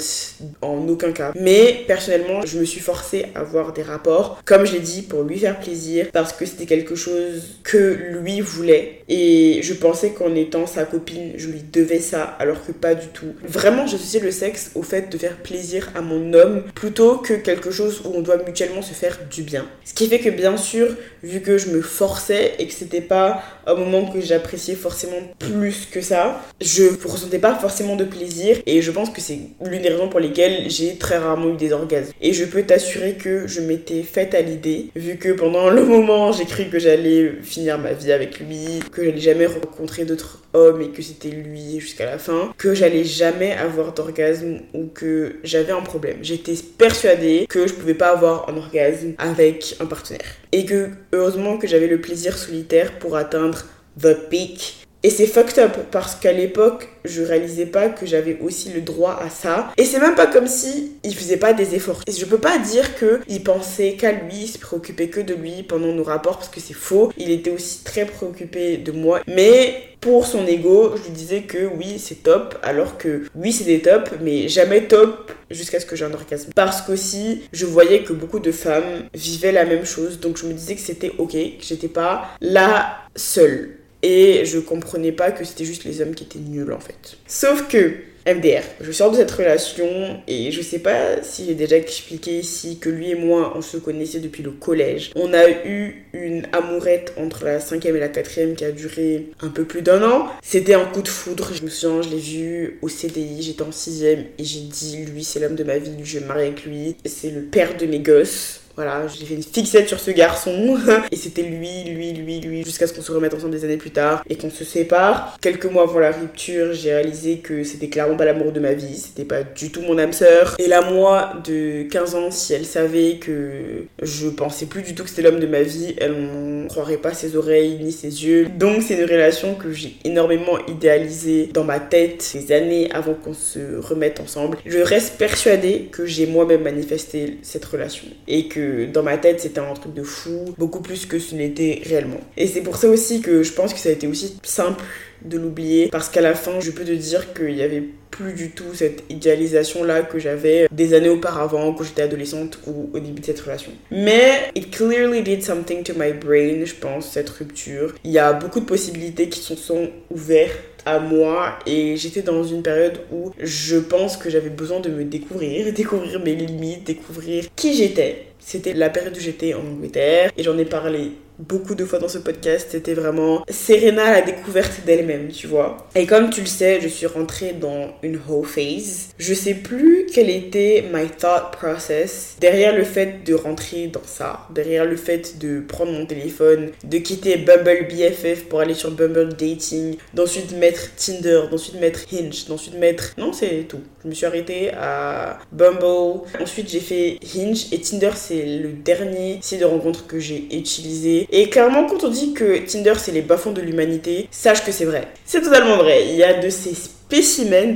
en 0.63 0.89
aucun 0.89 1.13
cas. 1.13 1.33
Mais 1.39 1.85
personnellement, 1.87 2.43
je 2.45 2.59
me 2.59 2.65
suis 2.65 2.81
forcée 2.81 3.27
à 3.35 3.41
avoir 3.41 3.73
des 3.73 3.83
rapports, 3.83 4.43
comme 4.45 4.65
je 4.65 4.73
l'ai 4.73 4.81
dit, 4.81 5.03
pour 5.03 5.23
lui 5.23 5.39
faire 5.39 5.61
plaisir, 5.61 6.09
parce 6.13 6.33
que 6.33 6.47
c'était 6.47 6.67
quelque 6.67 6.95
chose 6.95 7.61
que 7.63 7.99
lui 8.23 8.41
voulait. 8.41 9.03
Et 9.09 9.61
je 9.63 9.75
pensais 9.75 10.11
qu'en 10.11 10.35
étant 10.35 10.67
sa 10.67 10.85
copine, 10.85 11.33
je 11.37 11.49
lui 11.49 11.63
devais 11.63 11.99
ça, 11.99 12.23
alors 12.39 12.65
que 12.65 12.73
pas 12.73 12.95
du 12.95 13.09
tout. 13.09 13.35
Vraiment, 13.47 13.87
j'associais 13.87 14.21
le 14.21 14.31
sexe 14.31 14.71
au 14.75 14.83
fait 14.83 15.11
de 15.11 15.19
faire 15.19 15.37
plaisir 15.37 15.91
à 15.95 16.01
mon 16.01 16.33
homme, 16.33 16.63
plutôt 16.75 17.19
que 17.19 17.35
quelque 17.35 17.71
chose 17.71 18.03
où 18.05 18.13
on 18.15 18.21
doit 18.21 18.39
se 18.55 18.95
faire 18.95 19.19
du 19.31 19.43
bien. 19.43 19.67
Ce 19.85 19.95
qui 19.95 20.09
fait 20.09 20.19
que 20.19 20.31
bien 20.31 20.57
sûr, 20.57 20.89
vu 21.23 21.41
que 21.41 21.59
je 21.59 21.71
me 21.71 21.81
forçais 21.83 22.55
et 22.59 22.67
que 22.67 22.73
c'était 22.73 23.01
pas 23.01 23.43
un 23.67 23.75
moment 23.75 24.11
que 24.11 24.21
j'appréciais 24.21 24.75
forcément 24.75 25.17
plus 25.39 25.87
que 25.91 26.01
ça, 26.01 26.43
je 26.61 26.85
ressentais 27.07 27.39
pas 27.39 27.55
forcément 27.55 27.97
de 27.97 28.05
plaisir 28.05 28.59
et 28.67 28.83
je 28.83 28.91
pense 28.91 29.11
que 29.11 29.21
c'est 29.21 29.39
l'une 29.65 29.83
des 29.83 29.89
raisons 29.91 30.09
pour 30.09 30.21
lesquelles 30.21 30.71
j'ai 30.71 30.97
très 30.97 31.19
rarement 31.19 31.51
eu 31.51 31.57
des 31.57 31.73
orgasmes. 31.73 32.13
Et 32.21 32.33
je 32.33 32.45
peux 32.45 32.63
t'assurer 32.63 33.15
que 33.15 33.47
je 33.47 33.61
m'étais 33.61 34.03
faite 34.03 34.35
à 34.35 34.41
l'idée, 34.41 34.91
vu 34.95 35.17
que 35.17 35.31
pendant 35.31 35.71
le 35.71 35.85
moment 35.85 36.33
j'ai 36.33 36.45
cru 36.45 36.67
que 36.67 36.79
j'allais 36.79 37.33
finir 37.43 37.79
ma 37.79 37.93
vie 37.93 38.13
avec 38.13 38.41
lui, 38.41 38.81
que 38.93 39.05
j'allais 39.05 39.21
jamais 39.21 39.47
rencontrer 39.47 40.05
d'autres 40.05 40.43
hommes 40.53 40.81
et 40.83 40.89
que 40.89 41.03
c'était 41.03 41.29
lui 41.29 41.81
jusqu'à 41.81 42.07
la 42.07 42.19
fin, 42.19 42.53
que 42.59 42.75
j'allais 42.75 43.05
jamais 43.05 43.53
avoir 43.53 43.93
d'orgasme 43.93 44.61
ou 44.73 44.87
que 44.87 45.37
j'avais 45.43 45.73
un 45.73 45.81
problème. 45.81 46.19
J'étais 46.23 46.55
persuadée 46.79 47.47
que 47.49 47.67
je 47.67 47.75
pouvais 47.75 47.95
pas 47.95 48.11
avoir 48.11 48.44
orgasme 48.49 49.15
avec 49.19 49.77
un 49.81 49.87
partenaire. 49.87 50.37
Et 50.53 50.65
que 50.65 50.91
heureusement 51.13 51.59
que 51.59 51.67
j'avais 51.67 51.89
le 51.89 52.01
plaisir 52.01 52.37
solitaire 52.37 52.99
pour 52.99 53.17
atteindre 53.17 53.65
the 54.01 54.29
peak 54.29 54.84
et 55.05 55.11
c'est 55.11 55.27
fucked 55.27 55.59
up 55.59 55.77
parce 55.91 56.15
qu'à 56.15 56.33
l'époque, 56.33 56.89
je 57.05 57.21
réalisais 57.21 57.67
pas 57.67 57.91
que 57.91 58.07
j'avais 58.07 58.39
aussi 58.41 58.71
le 58.71 58.81
droit 58.81 59.21
à 59.23 59.29
ça. 59.29 59.71
Et 59.77 59.85
c'est 59.85 60.01
même 60.01 60.15
pas 60.15 60.27
comme 60.27 60.47
si 60.47 60.93
il 61.05 61.15
faisait 61.15 61.37
pas 61.37 61.53
des 61.53 61.75
efforts. 61.75 62.01
Et 62.07 62.13
je 62.13 62.25
peux 62.25 62.39
pas 62.39 62.57
dire 62.57 62.97
que 62.97 63.21
il 63.29 63.43
pensait 63.45 63.97
qu'à 63.97 64.13
lui, 64.13 64.45
il 64.45 64.49
se 64.49 64.59
préoccupait 64.59 65.09
que 65.09 65.21
de 65.21 65.35
lui 65.35 65.63
pendant 65.63 65.93
nos 65.93 66.05
rapports 66.05 66.39
parce 66.39 66.49
que 66.49 66.59
c'est 66.59 66.73
faux. 66.73 67.13
Il 67.19 67.31
était 67.31 67.51
aussi 67.51 67.85
très 67.85 68.07
préoccupé 68.07 68.79
de 68.79 68.93
moi. 68.93 69.21
Mais 69.27 69.75
pour 70.01 70.25
son 70.25 70.47
ego, 70.47 70.95
je 70.97 71.03
lui 71.03 71.11
disais 71.11 71.43
que 71.43 71.67
oui, 71.67 71.99
c'est 71.99 72.23
top, 72.23 72.59
alors 72.63 72.97
que 72.97 73.25
oui, 73.35 73.53
c'était 73.53 73.81
top, 73.81 74.09
mais 74.23 74.49
jamais 74.49 74.87
top 74.87 75.33
jusqu'à 75.51 75.81
ce 75.81 75.87
que 75.87 75.97
j'ai 75.97 76.07
un 76.07 76.15
orgasme. 76.15 76.51
Parce 76.55 76.81
qu'aussi, 76.81 77.43
je 77.53 77.67
voyais 77.67 78.05
que 78.05 78.15
beaucoup 78.15 78.41
de 78.41 78.53
femmes 78.53 79.05
vivaient 79.13 79.53
la 79.53 79.67
même 79.67 79.85
chose, 79.85 80.19
donc 80.19 80.39
je 80.39 80.47
me 80.47 80.55
disais 80.55 80.75
que 80.75 80.81
c'était 80.81 81.13
ok, 81.19 81.33
que 81.33 81.63
j'étais 81.63 81.89
pas 81.89 82.31
la 82.41 82.99
seule. 83.17 83.84
Et 84.05 84.45
je 84.45 84.59
comprenais 84.59 85.13
pas 85.13 85.31
que 85.31 85.45
c'était 85.45 85.65
juste 85.65 85.85
les 85.85 86.03
hommes 86.03 86.15
qui 86.15 86.25
étaient 86.25 86.39
nuls 86.39 86.73
en 86.73 86.79
fait. 86.79 87.17
Sauf 87.27 87.69
que 87.69 87.95
MDR. 88.27 88.63
Je 88.83 88.93
sors 88.93 89.11
de 89.11 89.17
cette 89.17 89.31
relation 89.31 90.21
et 90.29 90.51
je 90.51 90.61
sais 90.63 90.79
pas 90.79 91.23
si 91.23 91.47
j'ai 91.47 91.55
déjà 91.55 91.77
expliqué 91.77 92.39
ici 92.39 92.79
que 92.79 92.91
lui 92.91 93.11
et 93.11 93.15
moi 93.15 93.55
on 93.57 93.63
se 93.63 93.79
connaissait 93.79 94.21
depuis 94.21 94.43
le 94.43 94.51
collège. 94.51 95.11
On 95.15 95.33
a 95.33 95.49
eu 95.67 96.07
une 96.13 96.47
amourette 96.53 97.15
entre 97.19 97.45
la 97.45 97.61
cinquième 97.61 97.97
et 97.97 98.01
la 98.01 98.09
quatrième 98.09 98.57
qui 98.57 98.65
a 98.67 98.73
duré 98.73 99.29
un 99.41 99.49
peu 99.49 99.65
plus 99.65 99.81
d'un 99.81 100.03
an. 100.03 100.29
C'était 100.43 100.75
un 100.75 100.85
coup 100.85 101.03
de 101.03 101.09
foudre. 101.09 101.51
Je 101.55 101.63
me 101.63 101.69
souviens, 101.71 102.03
je 102.03 102.11
l'ai 102.11 102.21
vu 102.21 102.79
au 102.83 102.89
CDI, 102.89 103.43
j'étais 103.43 103.63
en 103.63 103.73
sixième 103.73 104.25
et 104.39 104.45
j'ai 104.45 104.61
dit 104.61 105.05
lui 105.05 105.25
c'est 105.25 105.41
l'homme 105.41 105.57
de 105.57 105.65
ma 105.65 105.79
vie, 105.79 105.93
je 106.03 106.19
vais 106.19 106.25
me 106.25 106.29
marier 106.29 106.47
avec 106.49 106.65
lui. 106.65 106.97
C'est 107.07 107.31
le 107.31 107.43
père 107.43 107.77
de 107.77 107.87
mes 107.87 108.01
gosses. 108.01 108.61
Voilà, 108.77 109.07
j'ai 109.07 109.25
fait 109.25 109.35
une 109.35 109.43
fixette 109.43 109.89
sur 109.89 110.01
ce 110.01 110.11
garçon. 110.11 110.77
Et 111.13 111.17
c'était 111.17 111.43
lui, 111.43 111.85
lui, 111.85 112.13
lui, 112.13 112.41
lui, 112.41 112.65
jusqu'à 112.65 112.87
ce 112.87 112.93
qu'on 112.93 113.03
se 113.03 113.13
remette 113.13 113.35
ensemble 113.35 113.53
des 113.53 113.65
années 113.65 113.77
plus 113.77 113.91
tard 113.91 114.25
et 114.29 114.37
qu'on 114.37 114.51
se 114.51 114.65
sépare. 114.65 115.37
Quelques 115.41 115.67
mois 115.67 115.85
avant 115.85 116.01
la 116.01 116.11
rupture, 116.11 116.73
j'ai 116.73 116.93
réalisé 116.93 117.39
que 117.39 117.63
c'était 117.63 117.89
clairement 117.89 118.17
pas 118.17 118.25
l'amour 118.25 118.53
de 118.53 118.61
ma 118.61 118.73
vie. 118.73 118.97
C'était 118.97 119.25
pas 119.25 119.43
du 119.43 119.71
tout 119.71 119.83
mon 119.83 119.99
âme 119.99 120.13
sœur. 120.13 120.57
Et 120.59 120.67
là, 120.67 120.83
moi, 120.83 121.35
de 121.45 121.85
15 121.85 122.15
ans, 122.17 122.31
si 122.31 122.53
elle 122.53 122.65
savait 122.65 123.19
que 123.21 123.87
je 124.03 124.29
pensais 124.29 124.67
plus 124.67 124.83
du 124.83 124.95
tout 124.95 125.05
que 125.05 125.11
c'était 125.11 125.23
l'homme 125.23 125.41
de 125.41 125.47
ma 125.47 125.63
vie, 125.63 125.95
elle 125.99 126.65
ne 126.65 126.69
croirait 126.69 126.97
pas 126.97 127.15
ses 127.15 127.37
oreilles 127.37 127.79
ni 127.81 127.93
ses 127.93 128.25
yeux. 128.25 128.49
Donc, 128.49 128.83
c'est 128.83 128.95
une 128.95 129.05
relation 129.05 129.55
que 129.55 129.73
j'ai 129.73 129.97
énormément 130.05 130.59
idéalisée 130.67 131.49
dans 131.53 131.65
ma 131.65 131.79
tête 131.79 132.33
des 132.35 132.53
années 132.53 132.91
avant 132.91 133.15
qu'on 133.15 133.35
se 133.35 133.77
remette 133.79 134.19
ensemble. 134.21 134.59
Je 134.67 134.79
reste 134.79 135.17
persuadée 135.17 135.89
que 135.93 136.07
j'ai 136.07 136.27
moi-même 136.27 136.63
manifesté 136.63 137.39
cette 137.43 137.65
relation 137.65 138.07
et 138.27 138.49
que 138.49 138.64
dans 138.93 139.03
ma 139.03 139.19
tête 139.19 139.41
c'était 139.41 139.61
un 139.61 139.75
truc 139.75 139.95
de 139.95 140.03
fou, 140.03 140.55
beaucoup 140.59 140.81
plus 140.81 141.07
que 141.07 141.19
ce 141.19 141.35
n'était 141.35 141.83
réellement. 141.85 142.21
Et 142.37 142.47
c'est 142.47 142.63
pour 142.63 142.77
ça 142.77 142.89
aussi 142.89 143.21
que 143.21 143.43
je 143.43 143.53
pense 143.53 143.73
que 143.73 143.81
ça 143.81 143.89
a 143.89 143.93
été 143.93 144.07
aussi 144.07 144.37
simple 144.43 144.83
de 145.25 145.39
l'oublier 145.39 145.89
parce 145.89 146.09
qu'à 146.09 146.21
la 146.21 146.35
fin 146.35 146.61
je 146.61 146.71
peux 146.71 146.85
te 146.85 146.93
dire 146.93 147.33
qu'il 147.33 147.57
y 147.57 147.63
avait 147.63 147.83
plus 148.11 148.33
du 148.33 148.51
tout 148.51 148.75
cette 148.75 149.03
idéalisation 149.11 149.83
là 149.83 150.03
que 150.03 150.21
j'avais 150.21 150.69
des 150.71 150.95
années 150.95 151.09
auparavant 151.09 151.73
quand 151.73 151.83
j'étais 151.83 152.03
adolescente 152.03 152.61
ou 152.67 152.91
au 152.93 153.01
début 153.01 153.21
de 153.21 153.27
cette 153.27 153.41
relation. 153.41 153.73
Mais 153.91 154.51
it 154.55 154.71
clearly 154.71 155.23
did 155.23 155.43
something 155.43 155.83
to 155.83 155.95
my 155.97 156.13
brain, 156.13 156.65
je 156.65 156.75
pense, 156.75 157.11
cette 157.11 157.31
rupture. 157.31 157.95
Il 158.05 158.13
y 158.13 158.19
a 158.21 158.33
beaucoup 158.33 158.61
de 158.61 158.67
possibilités 158.67 159.29
qui 159.29 159.41
se 159.41 159.57
sont 159.57 159.91
ouvertes 160.11 160.61
à 160.87 161.01
moi 161.01 161.59
et 161.67 161.97
j'étais 161.97 162.23
dans 162.23 162.45
une 162.45 162.63
période 162.63 163.01
où 163.11 163.33
je 163.41 163.77
pense 163.77 164.17
que 164.17 164.31
j'avais 164.31 164.51
besoin 164.51 164.81
de 164.81 164.91
me 164.91 165.05
découvrir, 165.05 165.73
découvrir 165.75 166.21
mes 166.21 166.35
limites, 166.35 166.85
découvrir 166.85 167.47
qui 167.57 167.75
j'étais. 167.75 168.27
C'était 168.47 168.75
la 168.75 168.91
période 168.91 169.17
où 169.17 169.21
j'étais 169.21 169.55
en 169.55 169.61
Angleterre 169.61 170.31
et 170.37 170.43
j'en 170.43 170.59
ai 170.59 170.67
parlé 170.67 171.13
beaucoup 171.39 171.75
de 171.75 171.85
fois 171.85 171.99
dans 171.99 172.09
ce 172.09 172.19
podcast, 172.19 172.69
c'était 172.71 172.95
vraiment 172.95 173.45
Serena 173.49 174.13
la 174.13 174.23
découverte 174.23 174.85
d'elle-même, 174.87 175.29
tu 175.29 175.47
vois. 175.47 175.89
Et 175.95 176.07
comme 176.07 176.31
tu 176.31 176.41
le 176.41 176.47
sais, 176.47 176.81
je 176.81 176.89
suis 176.89 177.07
rentrée 177.07 177.53
dans 177.53 177.95
une 178.03 178.19
whole 178.29 178.47
phase. 178.47 179.09
Je 179.19 179.35
sais 179.35 179.55
plus 179.55 180.07
quel 180.13 180.31
était 180.31 180.85
my 180.93 181.07
thought 181.09 181.53
process 181.53 182.37
derrière 182.41 182.77
le 182.77 182.85
fait 182.85 183.25
de 183.25 183.35
rentrer 183.35 183.89
dans 183.89 184.05
ça, 184.05 184.47
derrière 184.55 184.85
le 184.85 184.97
fait 184.97 185.39
de 185.39 185.61
prendre 185.61 185.93
mon 185.93 186.07
téléphone, 186.07 186.71
de 186.85 186.99
quitter 186.99 187.37
Bumble 187.37 187.89
BFF 187.89 188.45
pour 188.45 188.61
aller 188.61 188.75
sur 188.75 188.91
Bumble 188.91 189.35
Dating, 189.35 189.97
d'ensuite 190.15 190.53
mettre 190.53 190.95
Tinder, 190.97 191.43
d'ensuite 191.51 191.81
mettre 191.81 192.01
Hinge, 192.13 192.47
d'ensuite 192.47 192.79
mettre... 192.79 193.15
Non, 193.19 193.33
c'est 193.33 193.67
tout. 193.69 193.81
Je 194.03 194.09
me 194.09 194.15
suis 194.15 194.27
arrêtée 194.27 194.71
à 194.73 195.39
Bumble. 195.53 196.21
Ensuite, 196.41 196.69
j'ai 196.69 196.81
fait 196.81 197.19
Hinge 197.37 197.67
et 197.73 197.81
Tinder, 197.81 198.11
c'est 198.15 198.45
le 198.45 198.69
dernier 198.69 199.39
site 199.41 199.61
de 199.61 199.65
rencontre 199.65 200.07
que 200.07 200.19
j'ai 200.19 200.47
utilisé 200.53 201.24
et 201.31 201.49
clairement, 201.49 201.87
quand 201.87 202.05
on 202.05 202.09
dit 202.09 202.33
que 202.33 202.59
Tinder 202.67 202.95
c'est 202.97 203.13
les 203.13 203.23
bas-fonds 203.23 203.53
de 203.53 203.61
l'humanité, 203.61 204.29
sache 204.31 204.65
que 204.65 204.73
c'est 204.73 204.85
vrai. 204.85 205.09
C'est 205.25 205.43
totalement 205.43 205.77
vrai. 205.77 206.07
Il 206.09 206.17
y 206.17 206.25
a 206.25 206.41
de 206.41 206.51
ces 206.51 206.75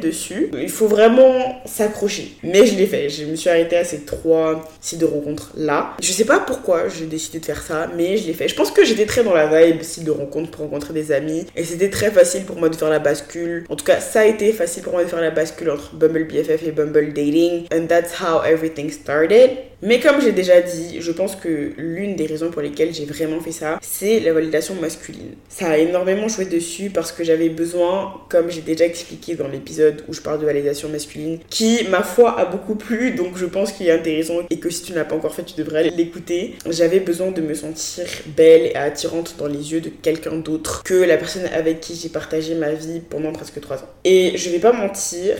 dessus. 0.00 0.50
Il 0.52 0.70
faut 0.70 0.88
vraiment 0.88 1.60
s'accrocher. 1.64 2.36
Mais 2.42 2.66
je 2.66 2.76
l'ai 2.76 2.86
fait. 2.86 3.08
Je 3.08 3.24
me 3.24 3.36
suis 3.36 3.48
arrêtée 3.48 3.76
à 3.76 3.84
ces 3.84 4.00
trois 4.00 4.68
sites 4.80 4.98
de 4.98 5.04
rencontres 5.04 5.52
là. 5.56 5.94
Je 6.02 6.12
sais 6.12 6.24
pas 6.24 6.40
pourquoi 6.40 6.88
j'ai 6.88 7.06
décidé 7.06 7.38
de 7.40 7.44
faire 7.44 7.62
ça, 7.62 7.90
mais 7.96 8.16
je 8.16 8.26
l'ai 8.26 8.32
fait. 8.32 8.48
Je 8.48 8.54
pense 8.54 8.70
que 8.70 8.84
j'étais 8.84 9.06
très 9.06 9.22
dans 9.22 9.34
la 9.34 9.46
vibe 9.46 9.82
site 9.82 10.04
de 10.04 10.10
rencontre 10.10 10.50
pour 10.50 10.64
rencontrer 10.64 10.94
des 10.94 11.12
amis. 11.12 11.46
Et 11.56 11.64
c'était 11.64 11.90
très 11.90 12.10
facile 12.10 12.44
pour 12.44 12.56
moi 12.56 12.68
de 12.68 12.76
faire 12.76 12.90
la 12.90 12.98
bascule. 12.98 13.64
En 13.68 13.76
tout 13.76 13.84
cas, 13.84 14.00
ça 14.00 14.20
a 14.20 14.26
été 14.26 14.52
facile 14.52 14.82
pour 14.82 14.92
moi 14.92 15.04
de 15.04 15.08
faire 15.08 15.20
la 15.20 15.30
bascule 15.30 15.70
entre 15.70 15.94
Bumble 15.94 16.24
BFF 16.24 16.62
et 16.66 16.72
Bumble 16.72 17.12
Dating. 17.12 17.66
And 17.72 17.86
that's 17.86 18.20
how 18.20 18.42
everything 18.44 18.90
started. 18.90 19.50
Mais 19.80 20.00
comme 20.00 20.20
j'ai 20.20 20.32
déjà 20.32 20.60
dit, 20.60 21.00
je 21.00 21.12
pense 21.12 21.36
que 21.36 21.70
l'une 21.76 22.16
des 22.16 22.26
raisons 22.26 22.50
pour 22.50 22.62
lesquelles 22.62 22.92
j'ai 22.92 23.04
vraiment 23.04 23.40
fait 23.40 23.52
ça, 23.52 23.78
c'est 23.80 24.18
la 24.18 24.32
validation 24.32 24.74
masculine. 24.74 25.36
Ça 25.48 25.68
a 25.68 25.78
énormément 25.78 26.26
joué 26.26 26.46
dessus 26.46 26.90
parce 26.90 27.12
que 27.12 27.22
j'avais 27.22 27.48
besoin, 27.48 28.12
comme 28.28 28.50
j'ai 28.50 28.60
déjà 28.60 28.84
expliqué 28.84 29.27
dans 29.36 29.48
l'épisode 29.48 30.04
où 30.08 30.12
je 30.12 30.20
parle 30.20 30.40
de 30.40 30.46
validation 30.46 30.88
masculine, 30.88 31.38
qui, 31.48 31.86
ma 31.88 32.02
foi, 32.02 32.38
a 32.38 32.44
beaucoup 32.44 32.74
plu, 32.74 33.12
donc 33.12 33.36
je 33.36 33.46
pense 33.46 33.72
qu'il 33.72 33.86
est 33.86 33.92
intéressant 33.92 34.40
et 34.50 34.58
que 34.58 34.70
si 34.70 34.82
tu 34.82 34.92
ne 34.92 34.96
l'as 34.98 35.04
pas 35.04 35.16
encore 35.16 35.34
fait, 35.34 35.44
tu 35.44 35.54
devrais 35.56 35.90
l'écouter. 35.90 36.54
J'avais 36.68 37.00
besoin 37.00 37.30
de 37.30 37.40
me 37.40 37.54
sentir 37.54 38.04
belle 38.36 38.66
et 38.66 38.74
attirante 38.74 39.36
dans 39.38 39.46
les 39.46 39.72
yeux 39.72 39.80
de 39.80 39.88
quelqu'un 39.88 40.36
d'autre 40.36 40.82
que 40.84 40.94
la 40.94 41.16
personne 41.16 41.46
avec 41.54 41.80
qui 41.80 41.94
j'ai 41.94 42.08
partagé 42.08 42.54
ma 42.54 42.72
vie 42.72 43.00
pendant 43.00 43.32
presque 43.32 43.60
3 43.60 43.78
ans. 43.78 43.88
Et 44.04 44.36
je 44.36 44.50
vais 44.50 44.58
pas 44.58 44.72
mentir, 44.72 45.36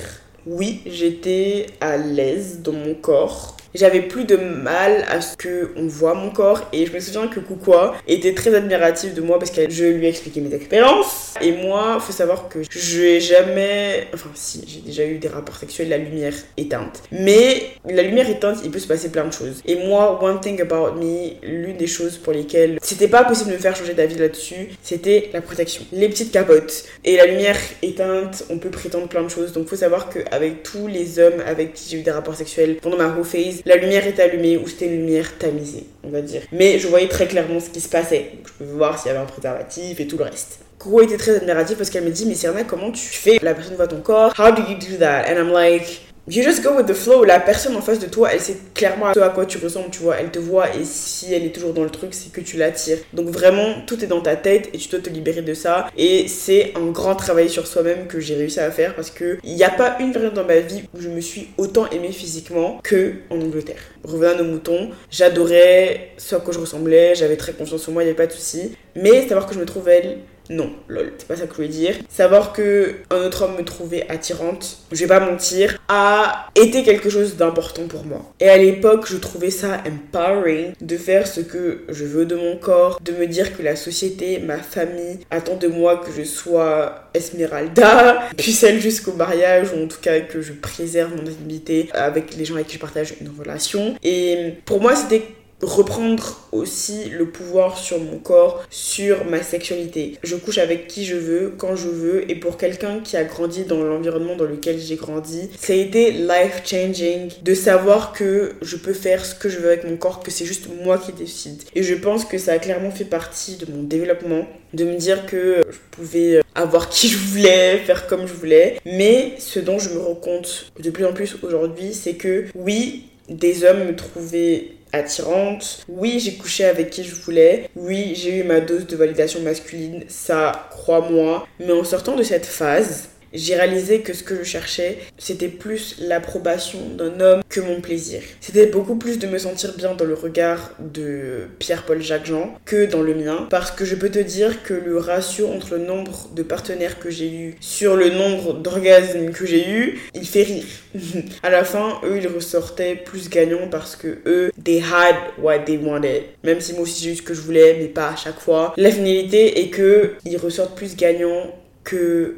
oui, 0.46 0.80
j'étais 0.86 1.66
à 1.80 1.96
l'aise 1.96 2.60
dans 2.62 2.72
mon 2.72 2.94
corps 2.94 3.57
j'avais 3.74 4.00
plus 4.00 4.24
de 4.24 4.36
mal 4.36 5.04
à 5.08 5.20
ce 5.20 5.36
que 5.36 5.70
on 5.76 5.86
voit 5.86 6.14
mon 6.14 6.30
corps 6.30 6.66
et 6.72 6.86
je 6.86 6.92
me 6.92 7.00
souviens 7.00 7.28
que 7.28 7.40
Koukoua 7.40 7.96
était 8.06 8.34
très 8.34 8.54
admirative 8.54 9.14
de 9.14 9.20
moi 9.20 9.38
parce 9.38 9.50
que 9.50 9.68
je 9.68 9.84
lui 9.84 10.06
ai 10.06 10.08
expliqué 10.08 10.40
mes 10.40 10.54
expériences. 10.54 11.34
Et 11.40 11.52
moi 11.52 11.98
faut 12.00 12.12
savoir 12.12 12.48
que 12.48 12.60
je 12.68 13.00
n'ai 13.00 13.20
jamais 13.20 14.08
enfin 14.14 14.30
si 14.34 14.64
j'ai 14.66 14.80
déjà 14.80 15.04
eu 15.04 15.18
des 15.18 15.28
rapports 15.28 15.56
sexuels 15.56 15.88
la 15.88 15.98
lumière 15.98 16.34
éteinte. 16.56 17.02
Mais 17.12 17.70
la 17.88 18.02
lumière 18.02 18.28
éteinte 18.28 18.58
il 18.64 18.70
peut 18.70 18.78
se 18.78 18.88
passer 18.88 19.10
plein 19.10 19.26
de 19.26 19.32
choses. 19.32 19.62
Et 19.66 19.76
moi 19.76 20.18
one 20.22 20.40
thing 20.40 20.60
about 20.60 20.94
me 20.98 21.30
l'une 21.42 21.76
des 21.76 21.86
choses 21.86 22.16
pour 22.16 22.32
lesquelles 22.32 22.78
c'était 22.82 23.08
pas 23.08 23.24
possible 23.24 23.50
de 23.50 23.56
me 23.56 23.60
faire 23.60 23.76
changer 23.76 23.94
d'avis 23.94 24.16
là-dessus 24.16 24.70
c'était 24.82 25.30
la 25.32 25.40
protection. 25.40 25.84
Les 25.92 26.08
petites 26.08 26.32
capotes. 26.32 26.84
Et 27.04 27.16
la 27.16 27.26
lumière 27.26 27.58
éteinte 27.82 28.44
on 28.50 28.58
peut 28.58 28.70
prétendre 28.70 29.08
plein 29.08 29.22
de 29.22 29.28
choses. 29.28 29.52
Donc 29.52 29.68
faut 29.68 29.76
savoir 29.76 30.08
qu'avec 30.08 30.62
tous 30.62 30.86
les 30.86 31.18
hommes 31.18 31.42
avec 31.46 31.74
qui 31.74 31.90
j'ai 31.90 31.98
eu 31.98 32.02
des 32.02 32.10
rapports 32.10 32.34
sexuels 32.34 32.76
pendant 32.76 32.96
ma 32.96 33.08
whole 33.08 33.24
phase 33.24 33.57
la 33.64 33.76
lumière 33.76 34.06
est 34.06 34.18
allumée 34.20 34.56
ou 34.56 34.66
c'était 34.66 34.86
une 34.86 35.06
lumière 35.06 35.38
tamisée, 35.38 35.84
on 36.04 36.10
va 36.10 36.20
dire. 36.20 36.42
Mais 36.52 36.78
je 36.78 36.88
voyais 36.88 37.08
très 37.08 37.26
clairement 37.26 37.60
ce 37.60 37.70
qui 37.70 37.80
se 37.80 37.88
passait. 37.88 38.32
je 38.46 38.52
pouvais 38.52 38.76
voir 38.76 38.98
s'il 38.98 39.08
y 39.08 39.10
avait 39.14 39.22
un 39.22 39.26
préservatif 39.26 40.00
et 40.00 40.06
tout 40.06 40.18
le 40.18 40.24
reste. 40.24 40.60
Kuro 40.78 41.02
était 41.02 41.16
très 41.16 41.36
admirative 41.36 41.76
parce 41.76 41.90
qu'elle 41.90 42.04
me 42.04 42.10
dit 42.10 42.24
Mais 42.26 42.34
Serena, 42.34 42.64
comment 42.64 42.92
tu 42.92 43.02
fais? 43.02 43.38
La 43.42 43.54
personne 43.54 43.74
voit 43.74 43.88
ton 43.88 44.00
corps. 44.00 44.32
How 44.38 44.52
do 44.52 44.62
you 44.62 44.78
do 44.78 44.96
that? 44.98 45.24
And 45.28 45.36
I'm 45.36 45.52
like 45.52 46.07
you 46.30 46.42
just 46.42 46.62
go 46.62 46.76
with 46.76 46.86
the 46.86 46.94
flow. 46.94 47.24
La 47.24 47.40
personne 47.40 47.76
en 47.76 47.80
face 47.80 47.98
de 47.98 48.06
toi, 48.06 48.30
elle 48.32 48.40
sait 48.40 48.56
clairement 48.74 49.06
à 49.06 49.28
quoi 49.30 49.46
tu 49.46 49.58
ressembles, 49.58 49.90
tu 49.90 50.00
vois. 50.00 50.16
Elle 50.18 50.30
te 50.30 50.38
voit 50.38 50.74
et 50.74 50.84
si 50.84 51.32
elle 51.32 51.44
est 51.44 51.54
toujours 51.54 51.72
dans 51.72 51.84
le 51.84 51.90
truc, 51.90 52.14
c'est 52.14 52.32
que 52.32 52.40
tu 52.40 52.56
l'attires. 52.56 52.98
Donc 53.12 53.28
vraiment, 53.28 53.76
tout 53.86 54.02
est 54.02 54.06
dans 54.06 54.20
ta 54.20 54.36
tête 54.36 54.68
et 54.72 54.78
tu 54.78 54.88
dois 54.88 55.00
te 55.00 55.10
libérer 55.10 55.42
de 55.42 55.54
ça. 55.54 55.88
Et 55.96 56.28
c'est 56.28 56.72
un 56.76 56.86
grand 56.90 57.14
travail 57.14 57.48
sur 57.48 57.66
soi-même 57.66 58.06
que 58.06 58.20
j'ai 58.20 58.34
réussi 58.34 58.60
à 58.60 58.70
faire 58.70 58.94
parce 58.94 59.10
que 59.10 59.38
il 59.44 59.54
n'y 59.54 59.64
a 59.64 59.70
pas 59.70 59.96
une 60.00 60.12
période 60.12 60.34
dans 60.34 60.44
ma 60.44 60.60
vie 60.60 60.82
où 60.94 61.00
je 61.00 61.08
me 61.08 61.20
suis 61.20 61.48
autant 61.56 61.88
aimée 61.90 62.12
physiquement 62.12 62.80
que 62.82 63.14
en 63.30 63.40
Angleterre. 63.40 63.80
Revenant 64.04 64.32
à 64.32 64.42
nos 64.42 64.44
moutons, 64.44 64.90
j'adorais 65.10 66.10
ce 66.16 66.36
à 66.36 66.40
quoi 66.40 66.52
je 66.52 66.58
ressemblais, 66.58 67.14
j'avais 67.14 67.36
très 67.36 67.52
confiance 67.52 67.88
en 67.88 67.92
moi, 67.92 68.02
il 68.02 68.06
n'y 68.06 68.10
avait 68.10 68.16
pas 68.16 68.26
de 68.26 68.32
souci. 68.32 68.76
Mais 68.96 69.26
savoir 69.28 69.46
que 69.46 69.54
je 69.54 69.60
me 69.60 69.66
trouve 69.66 69.88
elle 69.88 70.18
non, 70.50 70.70
lol, 70.88 71.12
c'est 71.18 71.28
pas 71.28 71.36
ça 71.36 71.42
que 71.46 71.50
je 71.50 71.56
voulais 71.56 71.68
dire. 71.68 71.94
Savoir 72.08 72.52
que 72.52 72.96
un 73.10 73.24
autre 73.24 73.42
homme 73.42 73.56
me 73.56 73.64
trouvait 73.64 74.06
attirante, 74.08 74.78
je 74.92 74.98
vais 74.98 75.06
pas 75.06 75.20
mentir, 75.20 75.78
a 75.88 76.48
été 76.54 76.82
quelque 76.82 77.10
chose 77.10 77.36
d'important 77.36 77.86
pour 77.86 78.04
moi. 78.04 78.32
Et 78.40 78.48
à 78.48 78.56
l'époque, 78.56 79.06
je 79.08 79.16
trouvais 79.16 79.50
ça 79.50 79.82
empowering 79.86 80.72
de 80.80 80.96
faire 80.96 81.26
ce 81.26 81.40
que 81.40 81.84
je 81.88 82.04
veux 82.04 82.24
de 82.24 82.36
mon 82.36 82.56
corps, 82.56 83.00
de 83.00 83.12
me 83.12 83.26
dire 83.26 83.56
que 83.56 83.62
la 83.62 83.76
société, 83.76 84.38
ma 84.38 84.58
famille 84.58 85.18
attend 85.30 85.56
de 85.56 85.68
moi 85.68 85.98
que 85.98 86.10
je 86.16 86.22
sois 86.22 87.10
Esmeralda, 87.14 88.28
puis 88.36 88.52
celle 88.52 88.80
jusqu'au 88.80 89.12
mariage, 89.12 89.72
ou 89.72 89.84
en 89.84 89.88
tout 89.88 90.00
cas 90.00 90.20
que 90.20 90.40
je 90.40 90.52
préserve 90.52 91.14
mon 91.14 91.22
intimité 91.22 91.90
avec 91.92 92.36
les 92.36 92.44
gens 92.44 92.54
avec 92.54 92.68
qui 92.68 92.74
je 92.74 92.80
partage 92.80 93.14
une 93.20 93.30
relation. 93.38 93.96
Et 94.02 94.54
pour 94.64 94.80
moi, 94.80 94.96
c'était 94.96 95.22
reprendre 95.62 96.40
aussi 96.52 97.08
le 97.10 97.26
pouvoir 97.30 97.78
sur 97.78 97.98
mon 97.98 98.18
corps, 98.18 98.64
sur 98.70 99.24
ma 99.24 99.42
sexualité. 99.42 100.16
Je 100.22 100.36
couche 100.36 100.58
avec 100.58 100.86
qui 100.86 101.04
je 101.04 101.16
veux, 101.16 101.54
quand 101.56 101.76
je 101.76 101.88
veux, 101.88 102.30
et 102.30 102.34
pour 102.34 102.56
quelqu'un 102.56 103.00
qui 103.00 103.16
a 103.16 103.24
grandi 103.24 103.64
dans 103.64 103.82
l'environnement 103.82 104.36
dans 104.36 104.44
lequel 104.44 104.78
j'ai 104.78 104.96
grandi, 104.96 105.50
ça 105.58 105.72
a 105.72 105.76
été 105.76 106.12
life 106.12 106.62
changing 106.64 107.30
de 107.42 107.54
savoir 107.54 108.12
que 108.12 108.52
je 108.62 108.76
peux 108.76 108.92
faire 108.92 109.24
ce 109.24 109.34
que 109.34 109.48
je 109.48 109.58
veux 109.58 109.68
avec 109.68 109.84
mon 109.84 109.96
corps, 109.96 110.22
que 110.22 110.30
c'est 110.30 110.44
juste 110.44 110.68
moi 110.82 110.98
qui 110.98 111.12
décide. 111.12 111.62
Et 111.74 111.82
je 111.82 111.94
pense 111.94 112.24
que 112.24 112.38
ça 112.38 112.52
a 112.52 112.58
clairement 112.58 112.90
fait 112.90 113.04
partie 113.04 113.56
de 113.56 113.70
mon 113.70 113.82
développement, 113.82 114.46
de 114.74 114.84
me 114.84 114.96
dire 114.96 115.26
que 115.26 115.64
je 115.70 115.78
pouvais 115.90 116.40
avoir 116.54 116.88
qui 116.88 117.08
je 117.08 117.18
voulais, 117.18 117.78
faire 117.78 118.06
comme 118.06 118.26
je 118.26 118.34
voulais. 118.34 118.78
Mais 118.84 119.34
ce 119.38 119.58
dont 119.60 119.78
je 119.78 119.90
me 119.90 119.98
rends 119.98 120.14
compte 120.14 120.72
de 120.78 120.90
plus 120.90 121.04
en 121.04 121.12
plus 121.12 121.36
aujourd'hui, 121.42 121.94
c'est 121.94 122.14
que 122.14 122.46
oui, 122.54 123.04
des 123.28 123.64
hommes 123.64 123.84
me 123.84 123.96
trouvaient 123.96 124.77
attirante. 124.92 125.84
Oui, 125.88 126.18
j'ai 126.20 126.34
couché 126.34 126.64
avec 126.64 126.90
qui 126.90 127.04
je 127.04 127.14
voulais. 127.14 127.68
Oui, 127.76 128.14
j'ai 128.14 128.38
eu 128.38 128.44
ma 128.44 128.60
dose 128.60 128.86
de 128.86 128.96
validation 128.96 129.40
masculine. 129.40 130.04
Ça, 130.08 130.68
crois-moi. 130.70 131.46
Mais 131.60 131.72
en 131.72 131.84
sortant 131.84 132.16
de 132.16 132.22
cette 132.22 132.46
phase, 132.46 133.08
j'ai 133.32 133.56
réalisé 133.56 134.00
que 134.00 134.12
ce 134.12 134.22
que 134.22 134.36
je 134.36 134.42
cherchais, 134.42 134.98
c'était 135.18 135.48
plus 135.48 135.96
l'approbation 136.00 136.78
d'un 136.96 137.20
homme 137.20 137.42
que 137.48 137.60
mon 137.60 137.80
plaisir. 137.80 138.22
C'était 138.40 138.66
beaucoup 138.66 138.96
plus 138.96 139.18
de 139.18 139.26
me 139.26 139.38
sentir 139.38 139.74
bien 139.76 139.94
dans 139.94 140.04
le 140.04 140.14
regard 140.14 140.72
de 140.78 141.48
Pierre-Paul 141.58 142.02
Jacques-Jean 142.02 142.58
que 142.64 142.86
dans 142.86 143.02
le 143.02 143.14
mien, 143.14 143.46
parce 143.50 143.70
que 143.70 143.84
je 143.84 143.94
peux 143.94 144.10
te 144.10 144.18
dire 144.18 144.62
que 144.62 144.74
le 144.74 144.98
ratio 144.98 145.48
entre 145.48 145.76
le 145.76 145.84
nombre 145.84 146.28
de 146.34 146.42
partenaires 146.42 146.98
que 146.98 147.10
j'ai 147.10 147.30
eu 147.30 147.56
sur 147.60 147.96
le 147.96 148.10
nombre 148.10 148.54
d'orgasmes 148.54 149.30
que 149.30 149.46
j'ai 149.46 149.68
eu, 149.68 149.98
il 150.14 150.26
fait 150.26 150.42
rire. 150.42 150.64
à 151.42 151.50
la 151.50 151.64
fin, 151.64 152.00
eux, 152.04 152.18
ils 152.18 152.28
ressortaient 152.28 152.96
plus 152.96 153.28
gagnants 153.28 153.68
parce 153.70 153.96
que 153.96 154.18
eux, 154.26 154.52
they 154.62 154.80
had 154.80 155.16
what 155.38 155.60
they 155.60 155.76
wanted. 155.76 156.22
Même 156.44 156.60
si 156.60 156.72
moi 156.72 156.82
aussi 156.82 157.04
j'ai 157.04 157.12
eu 157.12 157.16
ce 157.16 157.22
que 157.22 157.34
je 157.34 157.40
voulais, 157.40 157.76
mais 157.78 157.88
pas 157.88 158.08
à 158.08 158.16
chaque 158.16 158.40
fois. 158.40 158.74
La 158.76 158.90
finalité 158.90 159.60
est 159.60 159.68
que 159.68 160.14
ils 160.24 160.36
ressortent 160.36 160.76
plus 160.76 160.96
gagnants 160.96 161.54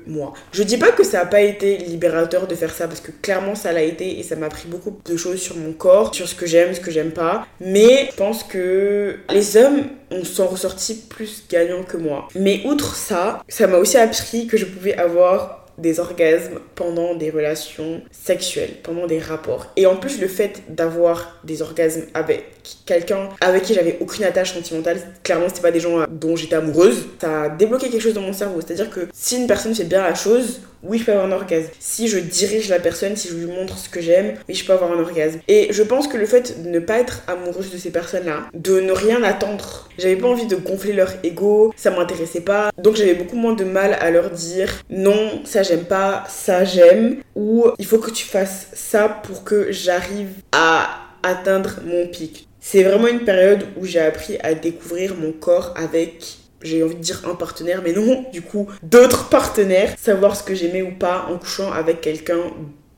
moi. 0.07 0.33
Je 0.53 0.63
dis 0.63 0.77
pas 0.77 0.93
que 0.93 1.05
ça 1.05 1.21
a 1.21 1.27
pas 1.27 1.41
été 1.41 1.79
libérateur 1.79 2.47
de 2.47 2.55
faire 2.55 2.73
ça 2.73 2.87
parce 2.87 3.01
que 3.01 3.11
clairement 3.11 3.55
ça 3.55 3.73
l'a 3.73 3.83
été 3.83 4.19
et 4.19 4.23
ça 4.23 4.37
m'a 4.37 4.47
appris 4.47 4.69
beaucoup 4.69 4.99
de 5.05 5.17
choses 5.17 5.41
sur 5.41 5.57
mon 5.57 5.73
corps, 5.73 6.15
sur 6.15 6.29
ce 6.29 6.35
que 6.35 6.47
j'aime, 6.47 6.75
ce 6.75 6.81
que 6.81 6.91
j'aime 6.91 7.13
pas. 7.13 7.47
Mais 7.61 8.09
je 8.11 8.17
pense 8.17 8.45
que 8.45 9.17
les 9.31 9.57
hommes 9.57 9.85
on 10.13 10.47
ressortis 10.47 11.07
plus 11.09 11.45
gagnants 11.49 11.85
que 11.85 11.97
moi. 11.97 12.29
Mais 12.35 12.63
outre 12.65 12.97
ça, 12.97 13.43
ça 13.49 13.67
m'a 13.67 13.77
aussi 13.79 13.97
appris 13.97 14.47
que 14.47 14.57
je 14.57 14.65
pouvais 14.65 14.95
avoir 14.97 15.60
des 15.81 16.01
orgasmes 16.01 16.61
pendant 16.75 17.15
des 17.15 17.31
relations 17.31 18.03
sexuelles, 18.11 18.75
pendant 18.83 19.07
des 19.07 19.19
rapports. 19.19 19.67
Et 19.77 19.87
en 19.87 19.97
plus, 19.97 20.21
le 20.21 20.29
fait 20.29 20.63
d'avoir 20.69 21.41
des 21.45 21.63
orgasmes 21.63 22.03
avec 22.15 22.45
quelqu'un 22.87 23.29
avec 23.41 23.63
qui 23.63 23.75
j'avais 23.75 23.97
aucune 24.01 24.25
attache 24.25 24.55
sentimentale, 24.55 25.01
clairement, 25.23 25.49
c'était 25.49 25.63
pas 25.63 25.71
des 25.71 25.81
gens 25.81 26.05
dont 26.11 26.37
j'étais 26.37 26.57
amoureuse, 26.57 27.07
ça 27.21 27.43
a 27.43 27.49
débloqué 27.49 27.89
quelque 27.89 28.03
chose 28.03 28.15
dans 28.15 28.21
mon 28.21 28.33
cerveau. 28.33 28.61
C'est-à-dire 28.61 28.91
que 28.91 29.09
si 29.13 29.37
une 29.37 29.47
personne 29.47 29.75
fait 29.75 29.85
bien 29.85 30.03
la 30.03 30.15
chose, 30.15 30.61
oui, 30.83 30.99
je 30.99 31.05
peux 31.05 31.13
avoir 31.13 31.27
un 31.27 31.33
orgasme. 31.33 31.69
Si 31.79 32.09
je 32.09 32.19
dirige 32.19 32.69
la 32.69 32.79
personne, 32.79 33.17
si 33.17 33.29
je 33.29 33.35
lui 33.35 33.47
montre 33.47 33.79
ce 33.79 33.89
que 33.89 34.01
j'aime, 34.01 34.35
oui, 34.49 34.55
je 34.55 34.65
peux 34.65 34.73
avoir 34.73 34.93
un 34.93 34.99
orgasme. 34.99 35.41
Et 35.49 35.69
je 35.71 35.83
pense 35.83 36.09
que 36.09 36.17
le 36.17 36.27
fait 36.27 36.63
de 36.63 36.69
ne 36.69 36.79
pas 36.79 36.99
être 36.99 37.23
amoureuse 37.27 37.71
de 37.71 37.79
ces 37.79 37.91
personnes-là, 37.91 38.49
de 38.55 38.81
ne 38.81 38.93
rien 38.93 39.23
attendre, 39.23 39.89
j'avais 39.99 40.17
pas 40.17 40.29
envie 40.29 40.47
de 40.47 40.57
gonfler 40.57 40.93
leur 40.93 41.13
ego, 41.23 41.73
ça 41.77 41.91
m'intéressait 41.91 42.41
pas. 42.41 42.71
Donc 42.79 42.97
j'avais 42.97 43.15
beaucoup 43.15 43.37
moins 43.37 43.55
de 43.55 43.65
mal 43.65 43.97
à 44.01 44.11
leur 44.11 44.31
dire 44.31 44.73
non, 44.89 45.43
ça 45.45 45.63
j'aime 45.63 45.85
pas, 45.85 46.25
ça 46.29 46.65
j'aime, 46.65 47.17
ou 47.35 47.67
il 47.79 47.87
faut 47.87 47.99
que 47.99 48.11
tu 48.11 48.25
fasses 48.25 48.69
ça 48.73 49.09
pour 49.09 49.45
que 49.45 49.71
j'arrive 49.73 50.31
à 50.53 50.89
atteindre 51.23 51.81
mon 51.85 52.07
pic. 52.07 52.49
C'est 52.61 52.83
vraiment 52.83 53.09
une 53.09 53.25
période 53.25 53.65
où 53.79 53.87
j'ai 53.87 54.01
appris 54.01 54.37
à 54.43 54.55
découvrir 54.55 55.15
mon 55.17 55.33
corps 55.33 55.75
avec 55.77 56.40
j'ai 56.63 56.83
envie 56.83 56.97
de 56.97 57.01
dire 57.01 57.23
un 57.31 57.35
partenaire, 57.35 57.83
mais 57.83 57.93
non, 57.93 58.25
du 58.33 58.43
coup, 58.43 58.69
d'autres 58.83 59.29
partenaires, 59.29 59.95
savoir 59.99 60.37
ce 60.37 60.43
que 60.43 60.55
j'aimais 60.55 60.83
ou 60.83 60.93
pas 60.93 61.27
en 61.31 61.39
couchant 61.39 61.73
avec 61.73 62.01
quelqu'un 62.01 62.41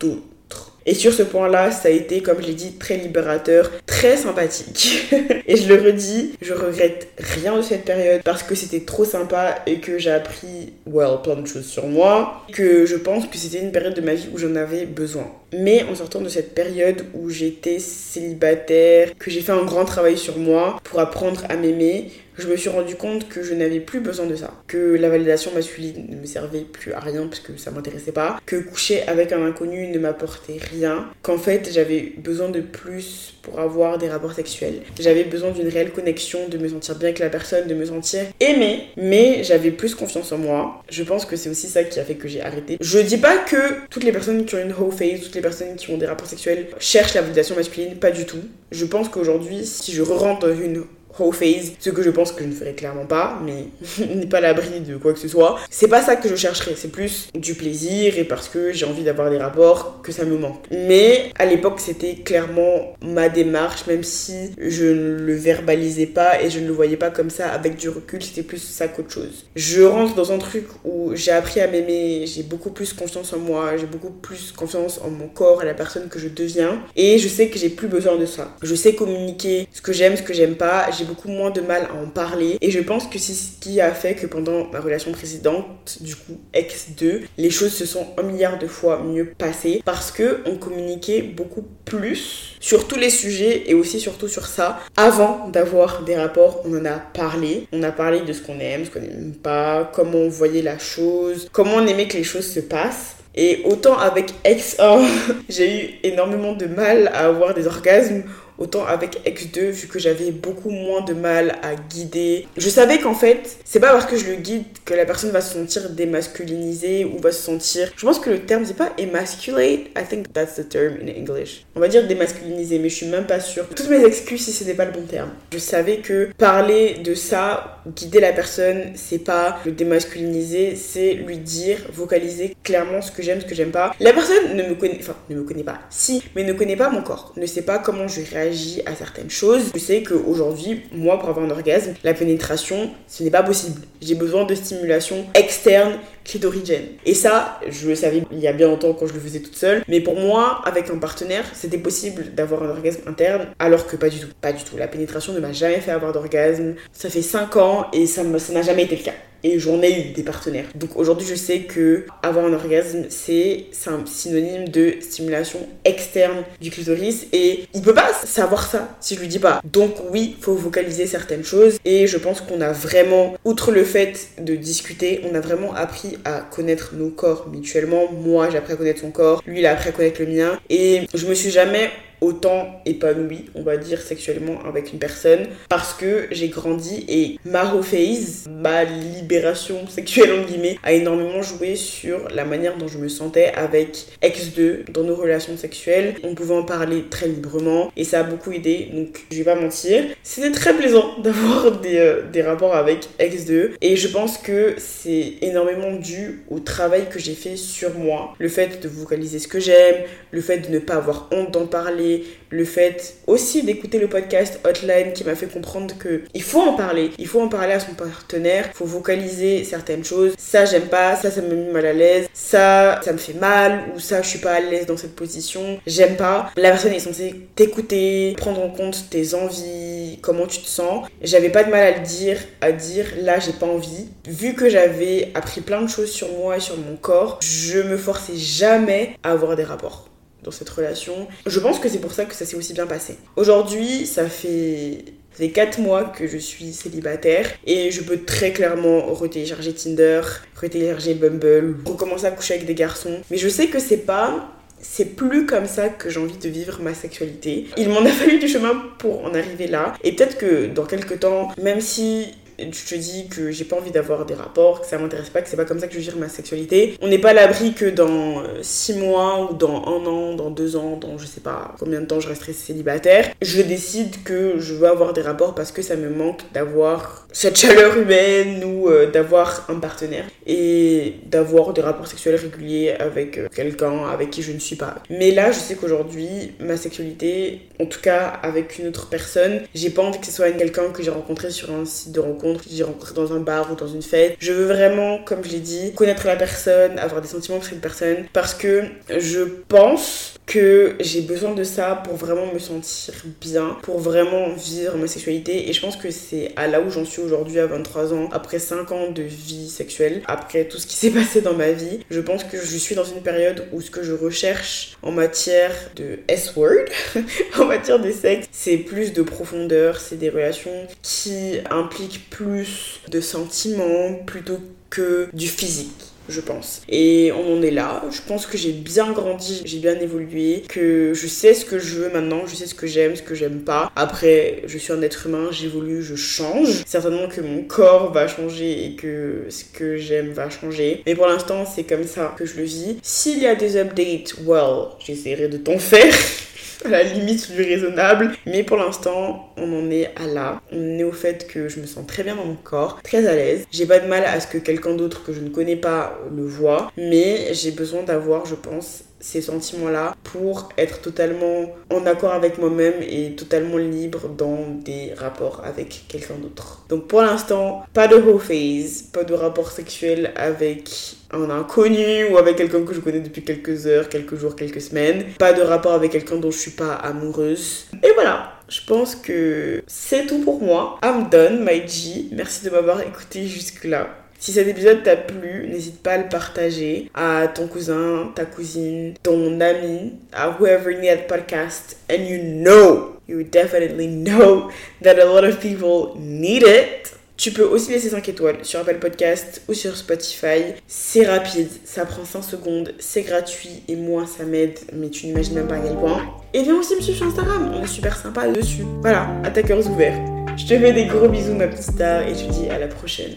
d'autre. 0.01 0.73
Et 0.85 0.95
sur 0.95 1.13
ce 1.13 1.23
point-là, 1.23 1.71
ça 1.71 1.89
a 1.89 1.91
été, 1.93 2.23
comme 2.23 2.41
je 2.41 2.49
l'ai 2.49 2.55
dit, 2.55 2.73
très 2.73 2.97
libérateur, 2.97 3.71
très 3.87 4.17
sympathique. 4.17 5.13
et 5.47 5.57
je 5.57 5.73
le 5.73 5.81
redis, 5.81 6.33
je 6.41 6.53
regrette 6.53 7.09
rien 7.19 7.57
de 7.57 7.63
cette 7.63 7.85
période 7.85 8.23
parce 8.25 8.43
que 8.43 8.55
c'était 8.55 8.81
trop 8.81 9.05
sympa 9.05 9.63
et 9.67 9.79
que 9.79 9.99
j'ai 9.99 10.11
appris, 10.11 10.73
well, 10.87 11.19
plein 11.23 11.37
de 11.37 11.47
choses 11.47 11.67
sur 11.67 11.87
moi. 11.87 12.45
Que 12.53 12.85
je 12.85 12.97
pense 12.97 13.27
que 13.27 13.39
c'était 13.39 13.61
une 13.61 13.73
période 13.73 13.95
de 13.95 14.01
ma 14.01 14.15
vie 14.15 14.29
où 14.33 14.39
j'en 14.39 14.57
avais 14.57 14.87
besoin. 14.87 15.31
Mais 15.53 15.85
en 15.85 15.95
sortant 15.95 16.21
de 16.21 16.29
cette 16.29 16.55
période 16.55 17.05
où 17.15 17.31
j'étais 17.31 17.79
célibataire, 17.79 19.11
que 19.19 19.31
j'ai 19.31 19.41
fait 19.41 19.53
un 19.53 19.65
grand 19.65 19.85
travail 19.85 20.19
sur 20.19 20.39
moi 20.39 20.81
pour 20.83 20.99
apprendre 20.99 21.43
à 21.49 21.57
m'aimer, 21.57 22.11
je 22.39 22.49
me 22.49 22.57
suis 22.57 22.69
rendu 22.69 22.97
compte 22.97 23.29
que 23.29 23.43
je 23.43 23.55
n'avais 23.55 23.81
plus 23.81 24.01
besoin 24.01 24.27
de 24.27 24.37
ça. 24.37 24.53
Que 24.67 24.97
la 24.97 25.09
validation 25.09 25.53
masculine 25.53 26.07
ne 26.09 26.17
me 26.17 26.27
servait 26.27 26.61
plus 26.61 26.93
à 26.93 27.01
rien 27.01 27.27
parce 27.27 27.41
que 27.41 27.57
ça 27.57 27.71
m'intéressait 27.71 28.13
pas. 28.13 28.41
Que 28.47 28.57
coucher 28.57 29.03
avec 29.07 29.33
un 29.33 29.45
inconnu 29.45 29.89
ne 29.89 29.99
m'apportait 29.99 30.59
rien. 30.71 31.09
Qu'en 31.23 31.39
fait, 31.39 31.71
j'avais 31.73 32.13
besoin 32.19 32.49
de 32.49 32.61
plus 32.61 33.35
pour 33.43 33.61
avoir 33.61 33.99
des 33.99 34.09
rapports 34.09 34.33
sexuels. 34.33 34.81
J'avais 34.99 35.25
besoin 35.25 35.51
d'une 35.51 35.69
réelle 35.69 35.93
connexion, 35.93 36.49
de 36.49 36.59
me 36.59 36.69
sentir 36.69 36.95
bien 36.97 37.09
avec 37.09 37.19
la 37.19 37.29
personne, 37.29 37.67
de 37.67 37.75
me 37.75 37.85
sentir 37.85 38.25
aimée. 38.41 38.85
Mais 38.97 39.45
j'avais 39.45 39.71
plus 39.71 39.95
confiance 39.95 40.33
en 40.33 40.39
moi. 40.39 40.83
Je 40.89 41.03
pense 41.03 41.27
que 41.27 41.37
c'est 41.37 41.51
aussi 41.51 41.69
ça 41.69 41.85
qui 41.85 41.99
a 42.01 42.05
fait 42.05 42.15
que 42.15 42.29
j'ai 42.29 42.41
arrêté. 42.41 42.79
Je 42.81 42.99
dis 42.99 43.19
pas 43.19 43.39
que 43.39 43.87
toutes 43.91 44.05
les 44.05 44.13
personnes 44.13 44.45
qui 44.45 44.55
ont 44.55 44.63
une 44.63 44.73
whole 44.73 44.93
face, 44.93 45.21
toutes 45.23 45.35
les 45.35 45.41
personnes 45.41 45.77
qui 45.77 45.91
ont 45.91 45.99
des 45.99 46.07
rapports 46.07 46.29
sexuels 46.29 46.69
cherchent 46.79 47.15
la 47.15 47.23
validation 47.23 47.57
masculine. 47.57 47.97
Pas 47.97 48.11
du 48.11 48.25
tout. 48.25 48.43
Je 48.71 48.85
pense 48.87 49.09
qu'aujourd'hui, 49.09 49.67
si 49.67 49.93
je 49.93 50.03
re 50.03 50.19
rentre 50.19 50.47
dans 50.47 50.55
une 50.55 50.85
whole 51.19 51.35
phase, 51.35 51.73
ce 51.79 51.91
que 51.91 52.03
je 52.03 52.11
pense 52.11 52.33
que 52.33 52.43
je 52.43 52.49
ne 52.49 52.55
ferai 52.55 52.75
clairement 52.75 53.07
pas, 53.07 53.41
mais 53.45 53.67
n'est 54.15 54.27
pas 54.27 54.41
l'abri 54.41 54.81
de 54.81 54.97
quoi 54.97 55.13
que 55.13 55.19
ce 55.19 55.29
soit. 55.29 55.59
C'est 55.71 55.89
pas 55.89 56.03
ça 56.03 56.17
que 56.17 56.29
je 56.29 56.37
chercherai, 56.37 56.75
c'est 56.77 56.93
plus 56.93 57.29
du 57.35 57.55
plaisir 57.55 58.19
et 58.19 58.25
parce 58.25 58.49
que 58.49 58.73
j'ai 58.73 58.87
envie 58.87 59.05
d'avoir 59.05 59.31
des 59.31 59.39
rapports 59.39 60.01
que 60.03 60.13
ça 60.13 60.25
me 60.25 60.37
manque. 60.37 60.65
Mais 60.71 61.31
à 61.39 61.47
l'époque, 61.47 61.81
c'était 61.81 62.15
clairement 62.15 62.95
ma 63.03 63.29
démarche, 63.29 63.87
même 63.87 64.03
si 64.03 64.53
je 64.59 64.85
ne 64.85 65.19
le 65.19 65.35
verbalisais 65.35 66.07
pas 66.07 66.41
et 66.43 66.51
je 66.51 66.61
ne 66.61 66.67
le 66.67 66.73
voyais 66.73 66.97
pas 66.97 67.11
comme 67.11 67.31
ça 67.31 67.51
avec 67.51 67.77
du 67.77 67.89
recul, 67.89 68.23
c'était 68.23 68.43
plus 68.43 68.59
ça 68.59 68.89
qu'autre 68.89 69.13
chose. 69.13 69.47
Je 69.57 69.83
rentre 69.83 70.15
dans 70.15 70.33
un 70.33 70.39
truc 70.39 70.67
où 70.85 71.13
j'ai 71.15 71.33
appris 71.33 71.61
à 71.61 71.67
m'aimer, 71.67 72.25
j'ai 72.27 72.43
beaucoup 72.43 72.71
plus 72.71 72.93
confiance 72.93 73.33
en 73.33 73.39
moi, 73.39 73.77
j'ai 73.77 73.87
beaucoup 73.87 74.11
plus 74.11 74.53
confiance 74.53 75.01
en 75.05 75.11
mon 75.11 75.29
corps 75.29 75.63
la 75.65 75.75
personne 75.75 76.09
que 76.09 76.19
je 76.19 76.29
deviens 76.29 76.81
et 76.97 77.19
je 77.19 77.29
sais 77.29 77.49
que 77.49 77.59
j'ai 77.59 77.69
plus 77.69 77.89
besoin 77.89 78.17
de 78.17 78.27
ça. 78.27 78.55
Je 78.63 78.75
sais 78.75 78.95
communiquer 78.95 79.69
ce 79.73 79.81
que 79.83 79.93
j'aime, 79.93 80.17
ce 80.17 80.23
que 80.23 80.33
j'aime 80.33 80.57
pas, 80.57 80.91
beaucoup 81.03 81.29
moins 81.29 81.51
de 81.51 81.61
mal 81.61 81.89
à 81.93 82.03
en 82.03 82.09
parler. 82.09 82.59
Et 82.61 82.71
je 82.71 82.81
pense 82.81 83.07
que 83.07 83.19
c'est 83.19 83.33
ce 83.33 83.59
qui 83.61 83.81
a 83.81 83.93
fait 83.93 84.15
que 84.15 84.27
pendant 84.27 84.69
ma 84.71 84.81
relation 84.81 85.13
précédente, 85.13 85.99
du 86.01 86.15
coup 86.15 86.39
ex-2, 86.53 87.23
les 87.39 87.51
choses 87.51 87.73
se 87.73 87.87
sont 87.87 88.07
un 88.19 88.23
milliard 88.23 88.59
de 88.59 88.67
fois 88.67 89.03
mieux 89.03 89.33
passées 89.37 89.83
parce 89.85 90.11
que 90.11 90.41
on 90.47 90.57
communiquait 90.57 91.23
beaucoup 91.23 91.65
plus 91.85 92.57
sur 92.61 92.87
tous 92.87 92.99
les 92.99 93.11
sujets 93.11 93.65
et 93.67 93.75
aussi 93.75 94.01
surtout 94.01 94.29
sur 94.29 94.47
ça 94.47 94.81
avant 94.97 95.49
d'avoir 95.49 96.05
des 96.05 96.17
rapports. 96.17 96.63
On 96.65 96.77
en 96.77 96.85
a 96.85 96.99
parlé. 96.99 97.67
On 97.73 97.83
a 97.83 97.93
parlé 97.93 98.21
de 98.21 98.33
ce 98.33 98.43
qu'on 98.43 98.59
aime, 98.59 98.85
ce 98.85 98.91
qu'on 98.91 99.01
n'aime 99.01 99.35
pas, 99.35 99.91
comment 99.95 100.19
on 100.19 100.29
voyait 100.29 100.63
la 100.63 100.79
chose, 100.79 101.49
comment 101.53 101.77
on 101.77 101.87
aimait 101.87 102.09
que 102.09 102.17
les 102.17 102.25
choses 102.25 102.47
se 102.47 102.61
passent. 102.61 103.17
Et 103.35 103.63
autant 103.65 103.99
avec 103.99 104.33
X1, 104.45 105.07
j'ai 105.49 105.85
eu 105.85 105.91
énormément 106.03 106.53
de 106.53 106.67
mal 106.67 107.09
à 107.09 107.27
avoir 107.27 107.55
des 107.55 107.67
orgasmes, 107.67 108.25
Autant 108.63 108.87
avec 108.87 109.27
X2, 109.27 109.71
vu 109.71 109.89
que 109.89 109.99
j'avais 109.99 110.31
beaucoup 110.31 110.71
moins 110.71 111.01
de 111.01 111.15
mal 111.15 111.59
à 111.63 111.75
guider. 111.75 112.47
Je 112.57 112.69
savais 112.69 113.01
qu'en 113.01 113.13
fait, 113.13 113.59
c'est 113.65 113.81
pas 113.81 113.91
parce 113.91 114.07
que 114.07 114.17
je 114.17 114.27
le 114.27 114.37
guide 114.37 114.63
que 114.85 114.95
la 114.95 115.05
personne 115.05 115.31
va 115.31 115.41
se 115.41 115.55
sentir 115.55 115.91
démasculinisée 115.91 117.05
ou 117.05 117.19
va 117.19 117.33
se 117.33 117.43
sentir. 117.43 117.91
Je 117.97 118.07
pense 118.07 118.21
que 118.21 118.31
le 118.31 118.43
terme, 118.47 118.65
c'est 118.65 118.77
pas 118.77 118.93
emasculate. 118.99 119.89
I 119.99 120.05
think 120.09 120.33
that's 120.33 120.55
the 120.55 120.69
term 120.69 120.99
in 121.03 121.09
English. 121.09 121.67
On 121.75 121.81
va 121.81 121.89
dire 121.89 122.07
démasculinisé, 122.07 122.79
mais 122.79 122.89
je 122.89 122.95
suis 122.95 123.07
même 123.07 123.27
pas 123.27 123.41
sûre. 123.41 123.67
Toutes 123.75 123.89
mes 123.89 124.05
excuses 124.05 124.45
si 124.45 124.53
c'était 124.53 124.75
pas 124.75 124.85
le 124.85 124.93
bon 124.93 125.07
terme. 125.07 125.31
Je 125.53 125.59
savais 125.59 125.97
que 125.97 126.31
parler 126.39 126.99
de 127.03 127.15
ça, 127.15 127.72
guider 127.87 128.21
la 128.21 128.33
personne, 128.33 128.93
c'est 128.95 129.19
pas 129.19 129.61
le 129.65 129.73
démasculiniser, 129.73 130.77
c'est 130.77 131.15
lui 131.15 131.39
dire, 131.39 131.79
vocaliser 131.93 132.57
clairement 132.63 133.03
ce 133.03 133.11
que 133.11 133.23
j'aime, 133.23 133.41
ce 133.41 133.47
que 133.47 133.55
j'aime 133.55 133.71
pas. 133.71 133.95
La 134.01 134.13
personne 134.13 134.55
ne 134.55 134.63
me 134.63 134.75
connaît, 134.75 134.99
enfin, 135.01 135.17
ne 135.31 135.37
me 135.37 135.43
connaît 135.43 135.63
pas, 135.63 135.81
si, 135.91 136.23
mais 136.35 136.45
ne 136.45 136.53
connaît 136.53 136.77
pas 136.77 136.91
mon 136.91 137.03
corps, 137.03 137.33
ne 137.37 137.47
sait 137.47 137.63
pas 137.63 137.79
comment 137.79 138.09
je 138.09 138.21
réagis 138.31 138.83
à 138.87 138.95
certaines 138.95 139.31
choses. 139.31 139.73
Je 139.75 139.79
sais 139.79 140.03
qu'aujourd'hui, 140.03 140.83
moi, 140.93 141.19
pour 141.19 141.29
avoir 141.29 141.47
un 141.47 141.51
orgasme, 141.51 141.95
la 142.05 142.15
pénétration, 142.15 142.91
ce 143.09 143.23
n'est 143.23 143.31
pas 143.31 143.43
possible. 143.43 143.81
J'ai 144.01 144.15
besoin 144.15 144.45
de 144.45 144.55
stimulation 144.55 145.27
externe 145.35 145.99
clitorigène. 146.25 146.87
Et 147.05 147.15
ça, 147.15 147.61
je 147.69 147.89
le 147.89 147.95
savais 147.95 148.23
il 148.31 148.39
y 148.39 148.49
a 148.49 148.53
bien 148.53 148.69
longtemps 148.69 148.93
quand 148.93 149.07
je 149.07 149.15
le 149.15 149.21
faisais 149.21 149.41
toute 149.41 149.57
seule. 149.57 149.83
Mais 149.89 150.01
pour 150.01 150.19
moi, 150.19 150.63
avec 150.65 150.91
un 150.91 150.99
partenaire, 150.99 151.45
c'était 151.55 151.79
possible 151.79 152.35
d'avoir 152.35 152.63
un 152.63 152.71
orgasme 152.71 153.03
interne, 153.07 153.49
alors 153.59 153.87
que 153.87 153.97
pas 153.97 154.09
du 154.09 154.19
tout. 154.19 154.29
Pas 154.41 154.53
du 154.53 154.63
tout. 154.65 154.77
La 154.77 154.89
pénétration 154.89 155.33
ne 155.33 155.41
m'a 155.41 155.53
jamais 155.53 155.81
fait 155.81 155.91
avoir 155.91 156.13
d'orgasme. 156.13 156.75
Ça 156.93 157.11
fait 157.11 157.23
5 157.23 157.57
ans 157.57 157.87
et 157.93 158.07
ça 158.07 158.23
n'a 158.25 158.63
jamais 158.63 158.85
été 158.85 158.97
le 158.97 159.03
cas 159.03 159.13
et 159.43 159.59
j'en 159.59 159.83
ai 159.83 160.01
eu 160.01 160.13
des 160.13 160.23
partenaires. 160.23 160.67
Donc 160.75 160.97
aujourd'hui, 160.97 161.27
je 161.27 161.35
sais 161.35 161.61
que 161.61 162.07
avoir 162.23 162.47
un 162.47 162.53
orgasme, 162.53 163.07
c'est 163.09 163.67
un 163.87 164.05
synonyme 164.07 164.69
de 164.69 164.95
stimulation 165.01 165.61
externe 165.85 166.45
du 166.61 166.71
clitoris 166.71 167.27
et 167.33 167.65
il 167.75 167.83
peut 167.83 167.95
pas 167.95 168.13
savoir 168.13 168.67
ça 168.69 168.97
si 169.01 169.15
je 169.15 169.21
lui 169.21 169.29
dis 169.29 169.39
pas. 169.39 169.61
Donc 169.65 169.97
oui, 170.11 170.37
faut 170.41 170.55
vocaliser 170.55 171.07
certaines 171.07 171.45
choses 171.45 171.79
et 171.85 172.07
je 172.07 172.19
pense 172.19 172.41
qu'on 172.41 172.61
a 172.61 172.73
vraiment, 172.73 173.35
outre 173.45 173.73
le 173.73 173.85
fait 173.85 174.29
de 174.41 174.55
discuter, 174.55 175.21
on 175.31 175.35
a 175.35 175.41
vraiment 175.41 175.75
appris 175.75 176.19
à 176.25 176.41
connaître 176.41 176.95
nos 176.95 177.11
corps 177.11 177.49
mutuellement. 177.49 178.11
Moi, 178.13 178.51
j'ai 178.51 178.59
appris 178.59 178.73
à 178.73 178.77
connaître 178.77 179.01
son 179.01 179.11
corps, 179.11 179.43
lui, 179.47 179.61
il 179.61 179.67
a 179.67 179.73
appris 179.73 179.89
à 179.89 179.93
connaître 179.93 180.21
le 180.21 180.27
mien 180.27 180.59
et 180.71 181.03
je 181.15 181.27
me 181.27 181.35
suis 181.35 181.51
jamais 181.51 181.91
autant 182.23 182.81
épanoui, 182.87 183.47
on 183.55 183.63
va 183.63 183.77
dire, 183.77 184.01
sexuellement 184.01 184.61
avec 184.65 184.93
une 184.93 184.99
personne 184.99 185.47
parce 185.69 185.93
que 185.93 186.29
j'ai 186.31 186.49
grandi 186.49 187.05
et 187.09 187.39
ma 187.45 187.65
phase, 187.83 188.49
ma 188.49 188.85
libération 188.85 189.87
sexuelle 189.89 190.33
en 190.33 190.45
guillemets, 190.45 190.79
a 190.83 190.93
énormément 190.93 191.43
joué 191.43 191.77
sur 191.77 192.29
la 192.35 192.45
manière 192.45 192.79
dont 192.79 192.89
je 192.89 192.99
me 192.99 193.09
sentais 193.09 193.53
avec 193.55 194.07
X2 194.23 194.91
dans 194.93 195.03
nos 195.03 195.17
relations 195.17 195.57
sexuelles. 195.57 196.15
On 196.23 196.35
pouvait 196.35 196.55
en 196.55 196.63
parler 196.63 197.05
très 197.11 197.27
librement 197.27 197.91
et 197.97 198.05
ça 198.05 198.21
a 198.21 198.23
beaucoup 198.23 198.53
aidé, 198.53 198.89
donc 198.93 199.25
je 199.31 199.39
vais 199.39 199.45
pas 199.45 199.57
mentir. 199.57 200.05
C'était 200.23 200.53
très 200.53 200.75
plaisant 200.75 201.19
d'avoir 201.23 201.81
des, 201.81 201.99
euh, 201.99 202.23
des 202.33 202.43
rapports 202.43 202.77
avec 202.77 203.09
X2 203.19 203.71
et 203.81 203.97
je 203.97 204.09
pense 204.09 204.39
que 204.39 204.75
c'est 204.79 205.35
énormément 205.43 205.93
dû 205.93 206.43
au 206.51 206.61
travail 206.61 207.09
que 207.11 207.19
j'ai 207.19 207.35
fait 207.35 207.57
sur 207.57 207.99
moi. 207.99 208.35
Le 208.39 208.49
fait 208.49 208.81
de 208.81 208.89
vocaliser 208.89 209.41
ce 209.41 209.49
que 209.49 209.59
j'aime, 209.59 209.97
le 210.31 210.41
fait 210.41 210.59
de 210.59 210.69
ne 210.69 210.79
pas 210.79 210.95
avoir 210.95 211.29
honte 211.33 211.51
d'en 211.51 211.67
parler, 211.67 212.12
le 212.53 212.65
fait 212.65 213.15
aussi 213.27 213.63
d'écouter 213.63 213.99
le 213.99 214.09
podcast 214.09 214.61
Hotline 214.65 215.13
qui 215.15 215.25
m'a 215.25 215.35
fait 215.35 215.47
comprendre 215.47 215.97
que 215.99 216.23
il 216.35 216.43
faut 216.43 216.61
en 216.61 216.75
parler, 216.75 217.11
il 217.19 217.27
faut 217.27 217.41
en 217.41 217.49
parler 217.49 217.73
à 217.73 217.81
son 217.81 217.95
partenaire, 217.95 218.67
il 218.73 218.77
faut 218.77 218.85
vocaliser 218.85 219.65
certaines 219.65 220.05
choses. 220.05 220.35
Ça 220.37 220.65
j'aime 220.65 220.89
pas, 220.89 221.17
ça 221.17 221.31
ça 221.31 221.41
me 221.41 221.55
met 221.55 221.73
mal 221.73 221.87
à 221.87 221.93
l'aise, 221.93 222.29
ça 222.35 223.01
ça 223.03 223.13
me 223.13 223.19
fait 223.19 223.35
mal 223.35 223.85
ou 223.95 224.01
ça 224.01 224.23
je 224.23 224.29
suis 224.29 224.39
pas 224.39 224.53
à 224.53 224.61
l'aise 224.61 224.87
dans 224.87 224.97
cette 224.97 225.17
position, 225.17 225.81
j'aime 225.87 226.17
pas. 226.17 226.51
La 226.57 226.71
personne 226.71 226.93
est 226.93 226.99
censée 226.99 227.35
t'écouter, 227.57 228.35
prendre 228.37 228.63
en 228.63 228.69
compte 228.69 229.09
tes 229.11 229.35
envies, 229.35 230.19
comment 230.21 230.47
tu 230.47 230.61
te 230.61 230.69
sens. 230.69 231.07
J'avais 231.23 231.51
pas 231.51 231.65
de 231.65 231.71
mal 231.71 231.95
à 231.95 231.99
le 231.99 232.05
dire, 232.05 232.39
à 232.61 232.73
dire 232.73 233.07
là 233.19 233.39
j'ai 233.41 233.53
pas 233.53 233.67
envie. 233.67 234.07
Vu 234.27 234.55
que 234.55 234.69
j'avais 234.69 235.31
appris 235.35 235.63
plein 235.63 235.83
de 235.83 235.89
choses 235.89 236.11
sur 236.11 236.31
moi 236.33 236.59
et 236.59 236.61
sur 236.61 236.77
mon 236.77 236.97
corps, 236.97 237.39
je 237.43 237.79
me 237.79 237.97
forçais 237.97 238.37
jamais 238.37 239.17
à 239.23 239.33
avoir 239.33 239.57
des 239.57 239.65
rapports 239.65 240.12
dans 240.43 240.51
cette 240.51 240.69
relation. 240.69 241.29
Je 241.47 241.61
pense 241.61 241.79
que 241.79 241.89
c'est 241.89 242.01
pour 242.01 242.13
ça 242.13 242.25
que 242.25 242.35
ça 242.35 242.45
s'est 242.45 242.57
aussi 242.57 242.73
bien 242.73 242.87
passé. 242.87 243.17
Aujourd'hui, 243.37 244.07
ça 244.07 244.29
fait 244.29 245.05
ça 245.39 245.47
4 245.47 245.81
mois 245.81 246.05
que 246.05 246.27
je 246.27 246.37
suis 246.37 246.73
célibataire 246.73 247.49
et 247.67 247.91
je 247.91 248.03
peux 248.03 248.25
très 248.25 248.53
clairement 248.53 249.01
retélécharger 249.15 249.73
Tinder, 249.73 250.21
retélécharger 250.61 251.15
Bumble, 251.15 251.77
recommencer 251.87 252.27
à 252.27 252.31
coucher 252.31 252.55
avec 252.55 252.67
des 252.67 252.75
garçons. 252.75 253.21
Mais 253.31 253.39
je 253.39 253.49
sais 253.49 253.69
que 253.69 253.79
c'est 253.79 254.05
pas 254.05 254.53
c'est 254.85 255.17
plus 255.17 255.47
comme 255.47 255.67
ça 255.67 255.89
que 255.89 256.11
j'ai 256.11 256.19
envie 256.19 256.37
de 256.37 256.49
vivre 256.49 256.81
ma 256.83 256.93
sexualité. 256.93 257.69
Il 257.77 257.89
m'en 257.89 258.05
a 258.05 258.09
fallu 258.09 258.39
du 258.41 258.49
chemin 258.49 258.83
pour 258.99 259.25
en 259.25 259.33
arriver 259.33 259.69
là. 259.69 259.95
Et 260.03 260.13
peut-être 260.13 260.37
que 260.37 260.67
dans 260.67 260.85
quelques 260.85 261.21
temps, 261.21 261.53
même 261.57 261.81
si 261.81 262.35
je 262.59 262.89
te 262.89 262.95
dis 262.95 263.29
que 263.29 263.51
j'ai 263.51 263.65
pas 263.65 263.77
envie 263.77 263.91
d'avoir 263.91 264.25
des 264.25 264.35
rapports, 264.35 264.81
que 264.81 264.87
ça 264.87 264.99
m'intéresse 264.99 265.31
pas, 265.31 265.43
que 265.43 265.49
c'est 265.49 265.57
pas 265.57 265.65
comme 265.65 265.81
ça 265.81 265.89
que 265.89 265.95
je 265.95 266.01
gère 266.01 266.17
ma 266.17 266.29
sexualité. 266.29 266.97
On 267.01 267.09
n'est 267.09 267.19
pas 267.19 267.31
à 267.31 267.35
l'abri 267.35 267.73
que 267.73 267.87
dans 267.87 268.43
6 268.61 268.93
euh, 268.93 269.01
mois 269.01 269.51
ou 269.51 269.55
dans 269.55 269.83
un 269.87 270.07
an, 270.07 270.35
dans 270.35 270.51
2 270.51 270.77
ans, 270.77 270.97
dans 270.97 271.19
je 271.19 271.27
sais 271.27 271.41
pas 271.41 271.75
combien 271.79 272.01
de 272.01 272.07
temps 272.07 272.21
je 272.21 272.29
resterai 272.29 272.53
célibataire, 272.53 273.31
je 273.41 273.63
décide 273.63 274.23
que 274.25 274.59
je 274.59 274.75
veux 274.75 274.89
avoir 274.89 275.13
des 275.13 275.23
rapports 275.23 275.55
parce 275.55 275.73
que 275.73 275.83
ça 275.83 275.97
me 275.97 276.11
manque 276.11 276.43
d'avoir 276.53 277.27
cette 277.33 277.57
chaleur 277.57 277.97
humaine 277.97 278.63
ou 278.65 278.89
euh, 278.89 279.11
d'avoir 279.11 279.67
un 279.69 279.79
partenaire 279.79 280.27
et 280.47 281.17
d'avoir 281.27 281.73
des 281.73 281.81
rapports 281.81 282.07
sexuels 282.07 282.37
réguliers 282.37 282.95
avec 282.99 283.39
euh, 283.39 283.49
quelqu'un 283.55 284.07
avec 284.07 284.31
qui 284.31 284.43
je 284.43 284.53
ne 284.53 284.59
suis 284.59 284.77
pas. 284.77 284.97
Mais 285.09 285.31
là, 285.31 285.53
je 285.53 285.59
sais 285.59 285.75
qu'aujourd'hui, 285.75 286.53
ma 286.61 286.77
sexualité, 286.77 287.63
en 287.81 287.87
tout 287.87 288.01
cas 288.01 288.27
avec 288.43 288.79
une 288.79 288.89
autre 288.89 289.09
personne, 289.09 289.63
j'ai 289.75 289.91
pas 289.91 290.03
envie 290.03 290.21
que 290.21 290.27
ce 290.27 290.33
soit 290.33 290.51
quelqu'un 290.53 290.91
que 290.91 291.03
j'ai 291.03 291.11
rencontré 291.11 291.51
sur 291.51 291.71
un 291.71 291.85
site 291.85 292.13
de 292.13 292.21
rencontre 292.21 292.42
que 292.43 292.65
j'ai 292.71 292.83
rencontré 292.83 293.15
dans 293.15 293.33
un 293.33 293.41
bar 293.41 293.71
ou 293.73 293.75
dans 293.75 293.89
une 293.89 294.03
fête. 294.03 294.37
Je 294.41 294.53
veux 294.53 294.67
vraiment, 294.67 295.19
comme 295.19 295.45
je 295.45 295.51
l'ai 295.51 295.61
dit, 295.61 295.93
connaître 295.95 296.27
la 296.27 296.37
personne, 296.37 296.99
avoir 296.99 297.21
des 297.21 297.29
sentiments 297.29 297.59
pour 297.59 297.67
cette 297.67 297.81
personne 297.81 298.25
parce 298.33 298.55
que 298.55 298.85
je 299.09 299.41
pense 299.69 300.35
que 300.53 300.97
j'ai 301.01 301.23
besoin 301.23 301.55
de 301.55 301.65
ça 301.65 302.03
pour 302.05 302.17
vraiment 302.17 302.53
me 302.53 302.59
sentir 302.59 303.15
bien, 303.41 303.79
pour 303.81 303.99
vraiment 303.99 304.51
vivre 304.51 304.99
ma 304.99 305.07
sexualité. 305.07 305.71
Et 305.71 305.73
je 305.73 305.81
pense 305.81 305.97
que 305.97 306.11
c'est 306.11 306.53
à 306.57 306.67
là 306.67 306.83
où 306.83 306.91
j'en 306.91 307.07
suis 307.07 307.23
aujourd'hui 307.23 307.59
à 307.59 307.67
23 307.67 308.13
ans, 308.13 308.29
après 308.33 308.59
5 308.59 308.93
ans 308.93 309.11
de 309.11 309.23
vie 309.23 309.71
sexuelle, 309.71 310.21
après 310.27 310.67
tout 310.67 310.77
ce 310.77 310.87
qui 310.87 310.97
s'est 310.99 311.11
passé 311.11 311.41
dans 311.41 311.55
ma 311.55 311.73
vie. 311.73 312.01
Je 312.11 312.21
pense 312.21 312.45
que 312.45 312.59
je 312.59 312.77
suis 312.77 312.95
dans 312.95 313.05
une 313.05 313.23
période 313.23 313.67
où 313.73 313.81
ce 313.81 313.91
que 313.91 314.03
je 314.03 314.13
recherche 314.13 314.99
en 315.03 315.11
matière 315.11 315.73
de 315.97 316.19
S-word, 316.29 316.85
en 317.59 317.65
matière 317.65 317.99
de 317.99 318.13
sexe, 318.13 318.47
c'est 318.53 318.77
plus 318.77 319.15
de 319.15 319.23
profondeur, 319.23 320.01
c'est 320.01 320.17
des 320.17 320.29
relations 320.29 320.87
qui 321.01 321.61
impliquent 321.71 322.29
plus 322.29 323.01
de 323.09 323.23
sentiments 323.23 324.17
plutôt 324.27 324.61
que 324.91 325.31
du 325.33 325.49
physique 325.49 326.12
je 326.29 326.41
pense. 326.41 326.83
Et 326.89 327.33
on 327.33 327.59
en 327.59 327.63
est 327.63 327.71
là. 327.71 328.03
Je 328.11 328.21
pense 328.27 328.47
que 328.47 328.57
j'ai 328.57 328.73
bien 328.73 329.13
grandi, 329.13 329.63
j'ai 329.65 329.79
bien 329.79 329.99
évolué, 329.99 330.65
que 330.69 331.13
je 331.15 331.27
sais 331.27 331.55
ce 331.55 331.65
que 331.65 331.79
je 331.79 331.97
veux 331.97 332.11
maintenant, 332.11 332.47
je 332.47 332.55
sais 332.55 332.67
ce 332.67 332.75
que 332.75 332.87
j'aime, 332.87 333.17
ce 333.17 333.23
que 333.23 333.35
j'aime 333.35 333.61
pas. 333.61 333.91
Après, 333.97 334.63
je 334.67 334.79
suis 334.79 334.93
un 334.93 335.03
être 335.03 335.27
humain, 335.27 335.49
j'évolue, 335.51 336.03
je 336.03 336.15
change. 336.15 336.85
Certainement 336.87 337.29
que 337.29 337.41
mon 337.41 337.63
corps 337.63 338.13
va 338.13 338.29
changer 338.29 338.87
et 338.87 338.97
que 338.97 339.47
ce 339.49 339.65
que 339.65 339.97
j'aime 339.97 340.31
va 340.31 340.51
changer. 340.51 341.03
Mais 341.07 341.15
pour 341.15 341.27
l'instant, 341.27 341.65
c'est 341.65 341.85
comme 341.85 342.05
ça 342.05 342.35
que 342.37 342.45
je 342.45 342.57
le 342.57 342.65
vis. 342.65 342.97
S'il 343.03 343.41
y 343.41 343.47
a 343.47 343.55
des 343.55 343.77
updates, 343.77 344.35
well, 344.47 344.89
j'essaierai 344.99 345.49
de 345.49 345.59
t'en 345.59 345.79
faire. 345.79 346.13
à 346.85 346.89
la 346.89 347.03
limite 347.03 347.51
du 347.53 347.63
raisonnable. 347.63 348.33
Mais 348.47 348.63
pour 348.63 348.77
l'instant, 348.77 349.53
on 349.57 349.73
en 349.79 349.91
est 349.91 350.11
à 350.17 350.27
là. 350.27 350.61
On 350.73 350.99
est 350.99 351.05
au 351.05 351.13
fait 351.13 351.47
que 351.47 351.69
je 351.69 351.81
me 351.81 351.87
sens 351.87 352.07
très 352.07 352.23
bien 352.23 352.37
dans 352.37 352.45
mon 352.45 352.55
corps, 352.55 353.01
très 353.03 353.27
à 353.27 353.35
l'aise. 353.35 353.67
J'ai 353.71 353.87
pas 353.87 353.99
de 353.99 354.07
mal 354.07 354.25
à 354.25 354.41
ce 354.41 354.47
que 354.47 354.59
quelqu'un 354.59 354.95
d'autre 354.95 355.25
que 355.25 355.33
je 355.33 355.41
ne 355.41 355.49
connais 355.49 355.77
pas 355.77 356.19
le 356.35 356.45
voit. 356.45 356.91
Mais 356.97 357.55
j'ai 357.55 357.71
besoin 357.71 358.03
d'avoir, 358.03 358.47
je 358.47 358.55
pense, 358.55 359.05
ces 359.23 359.41
sentiments-là 359.41 360.15
pour 360.25 360.69
être 360.77 361.01
totalement 361.01 361.67
en 361.91 362.05
accord 362.05 362.33
avec 362.33 362.59
moi-même 362.59 362.95
et 363.01 363.35
totalement 363.35 363.79
libre 363.79 364.29
dans 364.29 364.67
des 364.85 365.15
rapports 365.17 365.63
avec 365.65 366.05
quelqu'un 366.09 366.35
d'autre. 366.35 366.85
Donc 366.89 367.07
pour 367.07 367.23
l'instant, 367.23 367.85
pas 367.95 368.09
de 368.09 368.17
whole 368.17 368.41
phase, 368.41 369.03
pas 369.13 369.25
de 369.25 369.33
rapport 369.33 369.71
sexuel 369.71 370.33
avec 370.37 370.91
un 371.31 371.49
inconnu 371.49 372.25
ou 372.31 372.37
avec 372.37 372.57
quelqu'un 372.57 372.85
que 372.85 372.93
je 372.93 373.01
connais 373.01 373.21
depuis 373.21 373.43
quelques 373.43 373.87
heures, 373.87 374.09
quelques 374.09 374.37
jours, 374.37 374.57
quelques 374.57 374.83
semaines. 374.83 375.25
Pas 375.39 375.53
de 375.53 375.63
rapport 375.63 375.93
avec 375.93 376.13
quelqu'un 376.13 376.37
dont 376.37 376.51
je 376.51 376.59
suis 376.59 376.73
pas 376.73 376.93
amoureuse. 376.95 377.87
Et 378.03 378.11
voilà. 378.15 378.53
Je 378.69 378.81
pense 378.87 379.15
que 379.15 379.83
c'est 379.87 380.27
tout 380.27 380.39
pour 380.39 380.63
moi. 380.63 380.99
I'm 381.05 381.29
done, 381.29 381.63
my 381.63 381.87
G. 381.87 382.29
Merci 382.33 382.65
de 382.65 382.71
m'avoir 382.71 383.03
écouté 383.03 383.47
jusque-là. 383.47 384.22
Si 384.43 384.51
cet 384.51 384.67
épisode 384.67 385.05
t'a 385.05 385.15
plu, 385.15 385.69
n'hésite 385.69 386.03
pas 386.03 386.15
à 386.15 386.19
le 386.19 386.29
partager 386.29 387.09
à 387.15 387.47
ton 387.47 387.69
cousin, 387.69 388.33
ta 388.35 388.45
cousine, 388.45 389.15
ton 389.23 389.61
ami, 389.61 390.15
à 390.33 390.51
whoever 390.51 390.99
need 390.99 391.29
podcast. 391.29 391.97
And 392.11 392.25
you 392.25 392.43
know, 392.43 393.21
you 393.29 393.45
definitely 393.45 394.09
know 394.09 394.69
that 395.05 395.21
a 395.21 395.27
lot 395.27 395.45
of 395.45 395.61
people 395.61 396.19
need 396.19 396.65
it 396.65 397.15
Tu 397.37 397.53
peux 397.53 397.65
aussi 397.65 397.93
laisser 397.93 398.11
5 398.11 398.29
étoiles 398.29 398.57
sur 398.63 398.81
Apple 398.81 398.99
Podcast 398.99 399.63
ou 399.69 399.75
sur 399.75 399.97
Spotify. 399.97 400.75
C'est 400.89 401.25
rapide, 401.25 401.69
ça 401.85 402.05
prend 402.05 402.25
5 402.25 402.43
secondes, 402.43 402.95
c'est 402.99 403.23
gratuit 403.23 403.83
et 403.89 403.97
moi 403.97 404.27
ça 404.27 404.45
m'aide, 404.45 404.79
mais 404.93 405.09
tu 405.09 405.27
n'imagines 405.27 405.55
même 405.55 405.69
pas 405.69 405.77
à 405.77 405.81
quel 405.81 405.97
point. 405.97 406.21
Et 406.53 406.63
viens 406.63 406.77
aussi 406.77 406.97
me 406.97 407.01
suivre 407.01 407.19
sur 407.19 407.27
Instagram, 407.29 407.73
on 407.75 407.85
est 407.85 407.87
super 407.87 408.17
sympa 408.17 408.49
dessus. 408.49 408.83
Voilà, 409.03 409.29
à 409.45 409.51
ta 409.51 409.63
cœurs 409.63 409.89
ouverts. 409.89 410.42
Je 410.57 410.67
te 410.67 410.79
fais 410.79 410.93
des 410.93 411.07
gros 411.07 411.29
bisous 411.29 411.55
ma 411.55 411.67
petite 411.67 411.95
star 411.95 412.23
et 412.23 412.35
je 412.35 412.45
te 412.45 412.53
dis 412.53 412.69
à 412.69 412.79
la 412.79 412.89
prochaine. 412.89 413.33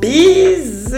Bisous 0.00 0.94